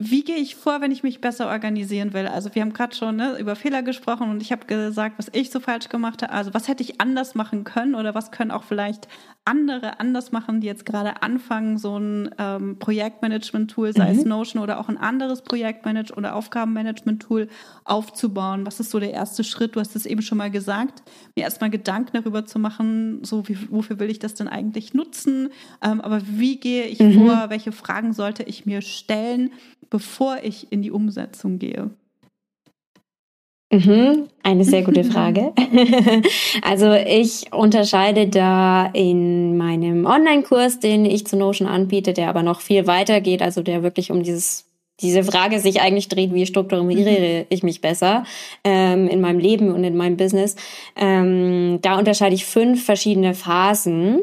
wie 0.03 0.25
gehe 0.25 0.37
ich 0.37 0.57
vor, 0.57 0.81
wenn 0.81 0.93
ich 0.93 1.03
mich 1.03 1.21
besser 1.21 1.49
organisieren 1.49 2.15
will? 2.15 2.27
Also 2.27 2.55
wir 2.55 2.63
haben 2.63 2.73
gerade 2.73 2.97
schon 2.97 3.17
ne, 3.17 3.37
über 3.39 3.55
Fehler 3.55 3.83
gesprochen 3.83 4.31
und 4.31 4.41
ich 4.41 4.51
habe 4.51 4.65
gesagt, 4.65 5.19
was 5.19 5.27
ich 5.33 5.51
so 5.51 5.61
falsch 5.61 5.91
gemacht 5.91 6.23
habe. 6.23 6.33
Also 6.33 6.55
was 6.55 6.69
hätte 6.69 6.83
ich 6.83 7.03
anders 7.03 7.35
machen 7.35 7.65
können 7.65 7.95
oder 7.95 8.15
was 8.15 8.31
können 8.31 8.51
auch 8.51 8.63
vielleicht 8.63 9.09
andere 9.45 10.01
anders 10.01 10.33
machen, 10.33 10.63
die 10.63 10.67
jetzt 10.67 10.87
gerade 10.87 11.23
anfangen, 11.23 11.77
so 11.77 11.99
ein 11.99 12.31
ähm, 12.39 12.79
Projektmanagement-Tool, 12.79 13.93
sei 13.93 14.11
mhm. 14.11 14.19
es 14.19 14.25
Notion 14.25 14.63
oder 14.63 14.81
auch 14.81 14.89
ein 14.89 14.97
anderes 14.97 15.45
Projektmanagement- 15.45 16.17
oder 16.17 16.35
Aufgabenmanagement-Tool 16.35 17.49
aufzubauen? 17.85 18.65
Was 18.65 18.81
ist 18.81 18.93
so 18.93 19.01
der 19.01 19.13
erste 19.13 19.45
Schritt? 19.45 19.77
Du 19.77 19.81
hast 19.81 19.97
es 19.97 20.07
eben 20.07 20.23
schon 20.23 20.39
mal 20.39 20.51
gesagt, 20.51 21.03
mir 21.37 21.43
erstmal 21.43 21.69
Gedanken 21.69 22.13
darüber 22.15 22.47
zu 22.47 22.59
machen, 22.59 23.23
so 23.23 23.47
wie, 23.49 23.71
wofür 23.71 23.99
will 23.99 24.09
ich 24.09 24.19
das 24.19 24.33
denn 24.33 24.49
eigentlich 24.49 24.95
nutzen? 24.95 25.51
Ähm, 25.83 26.01
aber 26.01 26.23
wie 26.25 26.57
gehe 26.57 26.87
ich 26.87 27.01
mhm. 27.01 27.13
vor? 27.13 27.51
Welche 27.51 27.73
Fragen 27.73 28.15
sollte 28.15 28.45
ich 28.45 28.65
mir 28.65 28.81
stellen? 28.81 29.51
Bevor 29.91 30.39
ich 30.43 30.73
in 30.73 30.83
die 30.83 30.91
Umsetzung 30.91 31.59
gehe? 31.59 31.91
Mhm, 33.73 34.29
eine 34.43 34.65
sehr 34.65 34.83
gute 34.83 35.05
Frage. 35.05 35.53
also 36.63 36.93
ich 36.93 37.53
unterscheide 37.53 38.27
da 38.27 38.87
in 38.87 39.57
meinem 39.57 40.07
Online-Kurs, 40.07 40.81
den 40.81 41.05
ich 41.05 41.27
zu 41.27 41.37
Notion 41.37 41.69
anbiete, 41.69 42.13
der 42.13 42.29
aber 42.29 42.43
noch 42.43 42.61
viel 42.61 42.89
weiter 42.89 43.21
geht, 43.21 43.43
also 43.43 43.63
der 43.63 43.85
wirklich 43.85 44.11
um 44.11 44.25
dieses 44.25 44.70
diese 45.03 45.25
Frage 45.25 45.61
sich 45.61 45.81
eigentlich 45.81 46.09
dreht, 46.09 46.35
wie 46.35 46.47
strukturiere 46.47 47.41
mhm. 47.41 47.47
ich 47.49 47.63
mich 47.63 47.81
besser 47.81 48.25
ähm, 48.65 49.09
in 49.09 49.21
meinem 49.21 49.39
Leben 49.39 49.73
und 49.73 49.85
in 49.85 49.97
meinem 49.97 50.17
Business. 50.17 50.57
Ähm, 50.97 51.79
da 51.83 51.99
unterscheide 51.99 52.35
ich 52.35 52.45
fünf 52.45 52.85
verschiedene 52.85 53.35
Phasen, 53.35 54.21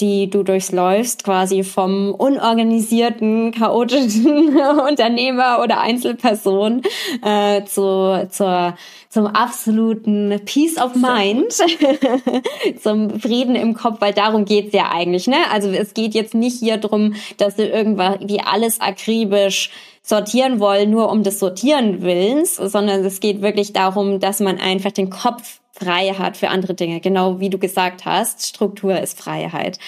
die 0.00 0.30
du 0.30 0.42
durchläufst, 0.42 1.24
quasi 1.24 1.64
vom 1.64 2.14
unorganisierten, 2.14 3.52
chaotischen 3.52 4.56
Unternehmer 4.88 5.60
oder 5.62 5.80
Einzelperson 5.80 6.82
äh, 7.24 7.64
zu, 7.64 8.28
zur, 8.30 8.76
zum 9.08 9.26
absoluten 9.26 10.40
Peace 10.44 10.78
of 10.78 10.94
Mind, 10.94 11.52
zum 12.82 13.18
Frieden 13.18 13.56
im 13.56 13.74
Kopf, 13.74 14.00
weil 14.00 14.12
darum 14.12 14.44
geht's 14.44 14.72
ja 14.72 14.90
eigentlich. 14.92 15.26
Ne? 15.26 15.36
Also 15.50 15.68
es 15.70 15.94
geht 15.94 16.14
jetzt 16.14 16.34
nicht 16.34 16.58
hier 16.58 16.76
drum, 16.76 17.14
dass 17.36 17.56
du 17.56 17.66
irgendwas 17.66 18.18
wie 18.20 18.40
alles 18.40 18.80
akribisch 18.80 19.70
sortieren 20.08 20.58
wollen, 20.58 20.90
nur 20.90 21.10
um 21.10 21.22
des 21.22 21.38
Sortieren 21.38 22.00
willens, 22.00 22.56
sondern 22.56 23.04
es 23.04 23.20
geht 23.20 23.42
wirklich 23.42 23.74
darum, 23.74 24.20
dass 24.20 24.40
man 24.40 24.58
einfach 24.58 24.90
den 24.90 25.10
Kopf 25.10 25.60
frei 25.72 26.14
hat 26.18 26.38
für 26.38 26.48
andere 26.48 26.72
Dinge. 26.72 27.00
Genau 27.00 27.40
wie 27.40 27.50
du 27.50 27.58
gesagt 27.58 28.06
hast, 28.06 28.46
Struktur 28.46 28.98
ist 28.98 29.18
Freiheit. 29.18 29.78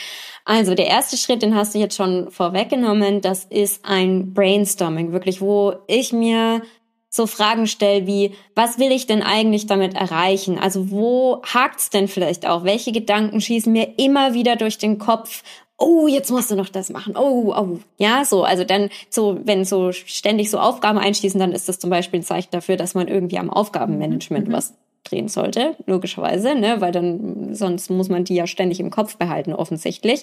Also 0.45 0.75
der 0.75 0.89
erste 0.89 1.17
Schritt, 1.17 1.41
den 1.41 1.55
hast 1.55 1.75
du 1.75 1.79
jetzt 1.79 1.97
schon 1.97 2.31
vorweggenommen, 2.31 3.23
das 3.23 3.47
ist 3.47 3.85
ein 3.85 4.35
Brainstorming, 4.35 5.13
wirklich, 5.13 5.41
wo 5.41 5.75
ich 5.87 6.13
mir 6.13 6.63
so 7.09 7.27
Fragen 7.27 7.67
stelle 7.67 8.07
wie, 8.07 8.35
was 8.55 8.79
will 8.79 8.93
ich 8.93 9.07
denn 9.07 9.23
eigentlich 9.23 9.67
damit 9.67 9.95
erreichen? 9.95 10.59
Also 10.59 10.91
wo 10.91 11.43
hakt's 11.43 11.89
denn 11.91 12.09
vielleicht 12.09 12.47
auch? 12.47 12.65
Welche 12.65 12.93
Gedanken 12.93 13.41
schießen 13.41 13.73
mir 13.73 13.99
immer 13.99 14.35
wieder 14.35 14.57
durch 14.57 14.79
den 14.79 14.99
Kopf? 14.99 15.43
Oh, 15.81 16.07
jetzt 16.07 16.31
musst 16.31 16.51
du 16.51 16.57
noch 16.57 16.69
das 16.69 16.91
machen, 16.91 17.17
oh, 17.17 17.55
oh, 17.57 17.79
ja, 17.99 18.25
so, 18.25 18.45
also 18.45 18.65
dann 18.65 18.91
so, 19.09 19.41
wenn 19.45 19.65
so 19.65 19.93
ständig 19.93 20.51
so 20.51 20.59
Aufgaben 20.59 20.99
einschließen, 20.99 21.41
dann 21.41 21.53
ist 21.53 21.69
das 21.69 21.79
zum 21.79 21.91
Beispiel 21.91 22.21
ein 22.21 22.25
Zeichen 22.25 22.51
dafür, 22.53 22.77
dass 22.77 22.95
man 22.95 23.09
irgendwie 23.09 23.39
am 23.39 23.51
Aufgabenmanagement 23.51 24.49
mhm. 24.49 24.53
was 24.53 24.75
drehen 25.05 25.29
sollte, 25.29 25.77
logischerweise, 25.87 26.55
ne, 26.55 26.83
weil 26.83 26.93
dann 26.93 27.55
sonst 27.55 27.91
muss 27.91 28.11
man 28.11 28.25
die 28.25 28.35
ja 28.35 28.47
ständig 28.47 28.79
im 28.79 28.91
Kopf 28.91 29.17
behalten, 29.17 29.55
offensichtlich. 29.55 30.23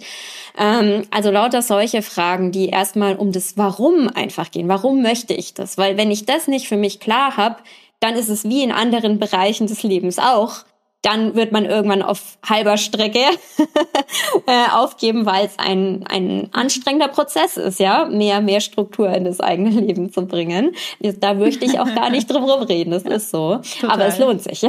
Ähm, 0.58 1.04
also 1.10 1.32
lauter 1.32 1.64
solche 1.64 2.04
Fragen, 2.04 2.52
die 2.52 2.70
erstmal 2.70 3.16
um 3.16 3.32
das 3.32 3.58
Warum 3.58 4.08
einfach 4.08 4.52
gehen. 4.52 4.70
Warum 4.70 5.02
möchte 5.02 5.34
ich 5.34 5.56
das? 5.56 5.80
Weil 5.80 5.98
wenn 5.98 6.12
ich 6.12 6.26
das 6.26 6.48
nicht 6.48 6.68
für 6.68 6.78
mich 6.78 7.00
klar 7.00 7.36
habe, 7.36 7.58
dann 8.00 8.14
ist 8.14 8.30
es 8.30 8.44
wie 8.44 8.64
in 8.64 8.72
anderen 8.72 9.18
Bereichen 9.18 9.66
des 9.66 9.82
Lebens 9.82 10.20
auch 10.20 10.64
dann 11.02 11.36
wird 11.36 11.52
man 11.52 11.66
irgendwann 11.66 12.02
auf 12.02 12.38
halber 12.48 12.78
Strecke 12.78 13.20
äh, 14.48 14.70
aufgeben, 14.74 15.26
weil 15.26 15.46
es 15.46 15.58
ein, 15.58 16.06
ein 16.08 16.50
anstrengender 16.54 17.08
Prozess 17.08 17.56
ist, 17.58 17.80
ja, 17.80 18.06
mehr, 18.06 18.42
mehr 18.42 18.62
Struktur 18.62 19.10
in 19.10 19.24
das 19.24 19.40
eigene 19.40 19.70
Leben 19.70 20.12
zu 20.12 20.26
bringen. 20.26 20.76
Da 21.00 21.34
möchte 21.34 21.66
ich 21.66 21.80
auch 21.80 21.94
gar 21.94 22.10
nicht 22.10 22.30
drum 22.30 22.44
reden, 22.50 22.92
das 22.92 23.04
ist 23.04 23.32
so. 23.32 23.58
Total. 23.80 23.92
Aber 23.92 24.06
es 24.06 24.18
lohnt 24.18 24.42
sich. 24.42 24.66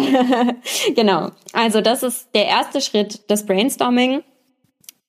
genau. 0.95 1.31
Also 1.53 1.81
das 1.81 2.03
ist 2.03 2.29
der 2.35 2.47
erste 2.47 2.81
Schritt 2.81 3.31
des 3.31 3.47
Brainstorming. 3.47 4.23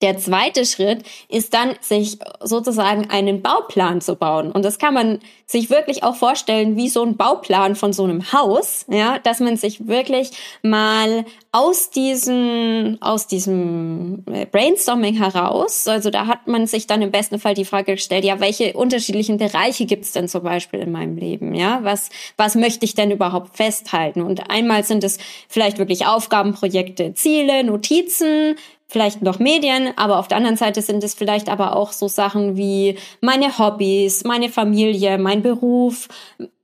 Der 0.01 0.17
zweite 0.17 0.65
Schritt 0.65 1.03
ist 1.27 1.53
dann, 1.53 1.75
sich 1.81 2.19
sozusagen 2.41 3.09
einen 3.09 3.41
Bauplan 3.41 3.99
zu 3.99 4.15
bauen. 4.15 4.51
Und 4.51 4.63
das 4.63 4.79
kann 4.79 4.93
man 4.93 5.19
sich 5.45 5.69
wirklich 5.69 6.03
auch 6.03 6.15
vorstellen 6.15 6.77
wie 6.77 6.87
so 6.87 7.03
ein 7.03 7.17
Bauplan 7.17 7.75
von 7.75 7.91
so 7.91 8.05
einem 8.05 8.31
Haus, 8.31 8.85
ja, 8.87 9.19
dass 9.19 9.39
man 9.39 9.57
sich 9.57 9.87
wirklich 9.87 10.31
mal 10.61 11.25
aus 11.51 11.89
diesem, 11.89 12.97
aus 13.01 13.25
diesem 13.25 14.23
äh, 14.31 14.45
Brainstorming 14.45 15.15
heraus, 15.15 15.87
also 15.87 16.11
da 16.11 16.27
hat 16.27 16.47
man 16.47 16.67
sich 16.67 16.85
dann 16.85 17.01
im 17.01 17.09
besten 17.09 17.39
Fall 17.39 17.55
die 17.55 17.65
Frage 17.65 17.93
gestellt, 17.93 18.23
ja, 18.23 18.39
welche 18.39 18.73
unterschiedlichen 18.73 19.37
Bereiche 19.37 19.87
gibt's 19.87 20.11
denn 20.11 20.27
zum 20.27 20.43
Beispiel 20.43 20.79
in 20.79 20.91
meinem 20.91 21.17
Leben, 21.17 21.55
ja, 21.55 21.79
was, 21.81 22.11
was 22.37 22.53
möchte 22.53 22.85
ich 22.85 22.93
denn 22.93 23.09
überhaupt 23.09 23.57
festhalten? 23.57 24.21
Und 24.21 24.51
einmal 24.51 24.83
sind 24.83 25.03
es 25.03 25.17
vielleicht 25.47 25.79
wirklich 25.79 26.05
Aufgabenprojekte, 26.05 27.15
Ziele, 27.15 27.63
Notizen, 27.63 28.55
vielleicht 28.87 29.23
noch 29.23 29.39
Medien, 29.39 29.91
aber 29.95 30.19
auf 30.19 30.27
der 30.27 30.37
anderen 30.37 30.57
Seite 30.57 30.83
sind 30.83 31.03
es 31.03 31.15
vielleicht 31.15 31.49
aber 31.49 31.75
auch 31.75 31.93
so 31.93 32.07
Sachen 32.07 32.57
wie 32.57 32.95
meine 33.21 33.57
Hobbys, 33.57 34.23
meine 34.23 34.49
Familie, 34.49 35.17
mein 35.17 35.41
Beruf, 35.41 36.09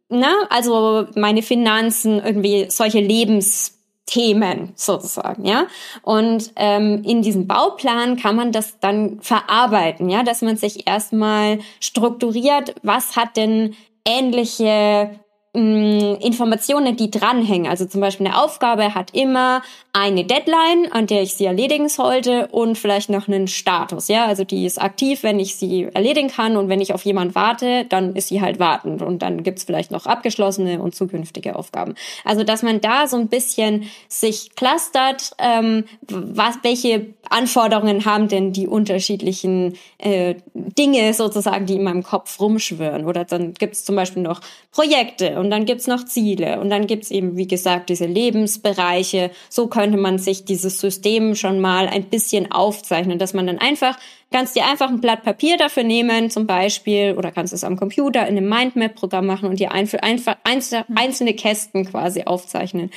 na, 0.10 0.34
also 0.50 1.08
meine 1.16 1.42
Finanzen, 1.42 2.20
irgendwie 2.24 2.68
solche 2.70 3.00
Lebensthemen 4.06 4.74
sozusagen, 4.76 5.46
ja. 5.46 5.68
Und 6.02 6.52
ähm, 6.56 7.04
in 7.04 7.22
diesem 7.22 7.48
Bauplan 7.48 8.18
kann 8.18 8.36
man 8.36 8.52
das 8.52 8.80
dann 8.80 9.20
verarbeiten, 9.22 10.10
ja, 10.10 10.24
dass 10.24 10.42
man 10.42 10.58
sich 10.58 10.88
erstmal 10.88 11.60
strukturiert, 11.80 12.76
was 12.84 13.16
hat 13.16 13.38
denn 13.38 13.76
ähnliche 14.08 15.20
mh, 15.56 16.18
Informationen, 16.22 16.96
die 16.96 17.10
dranhängen. 17.10 17.70
Also 17.70 17.86
zum 17.86 18.02
Beispiel 18.02 18.28
eine 18.28 18.42
Aufgabe 18.42 18.94
hat 18.94 19.14
immer 19.14 19.62
eine 19.94 20.26
Deadline, 20.26 20.92
an 20.92 21.08
der 21.08 21.22
ich 21.22 21.36
sie 21.36 21.46
erledigen 21.46 21.88
sollte 21.88 22.48
und 22.48 22.78
vielleicht 22.78 23.10
noch 23.10 23.28
einen 23.28 23.48
Status. 23.48 24.10
Ja, 24.10 24.26
also 24.26 24.44
die 24.44 24.66
ist 24.66 24.82
aktiv, 24.82 25.24
wenn 25.24 25.40
ich 25.40 25.56
sie 25.56 25.88
erledigen 25.94 26.28
kann 26.28 26.58
und 26.58 26.68
wenn 26.68 26.82
ich 26.82 26.94
auf 26.94 27.06
jemand 27.06 27.34
warte, 27.34 27.86
dann 27.86 28.16
ist 28.16 28.28
sie 28.28 28.42
halt 28.42 28.60
wartend 28.60 29.02
und 29.02 29.22
dann 29.22 29.44
gibt's 29.44 29.64
vielleicht 29.64 29.92
noch 29.92 30.06
abgeschlossene 30.06 30.82
und 30.82 30.96
zukünftige 30.96 31.56
Aufgaben. 31.56 31.96
Also 32.26 32.44
dass 32.44 32.62
man 32.62 32.82
da 32.82 33.08
so 33.08 33.16
ein 33.18 33.30
bisschen 33.30 33.90
sich 34.10 34.56
clustert, 34.56 35.32
ähm, 35.40 35.86
was, 36.10 36.60
welche 36.64 37.08
Anforderungen 37.30 38.06
haben 38.06 38.28
denn 38.28 38.52
die 38.52 38.68
unterschiedlichen 38.68 39.78
äh, 39.98 40.36
Dinge 40.54 41.14
sozusagen, 41.14 41.66
die 41.66 41.76
in 41.76 41.84
meinem 41.84 42.04
Kopf 42.04 42.40
rumschwören. 42.40 43.06
Oder 43.06 43.26
dann 43.26 43.54
gibt's 43.54 43.86
zum 43.86 43.96
Beispiel 43.96 44.22
noch 44.22 44.42
Projekte 44.72 45.40
und 45.46 45.52
dann 45.52 45.66
gibt's 45.66 45.86
noch 45.86 46.04
Ziele 46.04 46.60
und 46.60 46.70
dann 46.70 46.88
gibt's 46.88 47.12
eben, 47.12 47.38
wie 47.38 47.48
gesagt, 47.48 47.90
diese 47.90 48.08
Lebensbereiche. 48.08 49.30
So 49.50 49.68
könnte 49.68 49.98
man 49.98 50.18
sich 50.18 50.44
dieses 50.44 50.80
System 50.80 51.36
schon 51.36 51.62
mal 51.62 51.88
ein 51.88 52.06
bisschen 52.06 52.52
aufzeichnen, 52.52 53.20
dass 53.20 53.34
man 53.34 53.46
dann 53.46 53.60
einfach, 53.60 53.98
kannst 54.32 54.56
dir 54.56 54.66
einfach 54.66 54.90
ein 54.90 55.02
Blatt 55.02 55.24
Papier 55.24 55.58
dafür 55.58 55.84
nehmen 55.84 56.32
zum 56.32 56.48
Beispiel 56.48 57.16
oder 57.18 57.32
kannst 57.32 57.54
es 57.54 57.64
am 57.64 57.78
Computer 57.78 58.28
in 58.28 58.38
einem 58.38 58.50
Mindmap-Programm 58.50 59.28
machen 59.28 59.50
und 59.50 59.60
dir 59.60 59.72
einfach, 59.72 60.00
einfach 60.02 60.36
einzelne 60.44 61.36
Kästen 61.36 61.86
quasi 61.86 62.24
aufzeichnen, 62.24 62.90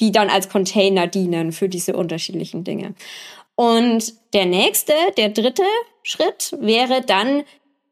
die 0.00 0.10
dann 0.10 0.28
als 0.28 0.48
Container 0.48 1.06
dienen 1.06 1.52
für 1.52 1.68
diese 1.68 1.96
unterschiedlichen 1.96 2.64
Dinge. 2.64 2.94
Und 3.54 4.14
der 4.34 4.46
nächste, 4.46 4.92
der 5.16 5.28
dritte 5.28 5.62
Schritt 6.02 6.56
wäre 6.58 7.02
dann, 7.02 7.44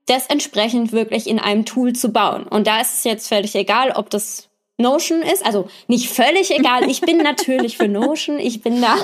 das 0.07 0.27
entsprechend 0.27 0.93
wirklich 0.93 1.29
in 1.29 1.39
einem 1.39 1.65
Tool 1.65 1.93
zu 1.93 2.11
bauen. 2.11 2.45
Und 2.45 2.67
da 2.67 2.81
ist 2.81 2.95
es 2.95 3.05
jetzt 3.05 3.29
völlig 3.29 3.55
egal, 3.55 3.93
ob 3.93 4.11
das 4.11 4.51
Notion 4.81 5.23
ist, 5.23 5.45
also 5.45 5.69
nicht 5.87 6.09
völlig 6.09 6.51
egal. 6.51 6.89
Ich 6.91 7.01
bin 7.03 7.19
natürlich 7.19 7.77
für 7.77 7.87
Notion. 7.87 8.39
Ich 8.39 8.63
bin 8.63 8.81
da, 8.81 8.97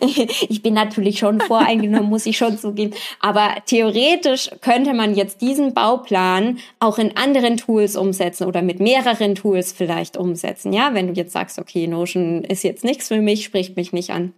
ich 0.48 0.62
bin 0.62 0.74
natürlich 0.74 1.18
schon 1.18 1.40
voreingenommen, 1.40 2.08
muss 2.08 2.26
ich 2.26 2.36
schon 2.36 2.58
zugeben. 2.58 2.94
Aber 3.20 3.56
theoretisch 3.64 4.50
könnte 4.60 4.94
man 4.94 5.14
jetzt 5.14 5.40
diesen 5.40 5.74
Bauplan 5.74 6.58
auch 6.78 6.98
in 6.98 7.16
anderen 7.16 7.56
Tools 7.56 7.96
umsetzen 7.96 8.46
oder 8.46 8.62
mit 8.62 8.78
mehreren 8.78 9.34
Tools 9.34 9.72
vielleicht 9.72 10.16
umsetzen. 10.16 10.72
Ja, 10.72 10.92
wenn 10.92 11.08
du 11.08 11.14
jetzt 11.14 11.32
sagst, 11.32 11.58
okay, 11.58 11.86
Notion 11.86 12.44
ist 12.44 12.62
jetzt 12.62 12.84
nichts 12.84 13.08
für 13.08 13.20
mich, 13.20 13.44
spricht 13.44 13.76
mich 13.76 13.92
nicht 13.92 14.10
an 14.10 14.34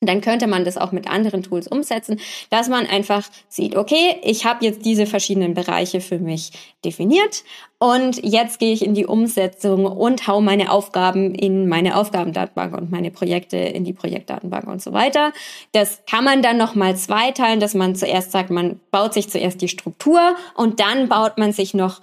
dann 0.00 0.20
könnte 0.20 0.46
man 0.46 0.64
das 0.64 0.76
auch 0.76 0.92
mit 0.92 1.08
anderen 1.08 1.42
Tools 1.42 1.66
umsetzen, 1.66 2.20
dass 2.50 2.68
man 2.68 2.86
einfach 2.86 3.28
sieht, 3.48 3.76
okay, 3.76 4.16
ich 4.22 4.44
habe 4.44 4.64
jetzt 4.64 4.84
diese 4.84 5.06
verschiedenen 5.06 5.54
Bereiche 5.54 6.00
für 6.00 6.18
mich 6.18 6.52
definiert 6.84 7.42
und 7.78 8.24
jetzt 8.24 8.60
gehe 8.60 8.72
ich 8.72 8.84
in 8.84 8.94
die 8.94 9.06
Umsetzung 9.06 9.86
und 9.86 10.28
hau 10.28 10.40
meine 10.40 10.70
Aufgaben 10.70 11.34
in 11.34 11.68
meine 11.68 11.96
Aufgabendatenbank 11.96 12.76
und 12.76 12.90
meine 12.90 13.10
Projekte 13.10 13.56
in 13.56 13.84
die 13.84 13.92
Projektdatenbank 13.92 14.68
und 14.68 14.80
so 14.80 14.92
weiter. 14.92 15.32
Das 15.72 16.00
kann 16.08 16.24
man 16.24 16.42
dann 16.42 16.56
nochmal 16.56 16.96
zweiteilen, 16.96 17.58
dass 17.58 17.74
man 17.74 17.96
zuerst 17.96 18.30
sagt, 18.30 18.50
man 18.50 18.80
baut 18.92 19.14
sich 19.14 19.28
zuerst 19.28 19.60
die 19.60 19.68
Struktur 19.68 20.36
und 20.54 20.78
dann 20.80 21.08
baut 21.08 21.38
man 21.38 21.52
sich 21.52 21.74
noch 21.74 22.00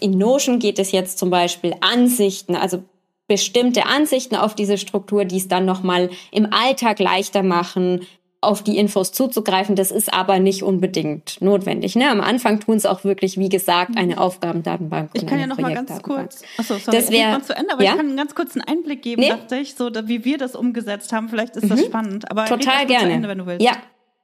in 0.00 0.16
Notion 0.16 0.60
geht 0.60 0.78
es 0.78 0.92
jetzt 0.92 1.18
zum 1.18 1.28
Beispiel 1.28 1.74
Ansichten, 1.80 2.56
also 2.56 2.84
bestimmte 3.26 3.86
Ansichten 3.86 4.36
auf 4.36 4.54
diese 4.54 4.78
Struktur, 4.78 5.24
die 5.24 5.38
es 5.38 5.48
dann 5.48 5.64
nochmal 5.64 6.10
im 6.30 6.52
Alltag 6.52 6.98
leichter 6.98 7.42
machen, 7.42 8.06
auf 8.44 8.62
die 8.62 8.76
Infos 8.76 9.12
zuzugreifen. 9.12 9.74
Das 9.74 9.90
ist 9.90 10.12
aber 10.12 10.38
nicht 10.38 10.62
unbedingt 10.62 11.40
notwendig. 11.40 11.96
Ne? 11.96 12.10
Am 12.10 12.20
Anfang 12.20 12.60
tun 12.60 12.76
es 12.76 12.86
auch 12.86 13.04
wirklich, 13.04 13.38
wie 13.38 13.48
gesagt, 13.48 13.96
eine 13.96 14.20
Aufgabendatenbank. 14.20 15.10
Ich 15.14 15.26
kann 15.26 15.40
ja 15.40 15.46
noch 15.46 15.58
mal 15.58 15.74
ganz 15.74 16.02
kurz, 16.02 16.42
achso, 16.58 16.76
sorry, 16.76 16.96
das 16.98 17.10
wär, 17.10 17.42
zu 17.42 17.56
Ende, 17.56 17.72
aber 17.72 17.82
ja? 17.82 17.92
ich 17.92 17.96
kann 17.96 18.06
einen 18.06 18.16
ganz 18.16 18.34
kurzen 18.34 18.60
Einblick 18.60 19.02
geben, 19.02 19.22
nee? 19.22 19.30
dachte 19.30 19.56
ich, 19.56 19.74
so 19.74 19.90
wie 20.04 20.24
wir 20.24 20.38
das 20.38 20.54
umgesetzt 20.54 21.12
haben. 21.12 21.28
Vielleicht 21.28 21.56
ist 21.56 21.70
das 21.70 21.80
mhm. 21.80 21.86
spannend. 21.86 22.30
Aber 22.30 22.44
total 22.44 22.86
gerne. 22.86 23.12
Ende, 23.12 23.28
wenn 23.28 23.38
du 23.38 23.46
willst. 23.46 23.64
Ja. 23.64 23.72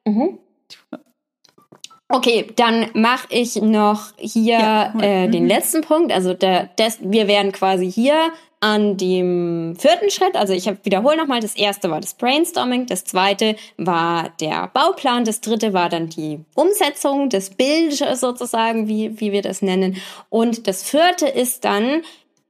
Mhm. 0.05 0.39
Okay, 2.13 2.49
dann 2.57 2.89
mache 2.95 3.29
ich 3.31 3.57
noch 3.57 4.13
hier 4.19 4.59
ja, 4.59 4.93
äh, 5.01 5.27
mhm. 5.27 5.33
den 5.33 5.47
letzten 5.47 5.83
Punkt. 5.83 6.13
Also 6.13 6.35
der, 6.35 6.65
des, 6.79 6.99
wir 7.03 7.29
werden 7.29 7.53
quasi 7.53 7.91
hier 7.91 8.33
an 8.59 8.97
dem 8.99 9.75
vierten 9.79 10.11
Schritt, 10.11 10.37
also 10.37 10.53
ich 10.53 10.71
wiederhole 10.85 11.17
nochmal, 11.17 11.41
das 11.41 11.57
erste 11.57 11.91
war 11.91 12.01
das 12.01 12.13
Brainstorming, 12.13 12.85
das 12.85 13.05
zweite 13.05 13.57
war 13.79 14.35
der 14.39 14.69
Bauplan, 14.75 15.25
das 15.25 15.41
dritte 15.41 15.73
war 15.73 15.89
dann 15.89 16.11
die 16.11 16.41
Umsetzung, 16.55 17.31
das 17.31 17.51
Bild 17.51 17.95
sozusagen, 17.95 18.87
wie, 18.87 19.19
wie 19.19 19.33
wir 19.33 19.41
das 19.41 19.63
nennen. 19.63 19.97
Und 20.29 20.67
das 20.67 20.83
vierte 20.83 21.27
ist 21.27 21.65
dann, 21.65 22.03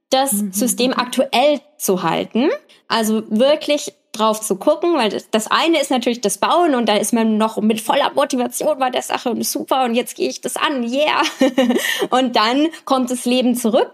das 0.09 0.33
mhm. 0.33 0.51
System 0.51 0.93
aktuell 0.93 1.61
zu 1.77 2.03
halten. 2.03 2.49
Also 2.89 3.23
wirklich 3.29 3.93
drauf 4.11 4.41
zu 4.41 4.57
gucken, 4.57 4.95
weil 4.95 5.09
das, 5.09 5.29
das 5.29 5.47
eine 5.47 5.79
ist 5.79 5.89
natürlich 5.89 6.21
das 6.21 6.37
Bauen 6.37 6.75
und 6.75 6.89
da 6.89 6.95
ist 6.95 7.13
man 7.13 7.37
noch 7.37 7.57
mit 7.61 7.79
voller 7.79 8.11
Motivation 8.13 8.77
bei 8.77 8.89
der 8.89 9.01
Sache 9.01 9.29
und 9.29 9.45
super 9.45 9.85
und 9.85 9.95
jetzt 9.95 10.15
gehe 10.15 10.29
ich 10.29 10.41
das 10.41 10.57
an, 10.57 10.83
yeah. 10.83 11.21
und 12.09 12.35
dann 12.35 12.67
kommt 12.85 13.09
das 13.09 13.25
Leben 13.25 13.55
zurück 13.55 13.93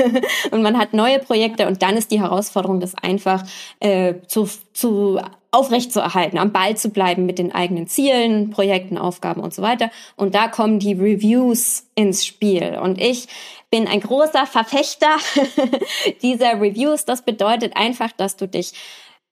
und 0.50 0.62
man 0.62 0.78
hat 0.78 0.92
neue 0.92 1.18
Projekte 1.18 1.66
und 1.66 1.82
dann 1.82 1.96
ist 1.96 2.10
die 2.10 2.20
Herausforderung, 2.20 2.80
das 2.80 2.94
einfach 2.94 3.44
äh, 3.80 4.14
zu, 4.26 4.48
zu 4.74 5.20
aufrecht 5.54 5.92
zu 5.92 6.00
erhalten, 6.00 6.36
am 6.36 6.52
Ball 6.52 6.76
zu 6.76 6.90
bleiben 6.90 7.26
mit 7.26 7.38
den 7.38 7.54
eigenen 7.54 7.86
Zielen, 7.86 8.50
Projekten, 8.50 8.98
Aufgaben 8.98 9.40
und 9.40 9.54
so 9.54 9.62
weiter. 9.62 9.90
Und 10.16 10.34
da 10.34 10.48
kommen 10.48 10.80
die 10.80 10.94
Reviews 10.94 11.86
ins 11.94 12.26
Spiel. 12.26 12.76
Und 12.82 13.00
ich 13.00 13.28
bin 13.70 13.86
ein 13.86 14.00
großer 14.00 14.46
Verfechter 14.46 15.16
dieser 16.22 16.60
Reviews. 16.60 17.04
Das 17.04 17.22
bedeutet 17.22 17.76
einfach, 17.76 18.10
dass 18.10 18.36
du 18.36 18.48
dich 18.48 18.72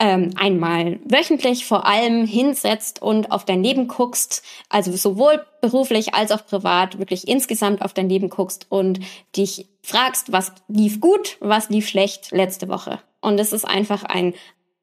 ähm, 0.02 0.30
einmal 0.34 0.98
wöchentlich 1.04 1.64
vor 1.64 1.86
allem 1.86 2.26
hinsetzt 2.26 3.00
und 3.00 3.30
auf 3.30 3.44
dein 3.44 3.62
Leben 3.62 3.86
guckst, 3.86 4.42
also 4.68 4.90
sowohl 4.96 5.46
beruflich 5.60 6.12
als 6.12 6.32
auch 6.32 6.44
privat, 6.44 6.98
wirklich 6.98 7.28
insgesamt 7.28 7.82
auf 7.82 7.92
dein 7.92 8.08
Leben 8.08 8.28
guckst 8.28 8.66
und 8.68 8.98
dich 9.36 9.68
fragst, 9.80 10.32
was 10.32 10.52
lief 10.66 11.00
gut, 11.00 11.36
was 11.38 11.70
lief 11.70 11.88
schlecht 11.88 12.32
letzte 12.32 12.68
Woche. 12.68 12.98
Und 13.20 13.38
es 13.38 13.52
ist 13.52 13.64
einfach 13.64 14.02
ein 14.02 14.34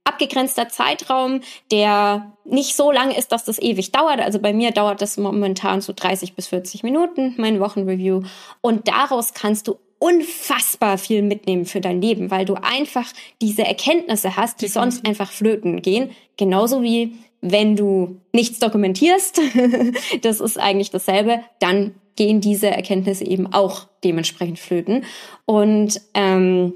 abgegrenzter 0.05 0.69
Zeitraum, 0.69 1.41
der 1.69 2.31
nicht 2.45 2.77
so 2.77 2.89
lang 2.89 3.11
ist, 3.11 3.33
dass 3.33 3.43
das 3.43 3.61
ewig 3.61 3.91
dauert. 3.91 4.21
Also 4.21 4.39
bei 4.39 4.53
mir 4.53 4.71
dauert 4.71 5.01
das 5.01 5.17
momentan 5.17 5.81
so 5.81 5.91
30 5.93 6.33
bis 6.33 6.47
40 6.47 6.83
Minuten, 6.83 7.35
mein 7.37 7.59
Wochenreview. 7.59 8.23
Und 8.61 8.87
daraus 8.87 9.33
kannst 9.33 9.67
du 9.67 9.79
unfassbar 9.99 10.97
viel 10.97 11.21
mitnehmen 11.21 11.65
für 11.65 11.81
dein 11.81 12.01
Leben, 12.01 12.31
weil 12.31 12.45
du 12.45 12.55
einfach 12.55 13.11
diese 13.41 13.65
Erkenntnisse 13.65 14.37
hast, 14.37 14.61
die 14.61 14.67
sonst 14.67 15.05
einfach 15.05 15.31
flöten 15.31 15.81
gehen. 15.81 16.11
Genauso 16.37 16.81
wie 16.81 17.13
wenn 17.41 17.75
du 17.75 18.17
nichts 18.33 18.59
dokumentierst, 18.59 19.41
das 20.21 20.39
ist 20.39 20.57
eigentlich 20.57 20.91
dasselbe, 20.91 21.41
dann 21.59 21.95
gehen 22.15 22.41
diese 22.41 22.67
Erkenntnisse 22.67 23.25
eben 23.25 23.53
auch 23.53 23.87
dementsprechend 24.03 24.59
flöten. 24.59 25.05
Und 25.45 26.01
ähm, 26.13 26.73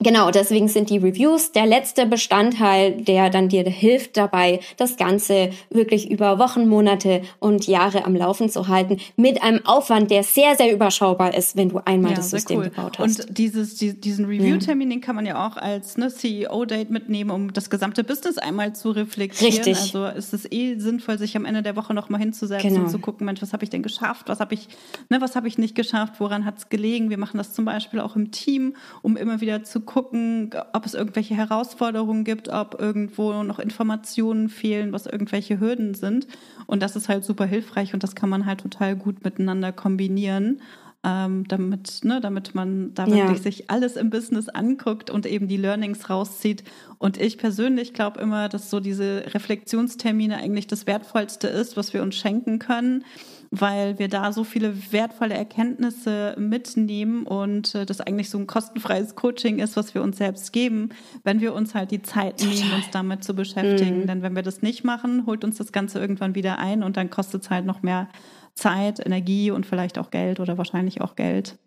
Genau, 0.00 0.30
deswegen 0.30 0.68
sind 0.68 0.90
die 0.90 0.98
Reviews 0.98 1.50
der 1.50 1.66
letzte 1.66 2.06
Bestandteil, 2.06 3.02
der 3.02 3.30
dann 3.30 3.48
dir 3.48 3.64
hilft 3.64 4.16
dabei, 4.16 4.60
das 4.76 4.96
Ganze 4.96 5.50
wirklich 5.70 6.08
über 6.08 6.38
Wochen, 6.38 6.68
Monate 6.68 7.22
und 7.40 7.66
Jahre 7.66 8.04
am 8.04 8.14
Laufen 8.14 8.48
zu 8.48 8.68
halten, 8.68 8.98
mit 9.16 9.42
einem 9.42 9.66
Aufwand, 9.66 10.12
der 10.12 10.22
sehr, 10.22 10.54
sehr 10.54 10.72
überschaubar 10.72 11.34
ist, 11.34 11.56
wenn 11.56 11.70
du 11.70 11.80
einmal 11.84 12.12
ja, 12.12 12.18
das 12.18 12.30
System 12.30 12.58
cool. 12.58 12.64
gebaut 12.66 13.00
hast. 13.00 13.28
Und 13.28 13.38
dieses, 13.38 13.74
die, 13.74 14.00
diesen 14.00 14.26
Review-Termin, 14.26 14.88
den 14.88 15.00
kann 15.00 15.16
man 15.16 15.26
ja 15.26 15.44
auch 15.44 15.56
als 15.56 15.96
ne, 15.96 16.10
CEO-Date 16.10 16.90
mitnehmen, 16.90 17.30
um 17.30 17.52
das 17.52 17.68
gesamte 17.68 18.04
Business 18.04 18.38
einmal 18.38 18.76
zu 18.76 18.92
reflektieren. 18.92 19.52
Richtig. 19.52 19.76
Also 19.78 20.06
ist 20.06 20.32
es 20.32 20.50
eh 20.52 20.78
sinnvoll, 20.78 21.18
sich 21.18 21.36
am 21.36 21.44
Ende 21.44 21.62
der 21.62 21.74
Woche 21.74 21.92
nochmal 21.92 22.20
hinzusetzen 22.20 22.68
genau. 22.68 22.84
und 22.84 22.90
zu 22.90 23.00
gucken, 23.00 23.24
Mensch, 23.24 23.42
was 23.42 23.52
habe 23.52 23.64
ich 23.64 23.70
denn 23.70 23.82
geschafft, 23.82 24.28
was 24.28 24.38
habe 24.38 24.54
ich, 24.54 24.68
ne, 25.08 25.20
was 25.20 25.34
habe 25.34 25.48
ich 25.48 25.58
nicht 25.58 25.74
geschafft, 25.74 26.20
woran 26.20 26.44
hat 26.44 26.58
es 26.58 26.68
gelegen. 26.68 27.10
Wir 27.10 27.18
machen 27.18 27.38
das 27.38 27.52
zum 27.52 27.64
Beispiel 27.64 27.98
auch 27.98 28.14
im 28.14 28.30
Team, 28.30 28.76
um 29.02 29.16
immer 29.16 29.40
wieder 29.40 29.64
zu 29.64 29.87
gucken, 29.88 30.50
ob 30.74 30.84
es 30.84 30.92
irgendwelche 30.92 31.34
Herausforderungen 31.34 32.22
gibt, 32.22 32.50
ob 32.50 32.78
irgendwo 32.78 33.42
noch 33.42 33.58
Informationen 33.58 34.50
fehlen, 34.50 34.92
was 34.92 35.06
irgendwelche 35.06 35.60
Hürden 35.60 35.94
sind. 35.94 36.28
Und 36.66 36.82
das 36.82 36.94
ist 36.94 37.08
halt 37.08 37.24
super 37.24 37.46
hilfreich 37.46 37.94
und 37.94 38.02
das 38.02 38.14
kann 38.14 38.28
man 38.28 38.44
halt 38.44 38.60
total 38.60 38.96
gut 38.96 39.24
miteinander 39.24 39.72
kombinieren. 39.72 40.60
Ähm, 41.04 41.46
damit, 41.48 42.00
ne, 42.02 42.20
damit 42.20 42.54
man 42.56 42.92
da 42.92 43.06
wirklich 43.06 43.38
ja. 43.38 43.42
sich 43.42 43.70
alles 43.70 43.96
im 43.96 44.10
Business 44.10 44.48
anguckt 44.48 45.10
und 45.10 45.26
eben 45.26 45.48
die 45.48 45.56
Learnings 45.56 46.10
rauszieht. 46.10 46.64
Und 46.98 47.18
ich 47.18 47.38
persönlich 47.38 47.94
glaube 47.94 48.20
immer, 48.20 48.48
dass 48.48 48.68
so 48.68 48.80
diese 48.80 49.22
Reflexionstermine 49.32 50.36
eigentlich 50.36 50.66
das 50.66 50.86
Wertvollste 50.86 51.46
ist, 51.46 51.76
was 51.76 51.94
wir 51.94 52.02
uns 52.02 52.16
schenken 52.16 52.58
können 52.58 53.04
weil 53.50 53.98
wir 53.98 54.08
da 54.08 54.32
so 54.32 54.44
viele 54.44 54.92
wertvolle 54.92 55.34
Erkenntnisse 55.34 56.34
mitnehmen 56.38 57.26
und 57.26 57.74
äh, 57.74 57.86
das 57.86 58.00
eigentlich 58.00 58.30
so 58.30 58.38
ein 58.38 58.46
kostenfreies 58.46 59.14
Coaching 59.14 59.58
ist, 59.58 59.76
was 59.76 59.94
wir 59.94 60.02
uns 60.02 60.18
selbst 60.18 60.52
geben, 60.52 60.90
wenn 61.24 61.40
wir 61.40 61.54
uns 61.54 61.74
halt 61.74 61.90
die 61.90 62.02
Zeit 62.02 62.40
nehmen, 62.42 62.72
uns 62.74 62.90
damit 62.90 63.24
zu 63.24 63.34
beschäftigen. 63.34 64.00
Mhm. 64.00 64.06
Denn 64.06 64.22
wenn 64.22 64.36
wir 64.36 64.42
das 64.42 64.62
nicht 64.62 64.84
machen, 64.84 65.24
holt 65.26 65.44
uns 65.44 65.56
das 65.56 65.72
Ganze 65.72 65.98
irgendwann 65.98 66.34
wieder 66.34 66.58
ein 66.58 66.82
und 66.82 66.96
dann 66.96 67.10
kostet 67.10 67.42
es 67.42 67.50
halt 67.50 67.64
noch 67.64 67.82
mehr 67.82 68.08
Zeit, 68.54 69.04
Energie 69.04 69.50
und 69.50 69.66
vielleicht 69.66 69.98
auch 69.98 70.10
Geld 70.10 70.40
oder 70.40 70.58
wahrscheinlich 70.58 71.00
auch 71.00 71.16
Geld. 71.16 71.58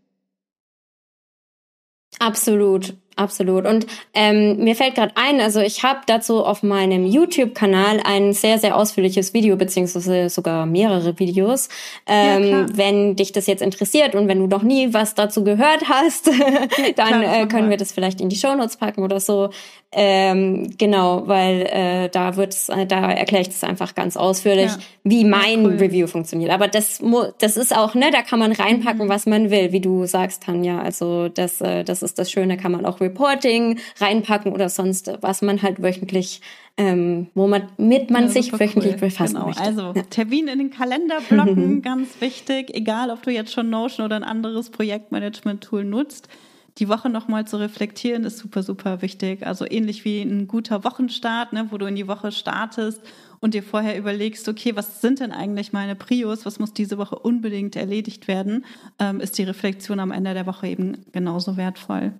Absolut. 2.19 2.95
Absolut. 3.16 3.66
Und 3.66 3.86
ähm, 4.14 4.57
mir 4.57 4.76
fällt 4.76 4.95
gerade 4.95 5.12
ein, 5.16 5.41
also 5.41 5.59
ich 5.59 5.84
habe 5.84 5.99
dazu 6.07 6.45
auf 6.45 6.64
meinem 6.64 7.05
YouTube-Kanal 7.05 7.99
ein 8.05 8.34
sehr, 8.34 8.57
sehr 8.57 8.76
ausführliches 8.76 9.34
Video, 9.34 9.57
beziehungsweise 9.57 10.30
sogar 10.30 10.66
mehrere 10.66 11.20
Videos. 11.20 11.68
Ähm, 12.07 12.43
ja, 12.43 12.66
wenn 12.74 13.16
dich 13.16 13.32
das 13.32 13.47
jetzt 13.47 13.62
interessiert 13.62 14.16
und 14.16 14.28
wenn 14.28 14.39
du 14.39 14.47
noch 14.47 14.64
nie 14.64 14.93
was 14.93 15.14
dazu 15.14 15.43
gehört 15.43 15.89
hast, 15.89 16.28
dann 16.95 17.22
klar, 17.22 17.41
äh, 17.41 17.47
können 17.47 17.70
wir 17.70 17.78
das 17.78 17.91
vielleicht 17.91 18.22
in 18.22 18.30
die 18.30 18.38
Show 18.38 18.55
Notes 18.55 18.78
packen 18.78 19.03
oder 19.03 19.20
so. 19.20 19.49
Ähm, 19.93 20.70
genau, 20.78 21.28
weil 21.28 21.64
äh, 21.64 22.09
da 22.09 22.38
wird's, 22.38 22.70
äh, 22.70 22.86
da 22.86 23.12
erkläre 23.12 23.41
ich 23.41 23.49
das 23.49 23.66
einfach 23.66 23.93
ganz 23.93 24.16
ausführlich, 24.16 24.72
ja, 24.72 24.78
wie 25.03 25.26
mein 25.26 25.66
cool. 25.66 25.76
Review 25.76 26.07
funktioniert. 26.07 26.49
Aber 26.51 26.70
das, 26.70 27.01
das 27.39 27.57
ist 27.57 27.76
auch, 27.76 27.93
ne, 27.93 28.09
da 28.09 28.22
kann 28.22 28.39
man 28.39 28.53
reinpacken, 28.53 29.07
mhm. 29.07 29.09
was 29.09 29.26
man 29.26 29.51
will, 29.51 29.74
wie 29.74 29.82
du 29.82 30.05
sagst, 30.05 30.43
Tanja. 30.43 30.82
Also 30.82 31.28
das, 31.28 31.59
äh, 31.59 31.84
das 31.84 32.03
ist 32.03 32.18
das 32.20 32.32
Schöne, 32.32 32.55
kann 32.55 32.72
man 32.72 32.86
auch 32.86 33.01
Reporting 33.02 33.80
reinpacken 33.99 34.54
oder 34.54 34.70
sonst, 34.70 35.12
was 35.22 35.41
man 35.41 35.62
halt 35.62 35.82
wöchentlich, 35.82 36.41
ähm, 36.78 37.28
wo 37.34 37.47
man 37.47 37.64
mit 37.78 38.10
man 38.10 38.24
ja, 38.24 38.30
sich 38.30 38.54
wöchentlich 38.54 38.93
cool. 38.93 38.99
befassen 38.99 39.36
genau. 39.36 39.47
möchte. 39.47 39.64
Also 39.64 39.93
ja. 39.95 40.04
Termin 40.04 40.47
in 40.47 40.60
den 40.60 40.72
Kalender 40.72 41.20
blocken, 41.28 41.82
ganz 41.84 42.22
wichtig, 42.22 42.74
egal 42.74 43.10
ob 43.10 43.24
du 43.24 43.32
jetzt 43.32 43.52
schon 43.52 43.70
Notion 43.70 44.06
oder 44.06 44.16
ein 44.16 44.24
anderes 44.24 44.70
Projektmanagement-Tool 44.70 45.84
nutzt 45.84 46.30
die 46.78 46.89
Woche 46.89 47.10
nochmal 47.10 47.45
zu 47.45 47.58
reflektieren, 47.58 48.24
ist 48.24 48.38
super, 48.38 48.64
super 48.64 49.02
wichtig. 49.02 49.45
Also 49.45 49.66
ähnlich 49.70 50.06
wie 50.06 50.22
ein 50.22 50.47
guter 50.47 50.84
Wochenstart, 50.84 51.54
ne, 51.54 51.68
wo 51.70 51.78
du 51.78 51.86
in 51.86 51.95
die 51.95 52.08
Woche 52.08 52.32
startest 52.32 53.02
und 53.39 53.54
dir 53.54 53.64
vorher 53.64 53.97
überlegst, 53.97 54.47
okay, 54.47 54.76
was 54.76 55.02
sind 55.02 55.20
denn 55.20 55.32
eigentlich 55.32 55.74
meine 55.74 55.95
Prios, 55.95 56.45
was 56.45 56.60
muss 56.60 56.74
diese 56.74 56.97
Woche 56.97 57.18
unbedingt 57.18 57.76
erledigt 57.76 58.28
werden, 58.28 58.66
ähm, 58.99 59.20
ist 59.20 59.38
die 59.38 59.43
Reflexion 59.43 59.99
am 59.99 60.12
Ende 60.12 60.34
der 60.34 60.45
Woche 60.45 60.68
eben 60.68 61.06
genauso 61.12 61.58
wertvoll. 61.58 62.14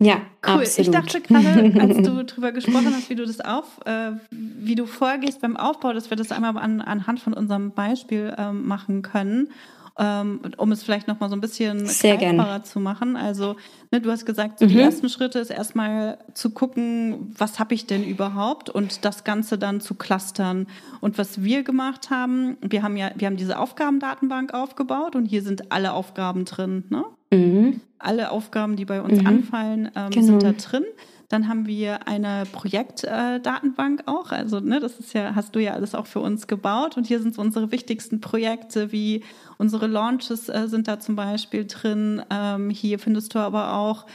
Ja, 0.00 0.16
cool. 0.46 0.62
Absolut. 0.62 0.78
Ich 0.78 0.90
dachte 0.90 1.20
gerade, 1.20 1.80
als 1.80 1.96
du 1.96 2.22
darüber 2.24 2.52
gesprochen 2.52 2.92
hast, 2.94 3.08
wie 3.10 3.14
du 3.14 3.24
das 3.24 3.40
auf, 3.40 3.80
äh, 3.86 4.12
wie 4.30 4.74
du 4.74 4.86
vorgehst 4.86 5.40
beim 5.40 5.56
Aufbau, 5.56 5.92
dass 5.92 6.10
wir 6.10 6.16
das 6.16 6.32
einmal 6.32 6.56
an, 6.58 6.80
anhand 6.80 7.20
von 7.20 7.32
unserem 7.32 7.70
Beispiel 7.70 8.34
ähm, 8.36 8.66
machen 8.66 9.02
können 9.02 9.48
ähm, 9.96 10.40
um 10.56 10.72
es 10.72 10.82
vielleicht 10.82 11.06
noch 11.06 11.20
mal 11.20 11.28
so 11.28 11.36
ein 11.36 11.40
bisschen 11.40 11.86
Sehr 11.86 12.16
greifbarer 12.16 12.64
zu 12.64 12.80
machen. 12.80 13.16
Also 13.16 13.56
ne, 13.92 14.00
du 14.00 14.10
hast 14.10 14.26
gesagt, 14.26 14.58
so 14.58 14.64
mhm. 14.64 14.70
die 14.70 14.80
ersten 14.80 15.08
Schritte 15.08 15.38
ist 15.38 15.50
erstmal 15.50 16.18
zu 16.34 16.50
gucken, 16.50 17.32
was 17.38 17.58
habe 17.58 17.74
ich 17.74 17.86
denn 17.86 18.02
überhaupt 18.02 18.70
und 18.70 19.04
das 19.04 19.22
Ganze 19.22 19.56
dann 19.56 19.80
zu 19.80 19.94
clustern. 19.94 20.66
Und 21.00 21.16
was 21.16 21.42
wir 21.42 21.62
gemacht 21.62 22.10
haben, 22.10 22.56
wir 22.60 22.82
haben 22.82 22.96
ja, 22.96 23.12
wir 23.14 23.26
haben 23.26 23.36
diese 23.36 23.58
Aufgabendatenbank 23.58 24.52
aufgebaut 24.52 25.14
und 25.14 25.26
hier 25.26 25.42
sind 25.42 25.70
alle 25.70 25.92
Aufgaben 25.92 26.44
drin. 26.44 26.84
Ne? 26.90 27.04
Mhm. 27.36 27.80
Alle 27.98 28.30
Aufgaben, 28.30 28.76
die 28.76 28.84
bei 28.84 29.00
uns 29.00 29.20
mhm. 29.20 29.26
anfallen, 29.26 29.90
ähm, 29.94 30.10
genau. 30.10 30.26
sind 30.26 30.42
da 30.42 30.52
drin. 30.52 30.84
Dann 31.28 31.48
haben 31.48 31.66
wir 31.66 32.06
eine 32.06 32.44
Projektdatenbank 32.52 34.00
äh, 34.00 34.10
auch. 34.10 34.30
Also, 34.30 34.60
ne, 34.60 34.78
das 34.78 35.00
ist 35.00 35.14
ja, 35.14 35.34
hast 35.34 35.54
du 35.54 35.58
ja 35.60 35.72
alles 35.72 35.94
auch 35.94 36.06
für 36.06 36.20
uns 36.20 36.46
gebaut. 36.46 36.96
Und 36.96 37.06
hier 37.06 37.20
sind 37.20 37.34
so 37.34 37.40
unsere 37.40 37.72
wichtigsten 37.72 38.20
Projekte, 38.20 38.92
wie 38.92 39.24
unsere 39.56 39.86
Launches 39.86 40.48
äh, 40.48 40.68
sind 40.68 40.86
da 40.86 41.00
zum 41.00 41.16
Beispiel 41.16 41.66
drin. 41.66 42.22
Ähm, 42.30 42.70
hier 42.70 42.98
findest 42.98 43.34
du 43.34 43.38
aber 43.38 43.74
auch 43.74 44.06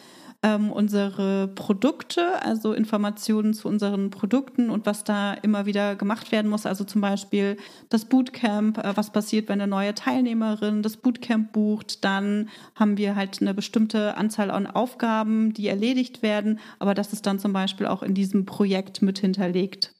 ähm, 0.41 0.71
unsere 0.71 1.49
Produkte, 1.49 2.41
also 2.41 2.73
Informationen 2.73 3.53
zu 3.53 3.67
unseren 3.67 4.09
Produkten 4.09 4.69
und 4.69 4.85
was 4.85 5.03
da 5.03 5.33
immer 5.33 5.65
wieder 5.65 5.95
gemacht 5.95 6.31
werden 6.31 6.49
muss. 6.49 6.65
Also 6.65 6.85
zum 6.85 7.01
Beispiel 7.01 7.57
das 7.89 8.05
Bootcamp, 8.05 8.77
äh, 8.77 8.95
was 8.95 9.11
passiert, 9.11 9.49
wenn 9.49 9.59
eine 9.59 9.69
neue 9.69 9.93
Teilnehmerin 9.93 10.81
das 10.81 10.97
Bootcamp 10.97 11.51
bucht. 11.51 12.05
Dann 12.05 12.49
haben 12.75 12.97
wir 12.97 13.15
halt 13.15 13.41
eine 13.41 13.53
bestimmte 13.53 14.15
Anzahl 14.15 14.49
an 14.49 14.65
Aufgaben, 14.65 15.53
die 15.53 15.67
erledigt 15.67 16.21
werden. 16.21 16.59
Aber 16.79 16.93
das 16.93 17.11
ist 17.11 17.25
dann 17.25 17.39
zum 17.39 17.51
Beispiel 17.51 17.87
auch 17.87 18.01
in 18.01 18.13
diesem 18.13 18.45
Projekt 18.45 19.01
mit 19.01 19.19
hinterlegt. 19.19 19.93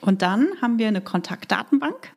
Und 0.00 0.22
dann 0.22 0.48
haben 0.60 0.78
wir 0.78 0.88
eine 0.88 1.00
Kontaktdatenbank 1.00 2.14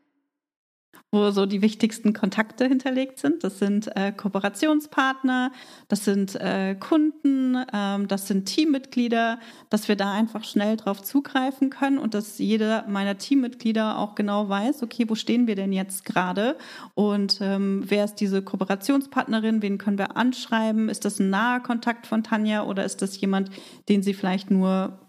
wo 1.15 1.31
so 1.31 1.45
die 1.45 1.61
wichtigsten 1.61 2.13
Kontakte 2.13 2.67
hinterlegt 2.67 3.19
sind. 3.19 3.43
Das 3.43 3.57
sind 3.57 3.95
äh, 3.95 4.11
Kooperationspartner, 4.11 5.51
das 5.87 6.03
sind 6.03 6.35
äh, 6.35 6.75
Kunden, 6.75 7.57
ähm, 7.73 8.07
das 8.07 8.27
sind 8.27 8.45
Teammitglieder, 8.45 9.39
dass 9.69 9.87
wir 9.87 9.95
da 9.95 10.11
einfach 10.11 10.43
schnell 10.43 10.75
drauf 10.75 11.01
zugreifen 11.01 11.69
können 11.69 11.97
und 11.97 12.13
dass 12.13 12.37
jeder 12.37 12.85
meiner 12.87 13.17
Teammitglieder 13.17 13.97
auch 13.97 14.15
genau 14.15 14.49
weiß, 14.49 14.83
okay, 14.83 15.05
wo 15.07 15.15
stehen 15.15 15.47
wir 15.47 15.55
denn 15.55 15.71
jetzt 15.71 16.03
gerade? 16.03 16.57
Und 16.93 17.39
ähm, 17.41 17.83
wer 17.87 18.03
ist 18.03 18.15
diese 18.15 18.41
Kooperationspartnerin, 18.41 19.61
wen 19.61 19.77
können 19.77 19.97
wir 19.97 20.17
anschreiben, 20.17 20.89
ist 20.89 21.05
das 21.05 21.19
ein 21.19 21.29
naher 21.29 21.61
Kontakt 21.61 22.07
von 22.07 22.23
Tanja 22.23 22.63
oder 22.63 22.83
ist 22.83 23.01
das 23.01 23.19
jemand, 23.21 23.49
den 23.87 24.03
sie 24.03 24.13
vielleicht 24.13 24.51
nur 24.51 24.99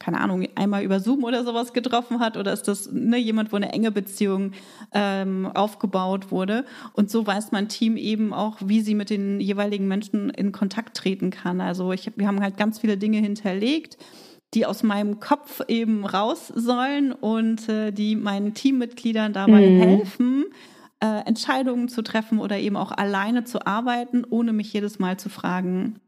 keine 0.00 0.20
Ahnung, 0.20 0.46
einmal 0.56 0.82
über 0.82 0.98
Zoom 0.98 1.22
oder 1.24 1.44
sowas 1.44 1.72
getroffen 1.72 2.18
hat 2.18 2.36
oder 2.36 2.52
ist 2.52 2.66
das 2.66 2.90
ne, 2.90 3.16
jemand, 3.16 3.52
wo 3.52 3.56
eine 3.56 3.72
enge 3.72 3.92
Beziehung 3.92 4.52
ähm, 4.92 5.46
aufgebaut 5.54 6.30
wurde. 6.32 6.64
Und 6.94 7.10
so 7.10 7.26
weiß 7.26 7.52
mein 7.52 7.68
Team 7.68 7.96
eben 7.96 8.32
auch, 8.32 8.58
wie 8.64 8.80
sie 8.80 8.94
mit 8.94 9.08
den 9.08 9.40
jeweiligen 9.40 9.86
Menschen 9.86 10.30
in 10.30 10.50
Kontakt 10.50 10.96
treten 10.96 11.30
kann. 11.30 11.60
Also 11.60 11.92
ich, 11.92 12.10
wir 12.16 12.26
haben 12.26 12.40
halt 12.40 12.56
ganz 12.56 12.80
viele 12.80 12.96
Dinge 12.96 13.18
hinterlegt 13.18 13.98
die 14.54 14.66
aus 14.66 14.82
meinem 14.82 15.20
Kopf 15.20 15.62
eben 15.68 16.06
raus 16.06 16.48
sollen 16.54 17.12
und 17.12 17.68
äh, 17.68 17.92
die 17.92 18.16
meinen 18.16 18.54
Teammitgliedern 18.54 19.32
dabei 19.32 19.68
mhm. 19.68 19.80
helfen, 19.80 20.44
äh, 21.00 21.26
Entscheidungen 21.26 21.88
zu 21.88 22.02
treffen 22.02 22.38
oder 22.38 22.58
eben 22.58 22.76
auch 22.76 22.92
alleine 22.92 23.44
zu 23.44 23.66
arbeiten, 23.66 24.24
ohne 24.28 24.52
mich 24.52 24.72
jedes 24.72 24.98
Mal 24.98 25.18
zu 25.18 25.28
fragen. 25.28 25.98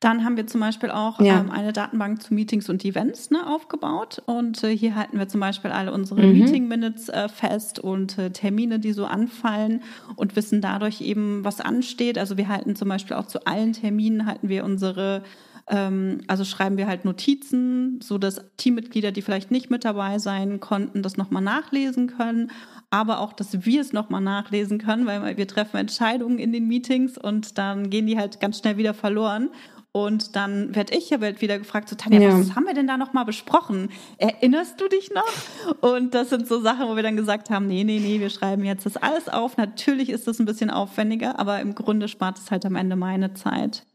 Dann 0.00 0.24
haben 0.24 0.36
wir 0.36 0.46
zum 0.46 0.60
Beispiel 0.60 0.90
auch 0.90 1.20
ja. 1.20 1.40
ähm, 1.40 1.50
eine 1.50 1.72
Datenbank 1.72 2.22
zu 2.22 2.34
Meetings 2.34 2.68
und 2.68 2.84
Events 2.84 3.30
ne, 3.30 3.46
aufgebaut. 3.46 4.22
Und 4.26 4.62
äh, 4.62 4.76
hier 4.76 4.94
halten 4.94 5.18
wir 5.18 5.26
zum 5.26 5.40
Beispiel 5.40 5.70
alle 5.70 5.92
unsere 5.92 6.22
mhm. 6.22 6.32
Meeting 6.38 6.68
Minutes 6.68 7.08
äh, 7.08 7.28
fest 7.28 7.78
und 7.78 8.18
äh, 8.18 8.30
Termine, 8.30 8.78
die 8.78 8.92
so 8.92 9.06
anfallen 9.06 9.82
und 10.16 10.36
wissen 10.36 10.60
dadurch 10.60 11.00
eben, 11.00 11.44
was 11.44 11.60
ansteht. 11.60 12.18
Also 12.18 12.36
wir 12.36 12.48
halten 12.48 12.76
zum 12.76 12.88
Beispiel 12.88 13.16
auch 13.16 13.26
zu 13.26 13.46
allen 13.46 13.72
Terminen 13.72 14.26
halten 14.26 14.50
wir 14.50 14.64
unsere 14.64 15.22
ähm, 15.68 16.20
also 16.28 16.44
schreiben 16.44 16.76
wir 16.76 16.86
halt 16.86 17.04
Notizen, 17.04 18.00
so 18.00 18.18
dass 18.18 18.40
Teammitglieder, 18.56 19.12
die 19.12 19.22
vielleicht 19.22 19.50
nicht 19.50 19.70
mit 19.70 19.84
dabei 19.84 20.18
sein 20.18 20.60
konnten, 20.60 21.02
das 21.02 21.16
nochmal 21.16 21.42
nachlesen 21.42 22.06
können, 22.06 22.52
aber 22.90 23.20
auch, 23.20 23.32
dass 23.32 23.66
wir 23.66 23.80
es 23.80 23.92
nochmal 23.92 24.20
nachlesen 24.20 24.78
können, 24.78 25.06
weil 25.06 25.36
wir 25.36 25.48
treffen 25.48 25.78
Entscheidungen 25.78 26.38
in 26.38 26.52
den 26.52 26.68
Meetings 26.68 27.18
und 27.18 27.58
dann 27.58 27.90
gehen 27.90 28.06
die 28.06 28.16
halt 28.16 28.38
ganz 28.40 28.58
schnell 28.58 28.76
wieder 28.76 28.94
verloren. 28.94 29.50
Und 29.96 30.36
dann 30.36 30.74
werde 30.74 30.94
ich 30.94 31.08
ja 31.08 31.22
wieder 31.22 31.58
gefragt, 31.58 31.88
so 31.88 31.96
Tanja, 31.96 32.20
ja. 32.20 32.38
was 32.38 32.54
haben 32.54 32.66
wir 32.66 32.74
denn 32.74 32.86
da 32.86 32.98
nochmal 32.98 33.24
besprochen? 33.24 33.88
Erinnerst 34.18 34.78
du 34.78 34.88
dich 34.88 35.10
noch? 35.10 35.80
Und 35.80 36.12
das 36.12 36.28
sind 36.28 36.46
so 36.46 36.60
Sachen, 36.60 36.86
wo 36.86 36.96
wir 36.96 37.02
dann 37.02 37.16
gesagt 37.16 37.48
haben, 37.48 37.66
nee, 37.66 37.82
nee, 37.82 37.98
nee, 37.98 38.20
wir 38.20 38.28
schreiben 38.28 38.62
jetzt 38.66 38.84
das 38.84 38.98
alles 38.98 39.30
auf. 39.30 39.56
Natürlich 39.56 40.10
ist 40.10 40.28
das 40.28 40.38
ein 40.38 40.44
bisschen 40.44 40.68
aufwendiger, 40.68 41.38
aber 41.38 41.60
im 41.60 41.74
Grunde 41.74 42.08
spart 42.08 42.36
es 42.36 42.50
halt 42.50 42.66
am 42.66 42.76
Ende 42.76 42.94
meine 42.94 43.32
Zeit. 43.32 43.86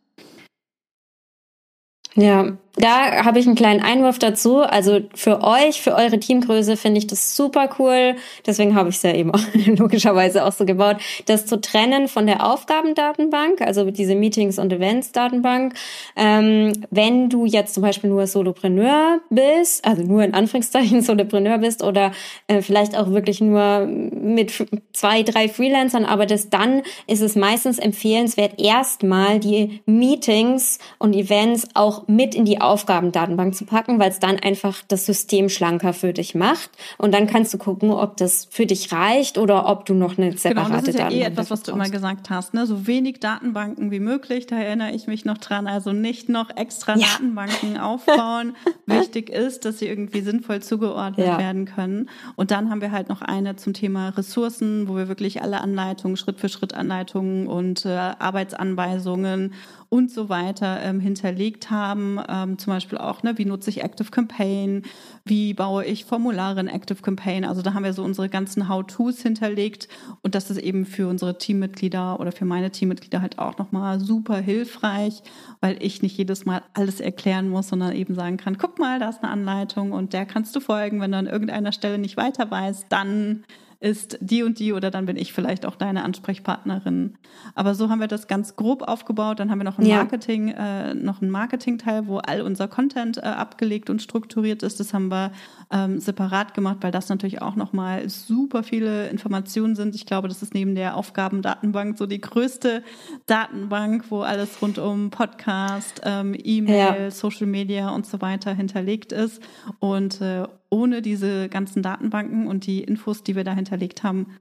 Ja, 2.16 2.58
da 2.76 3.26
habe 3.26 3.40
ich 3.40 3.48
einen 3.48 3.56
kleinen 3.56 3.82
Einwurf 3.82 4.18
dazu. 4.18 4.62
Also 4.62 5.02
für 5.14 5.44
euch, 5.44 5.82
für 5.82 5.94
eure 5.96 6.20
Teamgröße 6.20 6.78
finde 6.78 7.00
ich 7.00 7.08
das 7.08 7.36
super 7.36 7.70
cool. 7.80 8.16
Deswegen 8.46 8.76
habe 8.76 8.90
ich 8.90 8.96
es 8.96 9.04
ja 9.04 9.14
eben 9.14 9.32
auch 9.36 9.42
logischerweise 9.66 10.46
auch 10.46 10.54
so 10.54 10.66
gebaut, 10.66 10.98
das 11.26 11.46
zu 11.46 11.60
trennen 11.60 12.08
von 12.08 12.28
der 12.28 12.46
Aufgabendatenbank, 12.46 13.62
also 13.62 13.92
diese 13.92 14.16
Meetings- 14.16 14.58
und 14.58 14.72
Events-Datenbank. 14.72 15.74
Ähm, 16.16 16.74
wenn 16.90 17.30
du 17.30 17.46
jetzt 17.46 17.74
zum 17.74 17.84
Beispiel 17.84 18.10
nur 18.10 18.26
Solopreneur 18.26 19.20
bist, 19.30 19.84
also 19.84 20.04
nur 20.04 20.24
in 20.24 20.34
Anführungszeichen 20.34 21.02
Solopreneur 21.02 21.58
bist 21.58 21.84
oder 21.84 22.14
äh, 22.48 22.62
vielleicht 22.62 22.98
auch 22.98 23.12
wirklich 23.12 23.42
nur 23.42 23.86
mit 23.86 24.66
zwei, 24.94 25.24
drei 25.24 25.50
Freelancern 25.50 26.06
arbeitest, 26.06 26.54
dann 26.54 26.84
ist 27.08 27.22
es 27.22 27.36
meistens 27.36 27.80
empfehlenswert, 27.80 28.62
erstmal 28.62 29.40
die 29.40 29.82
Meetings 29.86 30.80
und 31.00 31.14
Events 31.14 31.68
auch 31.74 32.08
mit 32.08 32.34
in 32.34 32.46
die 32.46 32.61
Aufgabendatenbank 32.64 33.56
zu 33.56 33.66
packen, 33.66 34.00
weil 34.00 34.10
es 34.10 34.20
dann 34.20 34.40
einfach 34.40 34.82
das 34.88 35.06
System 35.06 35.50
schlanker 35.50 35.94
für 35.94 36.14
dich 36.14 36.36
macht. 36.36 36.70
Und 36.98 37.14
dann 37.14 37.28
kannst 37.28 37.54
du 37.54 37.58
gucken, 37.58 37.92
ob 37.92 38.18
das 38.18 38.48
für 38.50 38.66
dich 38.66 38.92
reicht 38.92 39.38
oder 39.38 39.68
ob 39.68 39.86
du 39.86 39.94
noch 39.94 40.18
eine 40.18 40.38
separate 40.38 40.70
genau, 40.70 40.80
das 40.80 40.88
ist 40.88 41.00
ja 41.00 41.06
Datenbank 41.06 41.30
eh 41.30 41.32
etwas, 41.32 41.52
was 41.52 41.64
du 41.64 41.72
immer 41.72 41.90
gesagt 41.90 42.30
hast, 42.30 42.54
ne? 42.54 42.66
So 42.66 42.88
wenig 42.88 43.20
Datenbanken 43.20 43.92
wie 43.92 44.00
möglich. 44.00 44.48
Da 44.48 44.58
erinnere 44.58 44.92
ich 44.92 45.08
mich 45.08 45.26
noch 45.26 45.38
dran. 45.38 45.68
Also 45.68 45.92
nicht 45.92 46.30
noch 46.30 46.50
extra 46.56 46.96
ja. 46.96 47.08
Datenbanken 47.14 47.78
aufbauen. 47.78 48.56
Wichtig 48.86 49.30
ist, 49.30 49.66
dass 49.66 49.80
sie 49.80 49.88
irgendwie 49.88 50.22
sinnvoll 50.22 50.62
zugeordnet 50.62 51.28
ja. 51.28 51.38
werden 51.38 51.66
können. 51.66 52.10
Und 52.36 52.52
dann 52.52 52.70
haben 52.70 52.82
wir 52.82 52.92
halt 52.92 53.10
noch 53.10 53.22
eine 53.22 53.56
zum 53.56 53.74
Thema 53.74 54.10
Ressourcen, 54.10 54.88
wo 54.88 54.96
wir 54.96 55.08
wirklich 55.08 55.42
alle 55.42 55.62
Anleitungen, 55.62 56.18
Schritt 56.18 56.40
für 56.40 56.50
Schritt 56.50 56.74
Anleitungen 56.74 57.48
und 57.48 57.86
äh, 57.86 57.90
Arbeitsanweisungen 57.90 59.54
und 59.92 60.10
so 60.10 60.30
weiter 60.30 60.80
ähm, 60.84 61.02
hinterlegt 61.02 61.70
haben, 61.70 62.18
ähm, 62.30 62.58
zum 62.58 62.72
Beispiel 62.72 62.98
auch, 62.98 63.24
ne, 63.24 63.38
wie 63.38 63.44
nutze 63.44 63.70
ich 63.70 63.84
Active 63.84 64.10
Campaign, 64.10 64.84
wie 65.26 65.54
baue 65.54 65.84
ich 65.84 66.06
Formulare 66.06 66.62
in 66.62 66.70
Active 66.70 67.02
Campaign. 67.02 67.44
Also 67.44 67.62
da 67.62 67.74
haben 67.74 67.84
wir 67.84 67.92
so 67.92 68.02
unsere 68.02 68.30
ganzen 68.30 68.70
How-Tos 68.70 69.22
hinterlegt 69.22 69.90
und 70.22 70.34
das 70.34 70.50
ist 70.50 70.60
eben 70.60 70.86
für 70.86 71.10
unsere 71.10 71.38
Teammitglieder 71.38 72.22
oder 72.22 72.32
für 72.32 72.46
meine 72.46 72.72
Teammitglieder 72.72 73.22
halt 73.22 73.38
auch 73.38 73.58
nochmal 73.58 74.00
super 74.00 74.38
hilfreich, 74.38 75.24
weil 75.60 75.76
ich 75.84 76.02
nicht 76.02 76.18
jedes 76.18 76.46
Mal 76.46 76.62
alles 76.74 77.02
erklären 77.02 77.50
muss, 77.50 77.68
sondern 77.68 77.92
eben 77.92 78.16
sagen 78.16 78.38
kann, 78.38 78.58
guck 78.58 78.80
mal, 78.80 78.98
da 78.98 79.10
ist 79.10 79.22
eine 79.22 79.34
Anleitung 79.34 79.92
und 79.92 80.14
der 80.14 80.26
kannst 80.26 80.56
du 80.56 80.62
folgen. 80.62 81.02
Wenn 81.02 81.12
du 81.12 81.18
an 81.18 81.28
irgendeiner 81.28 81.74
Stelle 81.74 81.98
nicht 81.98 82.16
weiter 82.16 82.50
weißt, 82.50 82.86
dann 82.88 83.44
ist 83.82 84.20
die 84.22 84.44
und 84.44 84.60
die 84.60 84.74
oder 84.74 84.92
dann 84.92 85.08
bin 85.08 85.18
ich 85.18 85.34
vielleicht 85.34 85.66
auch 85.66 85.76
deine 85.76 86.04
Ansprechpartnerin. 86.04 87.16
Aber 87.56 87.74
so 87.74 87.90
haben 87.90 88.00
wir 88.00 88.08
das 88.08 88.28
ganz 88.28 88.56
grob 88.56 88.84
aufgebaut. 88.84 89.40
Dann 89.40 89.50
haben 89.50 89.58
wir 89.58 89.64
noch 89.64 89.80
ein 89.80 89.88
Marketing, 89.88 90.50
ja. 90.50 90.92
äh, 90.92 90.94
noch 90.94 91.22
ein 91.22 91.32
Marketing-Teil, 91.32 92.06
wo 92.06 92.20
all 92.20 92.44
unser 92.44 92.68
Content 92.68 93.18
äh, 93.18 93.22
abgelegt 93.22 93.90
und 93.90 94.00
strukturiert 94.00 94.62
ist. 94.62 94.80
Das 94.80 94.94
haben 94.94 95.10
wir 95.10 95.32
ähm, 95.72 96.00
separat 96.00 96.54
gemacht, 96.54 96.78
weil 96.82 96.92
das 96.92 97.10
natürlich 97.10 97.42
auch 97.42 97.56
nochmal 97.56 98.08
super 98.08 98.62
viele 98.62 99.10
Informationen 99.10 99.76
sind. 99.76 99.96
Ich 99.96 100.06
glaube, 100.06 100.28
das 100.28 100.44
ist 100.44 100.54
neben 100.54 100.76
der 100.76 100.96
Aufgabendatenbank 100.96 101.98
so 101.98 102.06
die 102.06 102.22
größte 102.22 102.84
Datenbank, 103.26 104.06
wo 104.10 104.22
alles 104.22 104.62
rund 104.62 104.78
um 104.78 105.10
Podcast, 105.10 106.02
ähm, 106.04 106.36
E-Mail, 106.38 107.02
ja. 107.06 107.12
Social 107.12 107.48
Media 107.48 107.90
und 107.90 108.06
so 108.06 108.22
weiter 108.22 108.54
hinterlegt 108.54 109.12
ist. 109.12 109.42
Und 109.80 110.22
äh, 110.22 110.44
ohne 110.72 111.04
diese 111.04 111.50
ganzen 111.50 111.84
Datenbanken 111.84 112.48
und 112.48 112.66
die 112.66 112.82
Infos, 112.84 113.22
die 113.22 113.36
wir 113.36 113.44
da 113.44 113.54
hinterlegt 113.54 114.02
haben, 114.02 114.38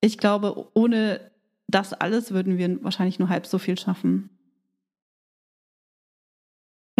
ich 0.00 0.18
glaube, 0.18 0.68
ohne 0.74 1.20
das 1.66 1.92
alles 1.92 2.30
würden 2.30 2.58
wir 2.58 2.84
wahrscheinlich 2.84 3.18
nur 3.18 3.30
halb 3.30 3.46
so 3.46 3.58
viel 3.58 3.78
schaffen. 3.78 4.28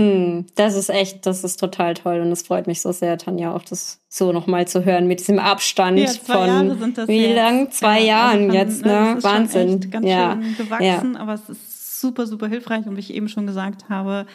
Hm, 0.00 0.46
das 0.56 0.74
ist 0.74 0.88
echt, 0.88 1.24
das 1.24 1.44
ist 1.44 1.60
total 1.60 1.94
toll 1.94 2.20
und 2.20 2.32
es 2.32 2.42
freut 2.42 2.66
mich 2.66 2.80
so 2.80 2.90
sehr, 2.90 3.16
Tanja, 3.16 3.54
auch 3.54 3.62
das 3.62 4.00
so 4.08 4.32
nochmal 4.32 4.66
zu 4.66 4.84
hören 4.84 5.06
mit 5.06 5.20
diesem 5.20 5.38
Abstand 5.38 6.00
ja, 6.00 6.08
von 6.08 6.80
wie 7.06 7.32
lang? 7.32 7.70
Zwei 7.70 8.00
ja, 8.00 8.30
also 8.30 8.40
Jahren 8.40 8.50
also 8.50 8.56
jetzt, 8.56 8.84
ne? 8.84 9.16
Wahnsinn. 9.20 9.90
ganz 9.90 10.06
ja. 10.06 10.32
schön 10.32 10.56
gewachsen, 10.56 11.14
ja. 11.14 11.20
aber 11.20 11.34
es 11.34 11.48
ist 11.48 12.00
super, 12.00 12.26
super 12.26 12.48
hilfreich 12.48 12.86
und 12.86 12.96
wie 12.96 13.00
ich 13.00 13.14
eben 13.14 13.28
schon 13.28 13.46
gesagt 13.46 13.88
habe, 13.88 14.26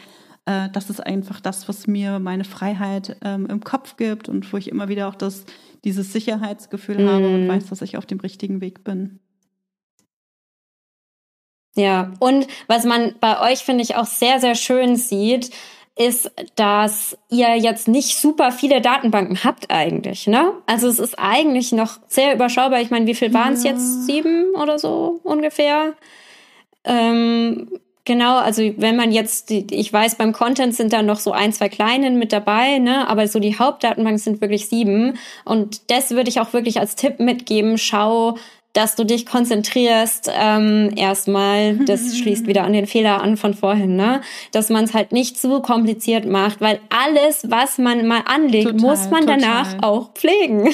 äh, 0.50 0.70
das 0.72 0.90
ist 0.90 1.06
einfach 1.06 1.40
das, 1.40 1.70
was 1.70 1.86
mir 1.86 2.18
meine 2.18 2.44
Freiheit 2.44 3.18
ähm, 3.24 3.46
im 3.46 3.64
Kopf 3.64 3.98
gibt 3.98 4.30
und 4.30 4.52
wo 4.52 4.58
ich 4.58 4.68
immer 4.68 4.90
wieder 4.90 5.08
auch 5.08 5.16
das, 5.16 5.46
dieses 5.84 6.12
Sicherheitsgefühl 6.12 7.06
mm. 7.06 7.10
habe 7.10 7.28
und 7.28 7.48
weiß, 7.48 7.68
dass 7.68 7.84
ich 7.84 7.98
auf 7.98 8.08
dem 8.08 8.20
richtigen 8.20 8.60
Weg 8.60 8.84
bin. 8.84 9.20
Ja, 11.76 12.14
und 12.20 12.48
was 12.68 12.84
man 12.84 13.14
bei 13.20 13.52
euch, 13.52 13.60
finde 13.60 13.84
ich, 13.84 13.96
auch 13.96 14.08
sehr, 14.08 14.40
sehr 14.40 14.56
schön 14.56 14.96
sieht, 14.96 15.52
ist, 15.96 16.32
dass 16.56 17.16
ihr 17.30 17.56
jetzt 17.58 17.88
nicht 17.88 18.18
super 18.18 18.52
viele 18.52 18.82
Datenbanken 18.82 19.44
habt 19.44 19.70
eigentlich, 19.70 20.26
ne? 20.26 20.54
Also 20.66 20.88
es 20.88 20.98
ist 20.98 21.20
eigentlich 21.20 21.74
noch 21.74 22.00
sehr 22.08 22.34
überschaubar. 22.34 22.82
Ich 22.82 22.90
meine, 22.90 23.06
wie 23.06 23.16
viel 23.16 23.34
waren 23.34 23.54
es 23.54 23.64
ja. 23.64 23.72
jetzt? 23.72 24.08
Sieben 24.08 24.56
oder 24.56 24.80
so 24.80 25.20
ungefähr? 25.24 25.94
Ähm, 26.86 27.70
Genau, 28.10 28.40
also 28.40 28.64
wenn 28.78 28.96
man 28.96 29.12
jetzt, 29.12 29.52
ich 29.52 29.94
weiß, 29.94 30.16
beim 30.16 30.34
Content 30.34 30.74
sind 30.74 30.94
da 30.94 31.04
noch 31.04 31.20
so 31.20 31.32
ein, 31.32 31.54
zwei 31.54 31.70
kleinen 31.70 32.18
mit 32.18 32.34
dabei, 32.34 32.80
ne? 32.80 33.08
aber 33.08 33.28
so 33.28 33.40
die 33.40 33.60
Hauptdatenbank 33.60 34.20
sind 34.20 34.42
wirklich 34.42 34.68
sieben. 34.68 35.20
Und 35.46 35.92
das 35.92 36.10
würde 36.10 36.28
ich 36.28 36.40
auch 36.40 36.52
wirklich 36.52 36.80
als 36.80 36.96
Tipp 36.96 37.20
mitgeben. 37.20 37.78
Schau, 37.78 38.36
dass 38.74 38.96
du 38.96 39.04
dich 39.04 39.26
konzentrierst 39.26 40.32
ähm, 40.34 40.92
erstmal, 40.96 41.78
das 41.78 42.18
schließt 42.18 42.46
wieder 42.48 42.64
an 42.64 42.74
den 42.74 42.86
Fehler 42.86 43.22
an 43.22 43.36
von 43.36 43.54
vorhin, 43.54 43.96
ne? 43.96 44.22
dass 44.52 44.70
man 44.70 44.86
es 44.86 44.94
halt 44.94 45.12
nicht 45.12 45.40
zu 45.40 45.62
kompliziert 45.62 46.26
macht, 46.26 46.62
weil 46.62 46.80
alles, 46.90 47.50
was 47.50 47.78
man 47.80 48.06
mal 48.06 48.22
anlegt, 48.26 48.70
total, 48.70 48.82
muss 48.82 49.10
man 49.10 49.22
total. 49.22 49.40
danach 49.40 49.84
auch 49.84 50.14
pflegen. 50.14 50.70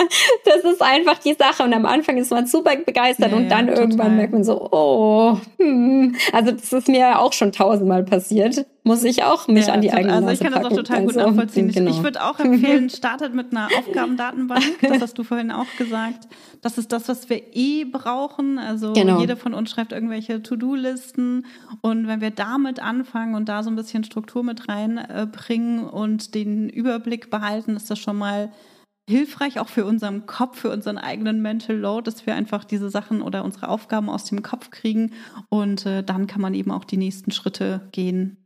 das 0.44 0.64
ist 0.64 0.80
einfach 0.80 1.18
die 1.18 1.34
Sache 1.34 1.64
und 1.64 1.74
am 1.74 1.86
Anfang 1.86 2.18
ist 2.18 2.30
man 2.30 2.46
super 2.46 2.76
begeistert 2.76 3.32
ja, 3.32 3.36
und 3.36 3.48
dann 3.48 3.66
ja, 3.66 3.74
irgendwann 3.74 4.16
merkt 4.16 4.32
man 4.32 4.44
so, 4.44 4.68
oh, 4.70 5.36
hm. 5.58 6.14
also 6.32 6.52
das 6.52 6.72
ist 6.72 6.88
mir 6.88 7.18
auch 7.18 7.32
schon 7.32 7.52
tausendmal 7.52 8.04
passiert 8.04 8.64
muss 8.82 9.04
ich 9.04 9.22
auch 9.22 9.46
mich 9.48 9.66
ja, 9.66 9.74
an 9.74 9.82
die 9.82 9.92
eigene 9.92 10.14
Also 10.14 10.28
ich 10.28 10.40
kann 10.40 10.52
das 10.52 10.64
auch 10.64 10.76
total 10.76 11.04
gut 11.04 11.16
nachvollziehen. 11.16 11.70
Genau. 11.70 11.90
Ich 11.90 12.02
würde 12.02 12.24
auch 12.24 12.38
empfehlen, 12.38 12.88
startet 12.88 13.34
mit 13.34 13.52
einer 13.52 13.68
Aufgabendatenbank. 13.78 14.64
Das 14.80 15.00
hast 15.00 15.18
du 15.18 15.22
vorhin 15.22 15.50
auch 15.50 15.66
gesagt. 15.78 16.28
Das 16.62 16.78
ist 16.78 16.92
das, 16.92 17.08
was 17.08 17.28
wir 17.28 17.42
eh 17.54 17.84
brauchen. 17.84 18.58
Also 18.58 18.92
genau. 18.92 19.20
jeder 19.20 19.36
von 19.36 19.54
uns 19.54 19.70
schreibt 19.70 19.92
irgendwelche 19.92 20.42
To-Do-Listen. 20.42 21.46
Und 21.82 22.06
wenn 22.06 22.20
wir 22.20 22.30
damit 22.30 22.80
anfangen 22.80 23.34
und 23.34 23.48
da 23.48 23.62
so 23.62 23.70
ein 23.70 23.76
bisschen 23.76 24.04
Struktur 24.04 24.42
mit 24.42 24.68
reinbringen 24.68 25.86
und 25.86 26.34
den 26.34 26.68
Überblick 26.68 27.30
behalten, 27.30 27.76
ist 27.76 27.90
das 27.90 27.98
schon 27.98 28.16
mal 28.16 28.50
hilfreich 29.08 29.58
auch 29.58 29.68
für 29.68 29.84
unseren 29.84 30.26
Kopf, 30.26 30.58
für 30.58 30.70
unseren 30.70 30.96
eigenen 30.96 31.42
Mental 31.42 31.76
Load, 31.76 32.08
dass 32.08 32.26
wir 32.26 32.34
einfach 32.34 32.64
diese 32.64 32.90
Sachen 32.90 33.22
oder 33.22 33.44
unsere 33.44 33.68
Aufgaben 33.68 34.08
aus 34.08 34.24
dem 34.24 34.42
Kopf 34.42 34.70
kriegen 34.70 35.12
und 35.48 35.84
äh, 35.84 36.02
dann 36.02 36.26
kann 36.26 36.40
man 36.40 36.54
eben 36.54 36.70
auch 36.70 36.84
die 36.84 36.96
nächsten 36.96 37.32
Schritte 37.32 37.88
gehen. 37.92 38.36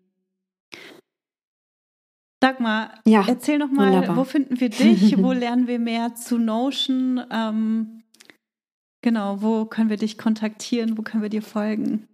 Sag 2.43 2.61
mal, 2.61 2.91
ja, 3.07 3.25
erzähl 3.27 3.57
noch 3.59 3.71
mal, 3.71 3.93
wunderbar. 3.93 4.17
wo 4.19 4.25
finden 4.25 4.61
wir 4.61 4.69
dich? 4.71 5.17
wo 5.17 5.33
lernen 5.33 5.67
wir 5.67 5.79
mehr 5.79 6.15
zu 6.15 6.39
Notion? 6.39 7.23
Ähm, 7.31 8.03
genau, 9.03 9.41
wo 9.41 9.65
können 9.65 9.89
wir 9.89 9.97
dich 9.97 10.19
kontaktieren? 10.19 10.99
Wo 10.99 11.03
können 11.03 11.23
wir 11.23 11.31
dir 11.31 11.43
folgen? 11.43 12.07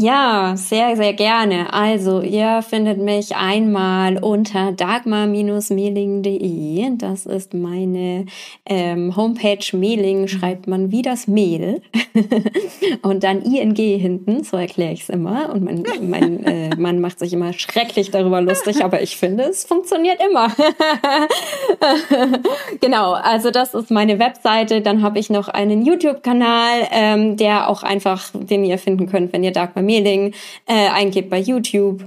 Ja, 0.00 0.54
sehr, 0.56 0.96
sehr 0.96 1.12
gerne. 1.12 1.72
Also, 1.74 2.22
ihr 2.22 2.62
findet 2.62 2.96
mich 2.96 3.36
einmal 3.36 4.16
unter 4.16 4.72
dagmar-mailing.de. 4.72 6.96
Das 6.96 7.26
ist 7.26 7.52
meine 7.52 8.24
ähm, 8.64 9.14
Homepage. 9.14 9.58
Mailing 9.74 10.26
schreibt 10.26 10.68
man 10.68 10.90
wie 10.90 11.02
das 11.02 11.26
Mehl. 11.26 11.82
und 13.02 13.24
dann 13.24 13.42
ING 13.42 13.76
hinten, 13.76 14.42
so 14.42 14.56
erkläre 14.56 14.94
ich 14.94 15.02
es 15.02 15.10
immer. 15.10 15.52
Und 15.52 15.64
mein, 15.64 15.84
mein 16.08 16.46
äh, 16.46 16.74
Mann 16.76 17.02
macht 17.02 17.18
sich 17.18 17.34
immer 17.34 17.52
schrecklich 17.52 18.10
darüber 18.10 18.40
lustig, 18.40 18.82
aber 18.82 19.02
ich 19.02 19.18
finde, 19.18 19.50
es 19.50 19.66
funktioniert 19.66 20.18
immer. 20.30 20.50
genau, 22.80 23.12
also 23.12 23.50
das 23.50 23.74
ist 23.74 23.90
meine 23.90 24.18
Webseite. 24.18 24.80
Dann 24.80 25.02
habe 25.02 25.18
ich 25.18 25.28
noch 25.28 25.48
einen 25.48 25.84
YouTube-Kanal, 25.84 26.88
ähm, 26.90 27.36
der 27.36 27.68
auch 27.68 27.82
einfach, 27.82 28.30
den 28.32 28.64
ihr 28.64 28.78
finden 28.78 29.06
könnt, 29.06 29.34
wenn 29.34 29.44
ihr 29.44 29.52
Dagmar 29.52 29.89
Mailing 29.90 30.34
äh, 30.66 30.88
eingebt 30.88 31.30
bei 31.30 31.38
YouTube. 31.38 32.04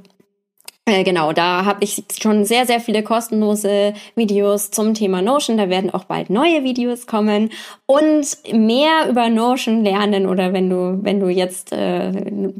Äh, 0.86 1.06
genau, 1.06 1.32
da 1.32 1.64
habe 1.64 1.82
ich 1.86 2.04
schon 2.20 2.44
sehr, 2.44 2.66
sehr 2.66 2.82
viele 2.82 3.04
kostenlose 3.04 3.94
Videos 4.16 4.70
zum 4.70 4.94
Thema 4.94 5.22
Notion. 5.22 5.56
Da 5.56 5.70
werden 5.70 5.94
auch 5.94 6.04
bald 6.04 6.30
neue 6.30 6.66
Videos 6.66 7.08
kommen. 7.08 7.52
Und 7.86 8.38
mehr 8.52 9.08
über 9.10 9.30
Notion 9.30 9.86
lernen 9.86 10.26
oder 10.26 10.52
wenn 10.52 10.70
du, 10.70 11.00
wenn 11.02 11.22
du 11.22 11.30
jetzt 11.30 11.72
äh, 11.72 12.12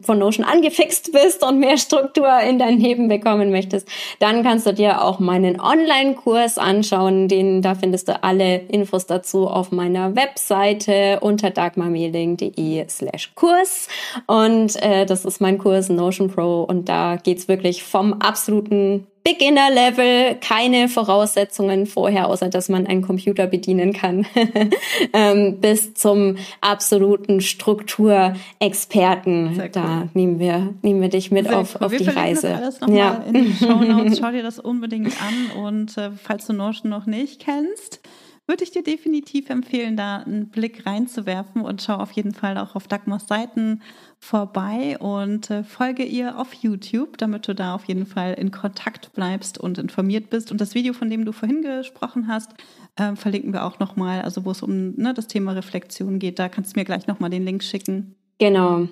von 0.04 0.20
Notion 0.20 0.46
angefixt 0.46 1.12
bist 1.12 1.44
und 1.44 1.60
mehr 1.60 1.78
Struktur 1.78 2.40
in 2.40 2.60
dein 2.60 2.80
Leben 2.80 3.10
bekommen 3.10 3.52
möchtest, 3.52 3.90
dann 4.20 4.42
kannst 4.42 4.68
du 4.68 4.74
dir 4.74 5.02
auch 5.02 5.20
meinen 5.20 5.60
Online-Kurs 5.60 6.58
anschauen. 6.58 7.28
Den, 7.28 7.62
da 7.62 7.76
findest 7.76 8.08
du 8.08 8.24
alle 8.24 8.56
Infos 8.70 9.06
dazu 9.06 9.50
auf 9.50 9.74
meiner 9.74 10.16
Webseite 10.16 11.20
unter 11.20 11.50
dagmarmailing.de 11.50 12.88
slash 12.88 13.34
Kurs. 13.36 13.90
Und 14.28 14.82
äh, 14.82 15.06
das 15.06 15.26
ist 15.26 15.42
mein 15.42 15.58
Kurs 15.58 15.90
Notion 15.90 16.30
Pro 16.30 16.64
und 16.64 16.88
da 16.88 17.18
geht's 17.18 17.50
wirklich 17.50 17.84
vom 17.84 18.13
absoluten 18.20 19.08
Beginner-Level, 19.24 20.36
keine 20.42 20.90
Voraussetzungen 20.90 21.86
vorher, 21.86 22.28
außer 22.28 22.50
dass 22.50 22.68
man 22.68 22.86
einen 22.86 23.02
Computer 23.02 23.48
bedienen 23.48 23.94
kann, 23.94 24.26
ähm, 25.14 25.62
bis 25.62 25.94
zum 25.94 26.36
absoluten 26.60 27.40
Strukturexperten. 27.40 29.58
Cool. 29.58 29.70
Da 29.70 30.10
nehmen 30.14 30.40
wir, 30.40 30.74
nehmen 30.82 31.02
wir 31.02 31.08
dich 31.08 31.32
mit 31.32 31.48
auf, 31.52 31.76
cool. 31.76 31.86
auf 31.86 31.96
die 31.96 32.04
Reise. 32.04 32.50
Das 32.50 32.60
alles 32.60 32.82
noch 32.82 32.90
ja. 32.90 33.24
in 33.26 33.34
den 33.34 33.54
Show 33.56 33.76
Notes. 33.76 34.20
Schau 34.20 34.32
dir 34.32 34.44
das 34.44 34.60
unbedingt 34.60 35.14
an 35.22 35.52
und 35.64 35.98
äh, 35.98 36.10
falls 36.22 36.48
du 36.48 36.54
Notion 36.54 36.90
noch 36.90 37.06
nicht 37.06 37.40
kennst, 37.40 38.02
würde 38.46 38.64
ich 38.64 38.72
dir 38.72 38.84
definitiv 38.84 39.50
empfehlen, 39.50 39.96
da 39.96 40.18
einen 40.18 40.50
Blick 40.50 40.86
reinzuwerfen 40.86 41.62
und 41.62 41.82
schau 41.82 41.96
auf 41.96 42.12
jeden 42.12 42.34
Fall 42.34 42.58
auch 42.58 42.76
auf 42.76 42.88
Dagmars 42.88 43.28
Seiten 43.28 43.82
vorbei 44.20 44.98
und 45.00 45.50
äh, 45.50 45.64
folge 45.64 46.04
ihr 46.04 46.38
auf 46.38 46.54
YouTube, 46.54 47.18
damit 47.18 47.48
du 47.48 47.56
da 47.56 47.74
auf 47.74 47.86
jeden 47.86 48.06
Fall 48.06 48.34
in 48.34 48.52
Kontakt 48.52 49.14
bleibst 49.14 49.58
und 49.58 49.78
informiert 49.78 50.30
bist. 50.30 50.52
Und 50.52 50.60
das 50.60 50.76
Video, 50.76 50.94
von 50.94 51.10
dem 51.10 51.24
du 51.24 51.32
vorhin 51.32 51.62
gesprochen 51.62 52.28
hast, 52.28 52.52
äh, 52.98 53.16
verlinken 53.16 53.54
wir 53.54 53.64
auch 53.66 53.80
nochmal, 53.80 54.22
also 54.22 54.44
wo 54.44 54.52
es 54.52 54.62
um 54.62 54.96
ne, 54.96 55.14
das 55.14 55.28
Thema 55.28 55.54
Reflexion 55.54 56.20
geht. 56.20 56.38
Da 56.38 56.50
kannst 56.50 56.76
du 56.76 56.80
mir 56.80 56.86
gleich 56.86 57.08
nochmal 57.08 57.30
den 57.30 57.46
Link 57.46 57.64
schicken. 57.64 58.16
Genau. 58.40 58.88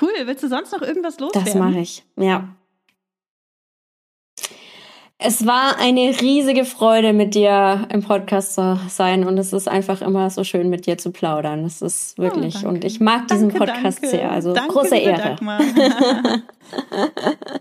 Cool. 0.00 0.12
Willst 0.24 0.42
du 0.42 0.48
sonst 0.48 0.72
noch 0.72 0.82
irgendwas 0.82 1.20
loswerden? 1.20 1.44
Das 1.44 1.54
mache 1.54 1.80
ich, 1.80 2.04
ja. 2.16 2.56
Es 5.26 5.46
war 5.46 5.78
eine 5.78 6.20
riesige 6.20 6.66
Freude, 6.66 7.14
mit 7.14 7.34
dir 7.34 7.88
im 7.90 8.02
Podcast 8.02 8.56
zu 8.56 8.78
sein 8.90 9.24
und 9.26 9.38
es 9.38 9.54
ist 9.54 9.68
einfach 9.68 10.02
immer 10.02 10.28
so 10.28 10.44
schön, 10.44 10.68
mit 10.68 10.84
dir 10.84 10.98
zu 10.98 11.12
plaudern. 11.12 11.62
Das 11.62 11.80
ist 11.80 12.18
wirklich 12.18 12.56
oh, 12.62 12.68
und 12.68 12.84
ich 12.84 13.00
mag 13.00 13.28
diesen 13.28 13.48
danke, 13.48 13.64
Podcast 13.64 14.02
danke. 14.02 14.16
sehr. 14.16 14.30
Also 14.30 14.52
danke, 14.52 14.74
große 14.74 14.96
Ehre. 14.96 15.36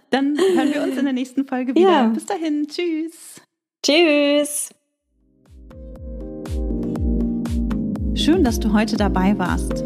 Dann 0.10 0.38
hören 0.38 0.74
wir 0.74 0.84
uns 0.84 0.98
in 0.98 1.06
der 1.06 1.14
nächsten 1.14 1.46
Folge 1.46 1.74
wieder. 1.74 1.90
Ja. 1.90 2.08
Bis 2.08 2.26
dahin, 2.26 2.68
tschüss. 2.68 3.40
Tschüss. 3.82 4.72
Schön, 8.16 8.44
dass 8.44 8.60
du 8.60 8.74
heute 8.74 8.98
dabei 8.98 9.40
warst. 9.40 9.86